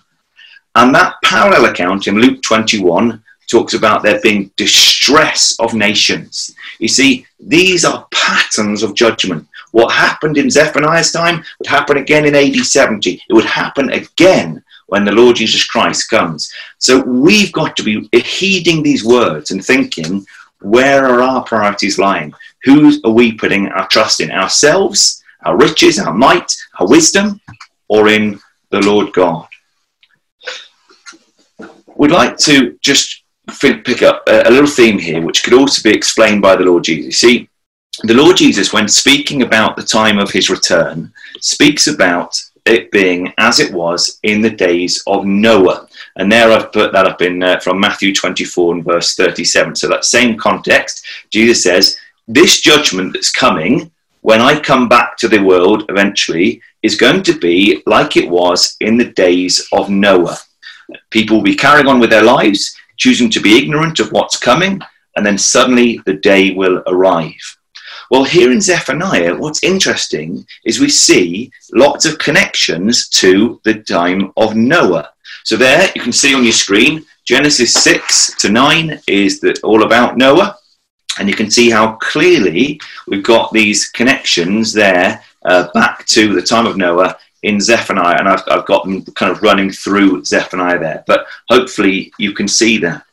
And 0.76 0.96
that 0.96 1.16
parallel 1.22 1.66
account 1.66 2.08
in 2.08 2.16
Luke 2.16 2.42
21 2.42 3.22
talks 3.52 3.74
about 3.74 4.04
there 4.04 4.22
being 4.22 4.52
distress 4.56 5.54
of 5.60 5.74
nations. 5.74 6.56
You 6.80 6.88
see, 6.88 7.26
these 7.42 7.84
are 7.84 8.08
patterns 8.12 8.84
of 8.84 8.96
judgment. 8.96 9.46
What 9.72 9.92
happened 9.92 10.38
in 10.38 10.50
Zephaniah's 10.50 11.12
time 11.12 11.44
would 11.60 11.68
happen 11.68 11.98
again 11.98 12.26
in 12.26 12.36
AD 12.36 12.56
70. 12.56 13.22
It 13.30 13.34
would 13.34 13.46
happen 13.46 13.92
again 13.92 14.64
when 14.88 15.06
the 15.06 15.12
Lord 15.12 15.36
Jesus 15.36 15.64
Christ 15.64 16.10
comes. 16.10 16.52
So 16.80 17.02
we've 17.02 17.52
got 17.52 17.76
to 17.78 17.84
be 17.84 18.10
heeding 18.20 18.82
these 18.82 19.04
words 19.06 19.52
and 19.52 19.64
thinking, 19.64 20.26
where 20.62 21.06
are 21.06 21.22
our 21.22 21.44
priorities 21.44 22.00
lying? 22.00 22.34
Who 22.64 22.92
are 23.06 23.12
we 23.12 23.34
putting 23.34 23.68
our 23.68 23.88
trust 23.88 24.20
in? 24.20 24.32
Ourselves, 24.32 25.24
our 25.46 25.56
riches, 25.58 26.00
our 26.00 26.14
might, 26.14 26.52
our 26.80 26.88
wisdom, 26.88 27.40
or 27.88 28.10
in 28.10 28.40
the 28.72 28.82
Lord 28.82 29.14
God? 29.14 29.48
We'd 31.96 32.12
like 32.12 32.38
to 32.40 32.78
just 32.82 33.24
pick 33.62 34.02
up 34.04 34.24
a 34.28 34.50
little 34.50 34.70
theme 34.70 34.98
here, 34.98 35.22
which 35.22 35.44
could 35.44 35.54
also 35.54 35.82
be 35.82 35.96
explained 35.96 36.42
by 36.42 36.56
the 36.56 36.64
Lord 36.64 36.84
Jesus. 36.84 37.18
See, 37.18 37.49
the 38.04 38.14
Lord 38.14 38.38
Jesus, 38.38 38.72
when 38.72 38.88
speaking 38.88 39.42
about 39.42 39.76
the 39.76 39.84
time 39.84 40.20
of 40.20 40.32
his 40.32 40.50
return, 40.50 41.12
speaks 41.42 41.88
about 41.88 42.42
it 42.66 42.92
being 42.92 43.34
as 43.38 43.60
it 43.60 43.74
was 43.74 44.20
in 44.24 44.42
the 44.42 44.50
days 44.50 45.04
of 45.06 45.26
Noah. 45.26 45.88
And 46.16 46.32
there 46.32 46.52
I've 46.52 46.72
put 46.72 46.94
that 46.94 47.08
up 47.08 47.22
in 47.22 47.44
uh, 47.44 47.60
from 47.60 47.80
Matthew 47.80 48.16
24 48.16 48.76
and 48.76 48.86
verse 48.86 49.16
37. 49.16 49.76
So 49.76 49.90
that 49.90 50.06
same 50.06 50.38
context, 50.38 51.06
Jesus 51.30 51.64
says, 51.64 51.98
This 52.28 52.62
judgment 52.62 53.14
that's 53.14 53.34
coming 53.34 53.92
when 54.22 54.40
I 54.40 54.60
come 54.60 54.88
back 54.88 55.18
to 55.18 55.28
the 55.28 55.44
world 55.44 55.84
eventually 55.90 56.62
is 56.84 56.96
going 56.96 57.24
to 57.24 57.38
be 57.38 57.84
like 57.86 58.16
it 58.16 58.30
was 58.30 58.78
in 58.80 58.98
the 58.98 59.12
days 59.12 59.68
of 59.74 59.90
Noah. 59.90 60.38
People 61.10 61.38
will 61.38 61.44
be 61.44 61.56
carrying 61.56 61.88
on 61.88 62.00
with 62.00 62.12
their 62.12 62.24
lives, 62.24 62.74
choosing 62.96 63.30
to 63.32 63.42
be 63.42 63.58
ignorant 63.58 64.00
of 64.00 64.12
what's 64.14 64.38
coming, 64.38 64.80
and 65.18 65.26
then 65.26 65.38
suddenly 65.38 66.00
the 66.06 66.14
day 66.14 66.52
will 66.52 66.82
arrive. 66.88 67.59
Well, 68.10 68.24
here 68.24 68.52
in 68.52 68.60
Zephaniah, 68.60 69.36
what's 69.36 69.64
interesting 69.64 70.46
is 70.66 70.80
we 70.80 70.90
see 70.90 71.52
lots 71.74 72.06
of 72.06 72.18
connections 72.18 73.08
to 73.10 73.62
the 73.64 73.84
time 73.84 74.32
of 74.36 74.56
Noah. 74.56 75.12
So 75.44 75.56
there, 75.56 75.92
you 75.96 76.02
can 76.02 76.12
see 76.12 76.34
on 76.34 76.44
your 76.44 76.54
screen, 76.54 77.06
Genesis 77.26 77.72
6 77.76 78.36
to 78.38 78.50
9 78.50 79.00
is 79.08 79.40
the, 79.40 79.56
all 79.64 79.84
about 79.84 80.18
Noah. 80.18 80.58
And 81.20 81.30
you 81.30 81.36
can 81.36 81.52
see 81.52 81.70
how 81.70 81.98
clearly 81.98 82.82
we've 83.08 83.24
got 83.24 83.52
these 83.52 83.90
connections 83.90 84.74
there 84.74 85.24
uh, 85.46 85.68
back 85.76 86.06
to 86.08 86.34
the 86.34 86.42
time 86.42 86.66
of 86.66 86.78
Noah 86.78 87.16
in 87.44 87.62
Zephaniah. 87.62 88.18
And 88.18 88.28
I've, 88.28 88.44
I've 88.48 88.66
got 88.66 88.86
them 88.86 89.06
kind 89.14 89.32
of 89.32 89.44
running 89.44 89.70
through 89.70 90.26
Zephaniah 90.26 90.80
there. 90.80 91.04
But 91.06 91.28
hopefully 91.48 92.12
you 92.18 92.34
can 92.34 92.48
see 92.48 92.80
that. 92.80 93.04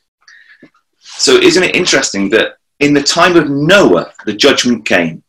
So 1.03 1.33
isn't 1.33 1.63
it 1.63 1.77
interesting 1.77 2.31
that 2.31 2.57
in 2.81 2.93
the 2.93 3.03
time 3.03 3.37
of 3.37 3.49
Noah, 3.49 4.13
the 4.27 4.35
judgment 4.35 4.85
came. 4.85 5.23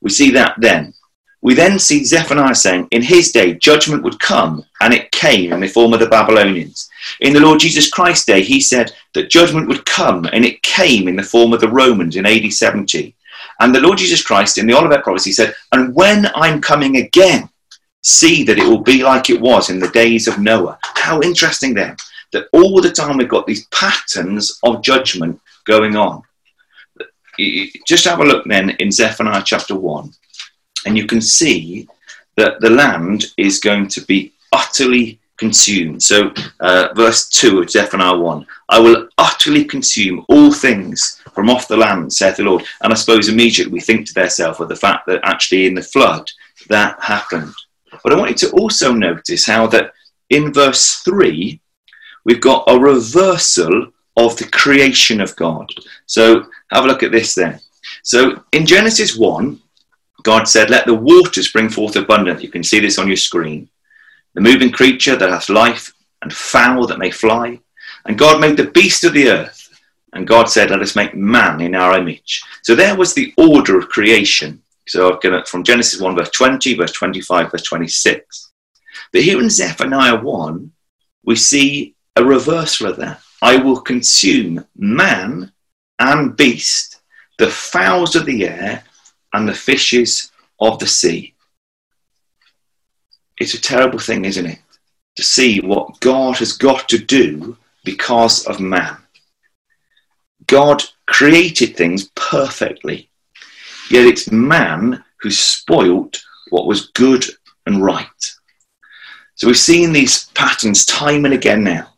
We 0.00 0.10
see 0.10 0.30
that 0.32 0.54
then. 0.58 0.94
We 1.40 1.54
then 1.54 1.78
see 1.78 2.04
Zephaniah 2.04 2.54
saying, 2.54 2.88
in 2.92 3.02
his 3.02 3.32
day, 3.32 3.54
judgment 3.54 4.04
would 4.04 4.20
come, 4.20 4.64
and 4.80 4.94
it 4.94 5.10
came 5.10 5.52
in 5.52 5.60
the 5.60 5.68
form 5.68 5.92
of 5.92 6.00
the 6.00 6.08
Babylonians. 6.08 6.88
In 7.20 7.32
the 7.32 7.40
Lord 7.40 7.58
Jesus 7.58 7.90
Christ's 7.90 8.26
day, 8.26 8.42
he 8.42 8.60
said 8.60 8.92
that 9.14 9.30
judgment 9.30 9.66
would 9.68 9.84
come, 9.84 10.28
and 10.32 10.44
it 10.44 10.62
came 10.62 11.08
in 11.08 11.16
the 11.16 11.22
form 11.22 11.52
of 11.52 11.60
the 11.60 11.68
Romans 11.68 12.16
in 12.16 12.26
AD 12.26 12.52
70. 12.52 13.14
And 13.58 13.74
the 13.74 13.80
Lord 13.80 13.98
Jesus 13.98 14.22
Christ 14.22 14.58
in 14.58 14.66
the 14.66 14.74
Olivet 14.74 15.02
prophecy 15.02 15.32
said, 15.32 15.54
and 15.72 15.94
when 15.94 16.28
I'm 16.36 16.60
coming 16.60 16.98
again, 16.98 17.48
see 18.02 18.44
that 18.44 18.58
it 18.58 18.66
will 18.66 18.82
be 18.82 19.02
like 19.02 19.30
it 19.30 19.40
was 19.40 19.70
in 19.70 19.80
the 19.80 19.88
days 19.88 20.28
of 20.28 20.38
Noah. 20.38 20.78
How 20.82 21.20
interesting 21.22 21.74
then 21.74 21.96
that 22.32 22.48
all 22.52 22.80
the 22.80 22.90
time 22.90 23.16
we've 23.16 23.28
got 23.28 23.46
these 23.46 23.66
patterns 23.66 24.58
of 24.62 24.82
judgment 24.82 25.40
going 25.64 25.96
on 25.96 26.22
just 27.86 28.04
have 28.04 28.20
a 28.20 28.24
look 28.24 28.44
then 28.44 28.70
in 28.70 28.92
Zephaniah 28.92 29.42
chapter 29.44 29.74
1, 29.74 30.12
and 30.86 30.96
you 30.96 31.06
can 31.06 31.20
see 31.20 31.88
that 32.36 32.60
the 32.60 32.70
land 32.70 33.26
is 33.36 33.58
going 33.58 33.88
to 33.88 34.00
be 34.02 34.32
utterly 34.52 35.18
consumed. 35.36 36.02
So, 36.02 36.32
uh, 36.60 36.88
verse 36.94 37.28
2 37.28 37.62
of 37.62 37.70
Zephaniah 37.70 38.16
1 38.16 38.46
I 38.68 38.78
will 38.78 39.08
utterly 39.18 39.64
consume 39.64 40.24
all 40.28 40.52
things 40.52 41.20
from 41.34 41.50
off 41.50 41.68
the 41.68 41.76
land, 41.76 42.12
saith 42.12 42.36
the 42.36 42.44
Lord. 42.44 42.64
And 42.82 42.92
I 42.92 42.96
suppose 42.96 43.28
immediately 43.28 43.72
we 43.72 43.80
think 43.80 44.06
to 44.06 44.20
ourselves 44.20 44.60
of 44.60 44.68
the 44.68 44.76
fact 44.76 45.06
that 45.06 45.20
actually 45.24 45.66
in 45.66 45.74
the 45.74 45.82
flood 45.82 46.30
that 46.68 47.02
happened. 47.02 47.54
But 48.02 48.12
I 48.12 48.16
want 48.16 48.30
you 48.30 48.48
to 48.48 48.56
also 48.56 48.92
notice 48.92 49.44
how 49.46 49.66
that 49.68 49.92
in 50.30 50.52
verse 50.52 51.02
3, 51.04 51.60
we've 52.24 52.40
got 52.40 52.64
a 52.68 52.78
reversal 52.78 53.88
of 54.16 54.36
the 54.36 54.48
creation 54.48 55.20
of 55.20 55.34
God. 55.36 55.68
So 56.06 56.46
have 56.72 56.84
a 56.84 56.88
look 56.88 57.02
at 57.02 57.12
this 57.12 57.34
then. 57.34 57.60
So 58.02 58.42
in 58.52 58.66
Genesis 58.66 59.16
1, 59.16 59.60
God 60.22 60.48
said, 60.48 60.70
Let 60.70 60.86
the 60.86 60.94
waters 60.94 61.52
bring 61.52 61.68
forth 61.68 61.96
abundance. 61.96 62.42
You 62.42 62.48
can 62.48 62.62
see 62.62 62.80
this 62.80 62.98
on 62.98 63.08
your 63.08 63.16
screen. 63.16 63.68
the 64.34 64.40
moving 64.40 64.72
creature 64.72 65.14
that 65.14 65.28
hath 65.28 65.50
life, 65.50 65.92
and 66.22 66.32
fowl 66.32 66.86
that 66.86 66.98
may 66.98 67.10
fly. 67.10 67.58
And 68.06 68.18
God 68.18 68.40
made 68.40 68.56
the 68.56 68.70
beast 68.70 69.04
of 69.04 69.12
the 69.12 69.28
earth. 69.28 69.68
And 70.12 70.26
God 70.26 70.48
said, 70.48 70.70
Let 70.70 70.80
us 70.80 70.96
make 70.96 71.14
man 71.14 71.60
in 71.60 71.74
our 71.74 71.98
image. 71.98 72.42
So 72.62 72.74
there 72.74 72.96
was 72.96 73.14
the 73.14 73.32
order 73.36 73.78
of 73.78 73.88
creation. 73.88 74.62
So 74.88 75.12
I've 75.12 75.32
it 75.32 75.48
from 75.48 75.64
Genesis 75.64 76.00
1, 76.00 76.16
verse 76.16 76.30
20, 76.30 76.74
verse 76.74 76.92
25, 76.92 77.52
verse 77.52 77.62
26. 77.62 78.50
But 79.12 79.22
here 79.22 79.40
in 79.40 79.48
Zephaniah 79.48 80.20
1, 80.20 80.72
we 81.24 81.36
see 81.36 81.94
a 82.16 82.24
reversal 82.24 82.88
of 82.88 82.96
that. 82.96 83.20
I 83.40 83.56
will 83.56 83.80
consume 83.80 84.66
man 84.76 85.51
and 86.02 86.36
beast, 86.36 87.00
the 87.38 87.48
fowls 87.48 88.16
of 88.16 88.26
the 88.26 88.46
air, 88.46 88.84
and 89.32 89.48
the 89.48 89.54
fishes 89.54 90.30
of 90.60 90.78
the 90.78 90.86
sea. 90.86 91.34
It's 93.38 93.54
a 93.54 93.60
terrible 93.60 93.98
thing, 93.98 94.24
isn't 94.24 94.46
it? 94.46 94.58
To 95.16 95.22
see 95.22 95.60
what 95.60 96.00
God 96.00 96.36
has 96.38 96.52
got 96.52 96.88
to 96.88 96.98
do 96.98 97.56
because 97.84 98.46
of 98.46 98.60
man. 98.60 98.96
God 100.46 100.82
created 101.06 101.76
things 101.76 102.10
perfectly, 102.14 103.08
yet 103.90 104.06
it's 104.06 104.30
man 104.30 105.02
who 105.20 105.30
spoilt 105.30 106.22
what 106.50 106.66
was 106.66 106.88
good 106.88 107.24
and 107.66 107.82
right. 107.82 108.06
So 109.36 109.46
we've 109.46 109.56
seen 109.56 109.92
these 109.92 110.26
patterns 110.30 110.84
time 110.84 111.24
and 111.24 111.34
again 111.34 111.64
now. 111.64 111.91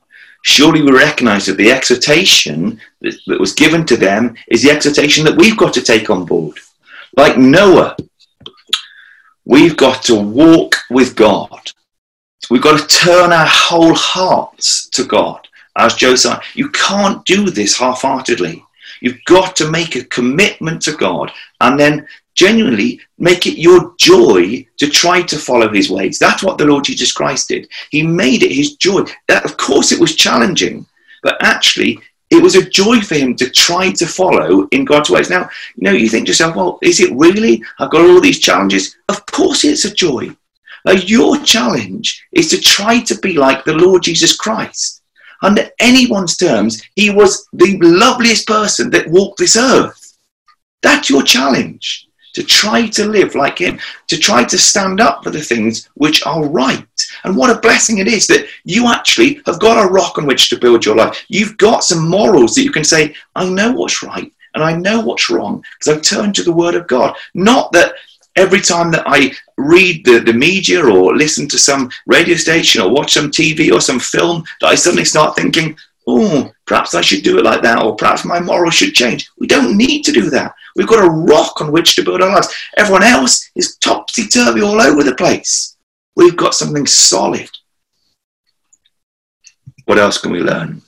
Surely 0.47 0.83
we 0.83 0.93
recognize 0.93 1.47
that 1.47 1.57
the 1.57 1.73
exhortation 1.73 2.79
that, 3.01 3.19
that 3.27 3.41
was 3.41 3.55
given 3.55 3.87
to 3.87 3.97
them 3.97 4.37
is 4.49 4.63
the 4.63 4.71
exhortation 4.71 5.25
that 5.25 5.37
we've 5.37 5.57
got 5.57 5.73
to 5.73 5.81
take 5.81 6.11
on 6.11 6.27
board. 6.27 6.59
Like 7.17 7.39
Noah, 7.39 7.97
we've 9.47 9.77
got 9.77 10.03
to 10.05 10.15
walk 10.15 10.77
with 10.91 11.17
God. 11.17 11.73
We've 12.51 12.63
got 12.63 12.79
to 12.79 12.87
turn 12.87 13.33
our 13.33 13.47
whole 13.47 13.95
hearts 13.95 14.91
to 14.91 15.05
God. 15.05 15.49
As 15.77 15.95
Josiah, 15.95 16.41
you 16.53 16.69
can't 16.71 17.25
do 17.25 17.49
this 17.49 17.79
half 17.79 18.03
heartedly. 18.03 18.63
You've 19.01 19.25
got 19.25 19.57
to 19.57 19.71
make 19.71 19.97
a 19.97 20.05
commitment 20.05 20.83
to 20.83 20.93
God 20.93 21.33
and 21.63 21.81
then 21.81 22.07
genuinely 22.35 23.01
make 23.19 23.47
it 23.47 23.59
your 23.59 23.95
joy 23.99 24.67
to 24.77 24.89
try 24.89 25.23
to 25.23 25.39
follow 25.39 25.73
his 25.73 25.91
ways. 25.91 26.19
That's 26.19 26.43
what 26.43 26.59
the 26.59 26.67
Lord 26.67 26.85
Jesus 26.85 27.13
Christ 27.13 27.49
did. 27.49 27.69
He 27.91 28.03
made 28.03 28.43
it 28.43 28.53
his 28.53 28.77
joy. 28.77 29.05
Of 29.29 29.57
course, 29.57 29.93
it 29.93 30.01
was 30.01 30.17
challenging, 30.17 30.87
but 31.23 31.37
actually, 31.41 31.99
it 32.31 32.43
was 32.43 32.57
a 32.57 32.69
joy 32.69 33.01
for 33.01 33.15
him 33.15 33.37
to 33.37 33.51
try 33.51 33.93
to 33.93 34.07
follow 34.07 34.67
in 34.73 34.85
God's 34.85 35.11
ways. 35.11 35.31
Now, 35.31 35.49
you 35.77 35.85
know, 35.85 35.93
you 35.93 36.09
think 36.09 36.27
to 36.27 36.31
yourself, 36.31 36.57
well, 36.57 36.79
is 36.83 37.01
it 37.01 37.15
really? 37.15 37.63
I've 37.79 37.91
got 37.91 38.09
all 38.09 38.21
these 38.21 38.41
challenges. 38.41 38.97
Of 39.09 39.25
course, 39.27 39.65
it's 39.65 39.85
a 39.85 39.95
joy. 39.95 40.31
Now, 40.85 40.93
your 40.93 41.39
challenge 41.39 42.25
is 42.33 42.51
to 42.51 42.61
try 42.61 43.01
to 43.01 43.19
be 43.19 43.35
like 43.35 43.65
the 43.65 43.75
Lord 43.75 44.03
Jesus 44.03 44.37
Christ. 44.37 45.03
Under 45.43 45.69
anyone's 45.79 46.37
terms, 46.37 46.83
he 46.97 47.11
was 47.11 47.47
the 47.53 47.79
loveliest 47.81 48.47
person 48.47 48.91
that 48.91 49.09
walked 49.09 49.39
this 49.39 49.57
earth. 49.57 50.17
That's 50.83 51.09
your 51.09 51.23
challenge 51.23 52.09
to 52.35 52.43
try 52.43 52.87
to 52.89 53.07
live 53.07 53.35
like 53.35 53.59
him, 53.59 53.79
to 54.09 54.19
try 54.19 54.45
to 54.45 54.59
stand 54.59 55.01
up 55.01 55.25
for 55.25 55.31
the 55.31 55.41
things 55.41 55.89
which 55.95 56.25
are 56.27 56.47
right. 56.47 56.87
And 57.25 57.37
what 57.37 57.57
a 57.57 57.61
blessing 57.61 57.99
it 57.99 58.09
is 58.09 58.27
that 58.27 58.47
you 58.65 58.89
actually 58.89 59.41
have 59.47 59.61
got 59.61 59.83
a 59.83 59.91
rock 59.91 60.19
on 60.19 60.27
which 60.27 60.51
to 60.51 60.59
build 60.59 60.85
your 60.85 60.97
life. 60.97 61.25
You've 61.29 61.57
got 61.57 61.85
some 61.85 62.09
morals 62.09 62.55
that 62.55 62.65
you 62.65 62.73
can 62.73 62.85
say, 62.85 63.15
I 63.35 63.49
know 63.49 63.73
what's 63.73 64.03
right 64.03 64.33
and 64.55 64.63
I 64.63 64.77
know 64.77 65.01
what's 65.01 65.31
wrong 65.31 65.65
because 65.79 65.97
I've 65.97 66.03
turned 66.03 66.35
to 66.37 66.43
the 66.43 66.53
Word 66.53 66.75
of 66.75 66.87
God. 66.87 67.17
Not 67.35 67.73
that 67.73 67.95
every 68.37 68.61
time 68.61 68.91
that 68.91 69.05
I 69.07 69.33
read 69.57 70.05
the, 70.05 70.19
the 70.19 70.33
media 70.33 70.85
or 70.85 71.17
listen 71.17 71.49
to 71.49 71.59
some 71.59 71.91
radio 72.07 72.35
station 72.37 72.83
or 72.83 72.91
watch 72.91 73.13
some 73.15 73.31
TV 73.31 73.73
or 73.73 73.81
some 73.81 74.01
film 74.01 74.45
that 74.61 74.69
I 74.69 74.75
suddenly 74.75 75.05
start 75.05 75.37
thinking, 75.37 75.77
oh, 76.07 76.51
perhaps 76.67 76.95
I 76.95 77.01
should 77.01 77.23
do 77.23 77.39
it 77.39 77.45
like 77.45 77.63
that, 77.63 77.83
or 77.83 77.97
perhaps 77.97 78.25
my 78.25 78.41
morals 78.41 78.75
should 78.75 78.95
change. 78.95 79.29
We 79.39 79.47
don't 79.47 79.77
need 79.77 80.03
to 80.05 80.13
do 80.13 80.31
that. 80.31 80.55
We've 80.77 80.89
got 80.89 81.05
a 81.05 81.11
rock 81.11 81.61
on 81.61 81.73
which 81.73 81.97
to 81.97 82.05
build 82.05 82.23
our 82.23 82.33
lives. 82.33 82.53
Everyone 82.77 83.03
else 83.03 83.51
is 83.55 83.77
topsy 83.77 84.27
turvy 84.27 84.63
all 84.63 84.81
over 84.81 85.03
the 85.03 85.15
place. 85.15 85.77
We've 86.17 86.37
got 86.37 86.55
something 86.55 86.87
solid. 86.87 87.49
What 89.87 89.99
else 89.99 90.19
can 90.19 90.33
we 90.33 90.41
learn? 90.41 90.83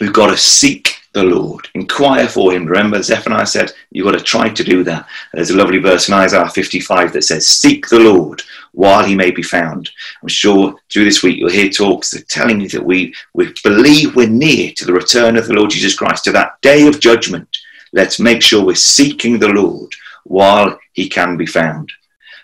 We've 0.00 0.12
got 0.12 0.28
to 0.28 0.36
seek 0.36 0.99
the 1.12 1.24
Lord, 1.24 1.68
inquire 1.74 2.28
for 2.28 2.52
Him. 2.52 2.66
Remember, 2.66 3.02
Zephaniah 3.02 3.46
said, 3.46 3.72
You've 3.90 4.06
got 4.06 4.18
to 4.18 4.24
try 4.24 4.48
to 4.48 4.64
do 4.64 4.84
that. 4.84 5.06
There's 5.32 5.50
a 5.50 5.56
lovely 5.56 5.78
verse 5.78 6.08
in 6.08 6.14
Isaiah 6.14 6.48
55 6.48 7.12
that 7.12 7.22
says, 7.22 7.48
Seek 7.48 7.88
the 7.88 7.98
Lord 7.98 8.42
while 8.72 9.04
He 9.04 9.14
may 9.14 9.30
be 9.30 9.42
found. 9.42 9.90
I'm 10.22 10.28
sure 10.28 10.74
through 10.92 11.04
this 11.04 11.22
week 11.22 11.38
you'll 11.38 11.50
hear 11.50 11.68
talks 11.68 12.10
that 12.10 12.28
telling 12.28 12.60
you 12.60 12.68
that 12.68 12.84
we, 12.84 13.14
we 13.34 13.52
believe 13.64 14.14
we're 14.14 14.28
near 14.28 14.72
to 14.76 14.84
the 14.84 14.92
return 14.92 15.36
of 15.36 15.46
the 15.46 15.54
Lord 15.54 15.70
Jesus 15.70 15.96
Christ, 15.96 16.24
to 16.24 16.32
that 16.32 16.60
day 16.62 16.86
of 16.86 17.00
judgment 17.00 17.48
Let's 17.92 18.20
make 18.20 18.42
sure 18.42 18.64
we're 18.64 18.74
seeking 18.76 19.38
the 19.38 19.48
Lord 19.48 19.92
while 20.24 20.78
he 20.92 21.08
can 21.08 21.36
be 21.36 21.46
found. 21.46 21.90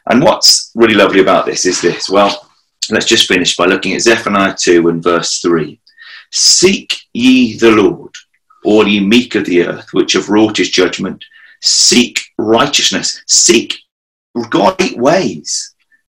And 0.07 0.23
what's 0.23 0.73
really 0.75 0.95
lovely 0.95 1.21
about 1.21 1.47
this 1.47 1.67
is 1.67 1.81
this. 1.81 2.09
Well, 2.09 2.49
let's 2.91 3.07
just 3.07 3.29
finish 3.29 3.57
by 3.57 3.67
looking 3.67 3.95
at 3.95 4.03
Zephaniah 4.03 4.57
2 4.57 4.89
and 4.89 5.03
verse 5.03 5.41
3. 5.41 5.79
Seek 6.33 6.97
ye 7.13 7.57
the 7.59 7.71
Lord, 7.71 8.06
all 8.67 8.87
ye 8.87 9.01
meek 9.01 9.35
of 9.35 9.45
the 9.47 9.65
earth, 9.65 9.89
which 9.93 10.13
have 10.15 10.29
wrought 10.29 10.59
his 10.59 10.71
judgment. 10.71 11.25
Seek 11.63 12.21
righteousness. 12.37 13.23
Seek 13.27 13.79
right 14.35 14.97
ways. 14.97 15.75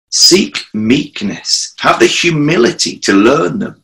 Seek 0.09 0.57
meekness. 0.73 1.75
Have 1.79 1.99
the 1.99 2.07
humility 2.07 2.97
to 2.99 3.13
learn 3.13 3.59
them. 3.59 3.83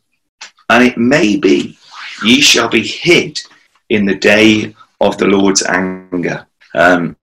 And 0.70 0.82
it 0.82 0.96
may 0.96 1.36
be 1.36 1.78
ye 2.22 2.40
shall 2.40 2.68
be 2.68 2.82
hid 2.82 3.40
in 3.90 4.06
the 4.06 4.14
day 4.14 4.74
of 5.00 5.18
the 5.18 5.26
Lord's 5.26 5.62
anger. 5.62 6.46
Um, 6.74 7.16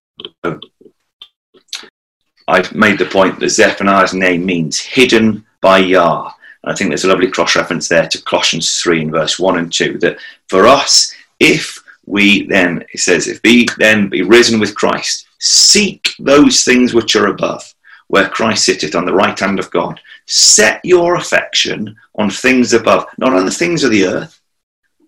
I've 2.48 2.74
made 2.76 3.00
the 3.00 3.06
point 3.06 3.40
that 3.40 3.50
Zephaniah's 3.50 4.14
name 4.14 4.46
means 4.46 4.80
hidden 4.80 5.46
by 5.62 5.80
Yah. 5.80 6.32
And 6.64 6.72
I 6.72 6.76
think 6.76 6.90
there's 6.90 7.06
a 7.06 7.08
lovely 7.08 7.32
cross 7.32 7.56
reference 7.56 7.88
there 7.88 8.08
to 8.08 8.22
Colossians 8.24 8.82
3 8.82 9.02
in 9.02 9.12
verse 9.12 9.40
1 9.40 9.58
and 9.58 9.74
2 9.74 9.98
that 10.00 10.18
for 10.48 10.68
us, 10.68 11.14
if 11.42 11.78
we 12.06 12.46
then, 12.46 12.86
it 12.94 13.00
says, 13.00 13.28
if 13.28 13.42
we 13.44 13.66
then 13.80 14.08
be 14.08 14.22
risen 14.22 14.60
with 14.60 14.76
Christ, 14.76 15.28
seek 15.40 16.14
those 16.20 16.64
things 16.64 16.94
which 16.94 17.16
are 17.16 17.28
above, 17.28 17.74
where 18.08 18.30
Christ 18.30 18.66
sitteth 18.66 18.96
on 18.96 19.06
the 19.06 19.14
right 19.14 19.38
hand 19.38 19.60
of 19.60 19.72
God. 19.72 20.00
Set 20.28 20.80
your 20.84 21.16
affection 21.16 21.96
on 22.16 22.30
things 22.30 22.74
above, 22.74 23.08
not 23.18 23.34
on 23.34 23.46
the 23.46 23.52
things 23.52 23.84
of 23.84 23.90
the 23.90 24.06
earth, 24.06 24.40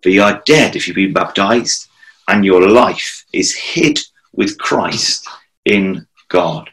for 0.02 0.10
you 0.10 0.24
are 0.24 0.42
dead 0.46 0.76
if 0.76 0.88
you've 0.88 0.96
been 0.96 1.14
baptized 1.14 1.88
and 2.28 2.44
your 2.44 2.68
life 2.68 3.26
is 3.32 3.56
hid 3.56 4.00
with 4.34 4.58
Christ 4.58 5.28
in 5.66 6.08
God. 6.30 6.70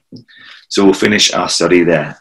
So 0.69 0.85
we'll 0.85 0.95
finish 0.95 1.33
our 1.35 1.51
study 1.51 1.83
there. 1.85 2.19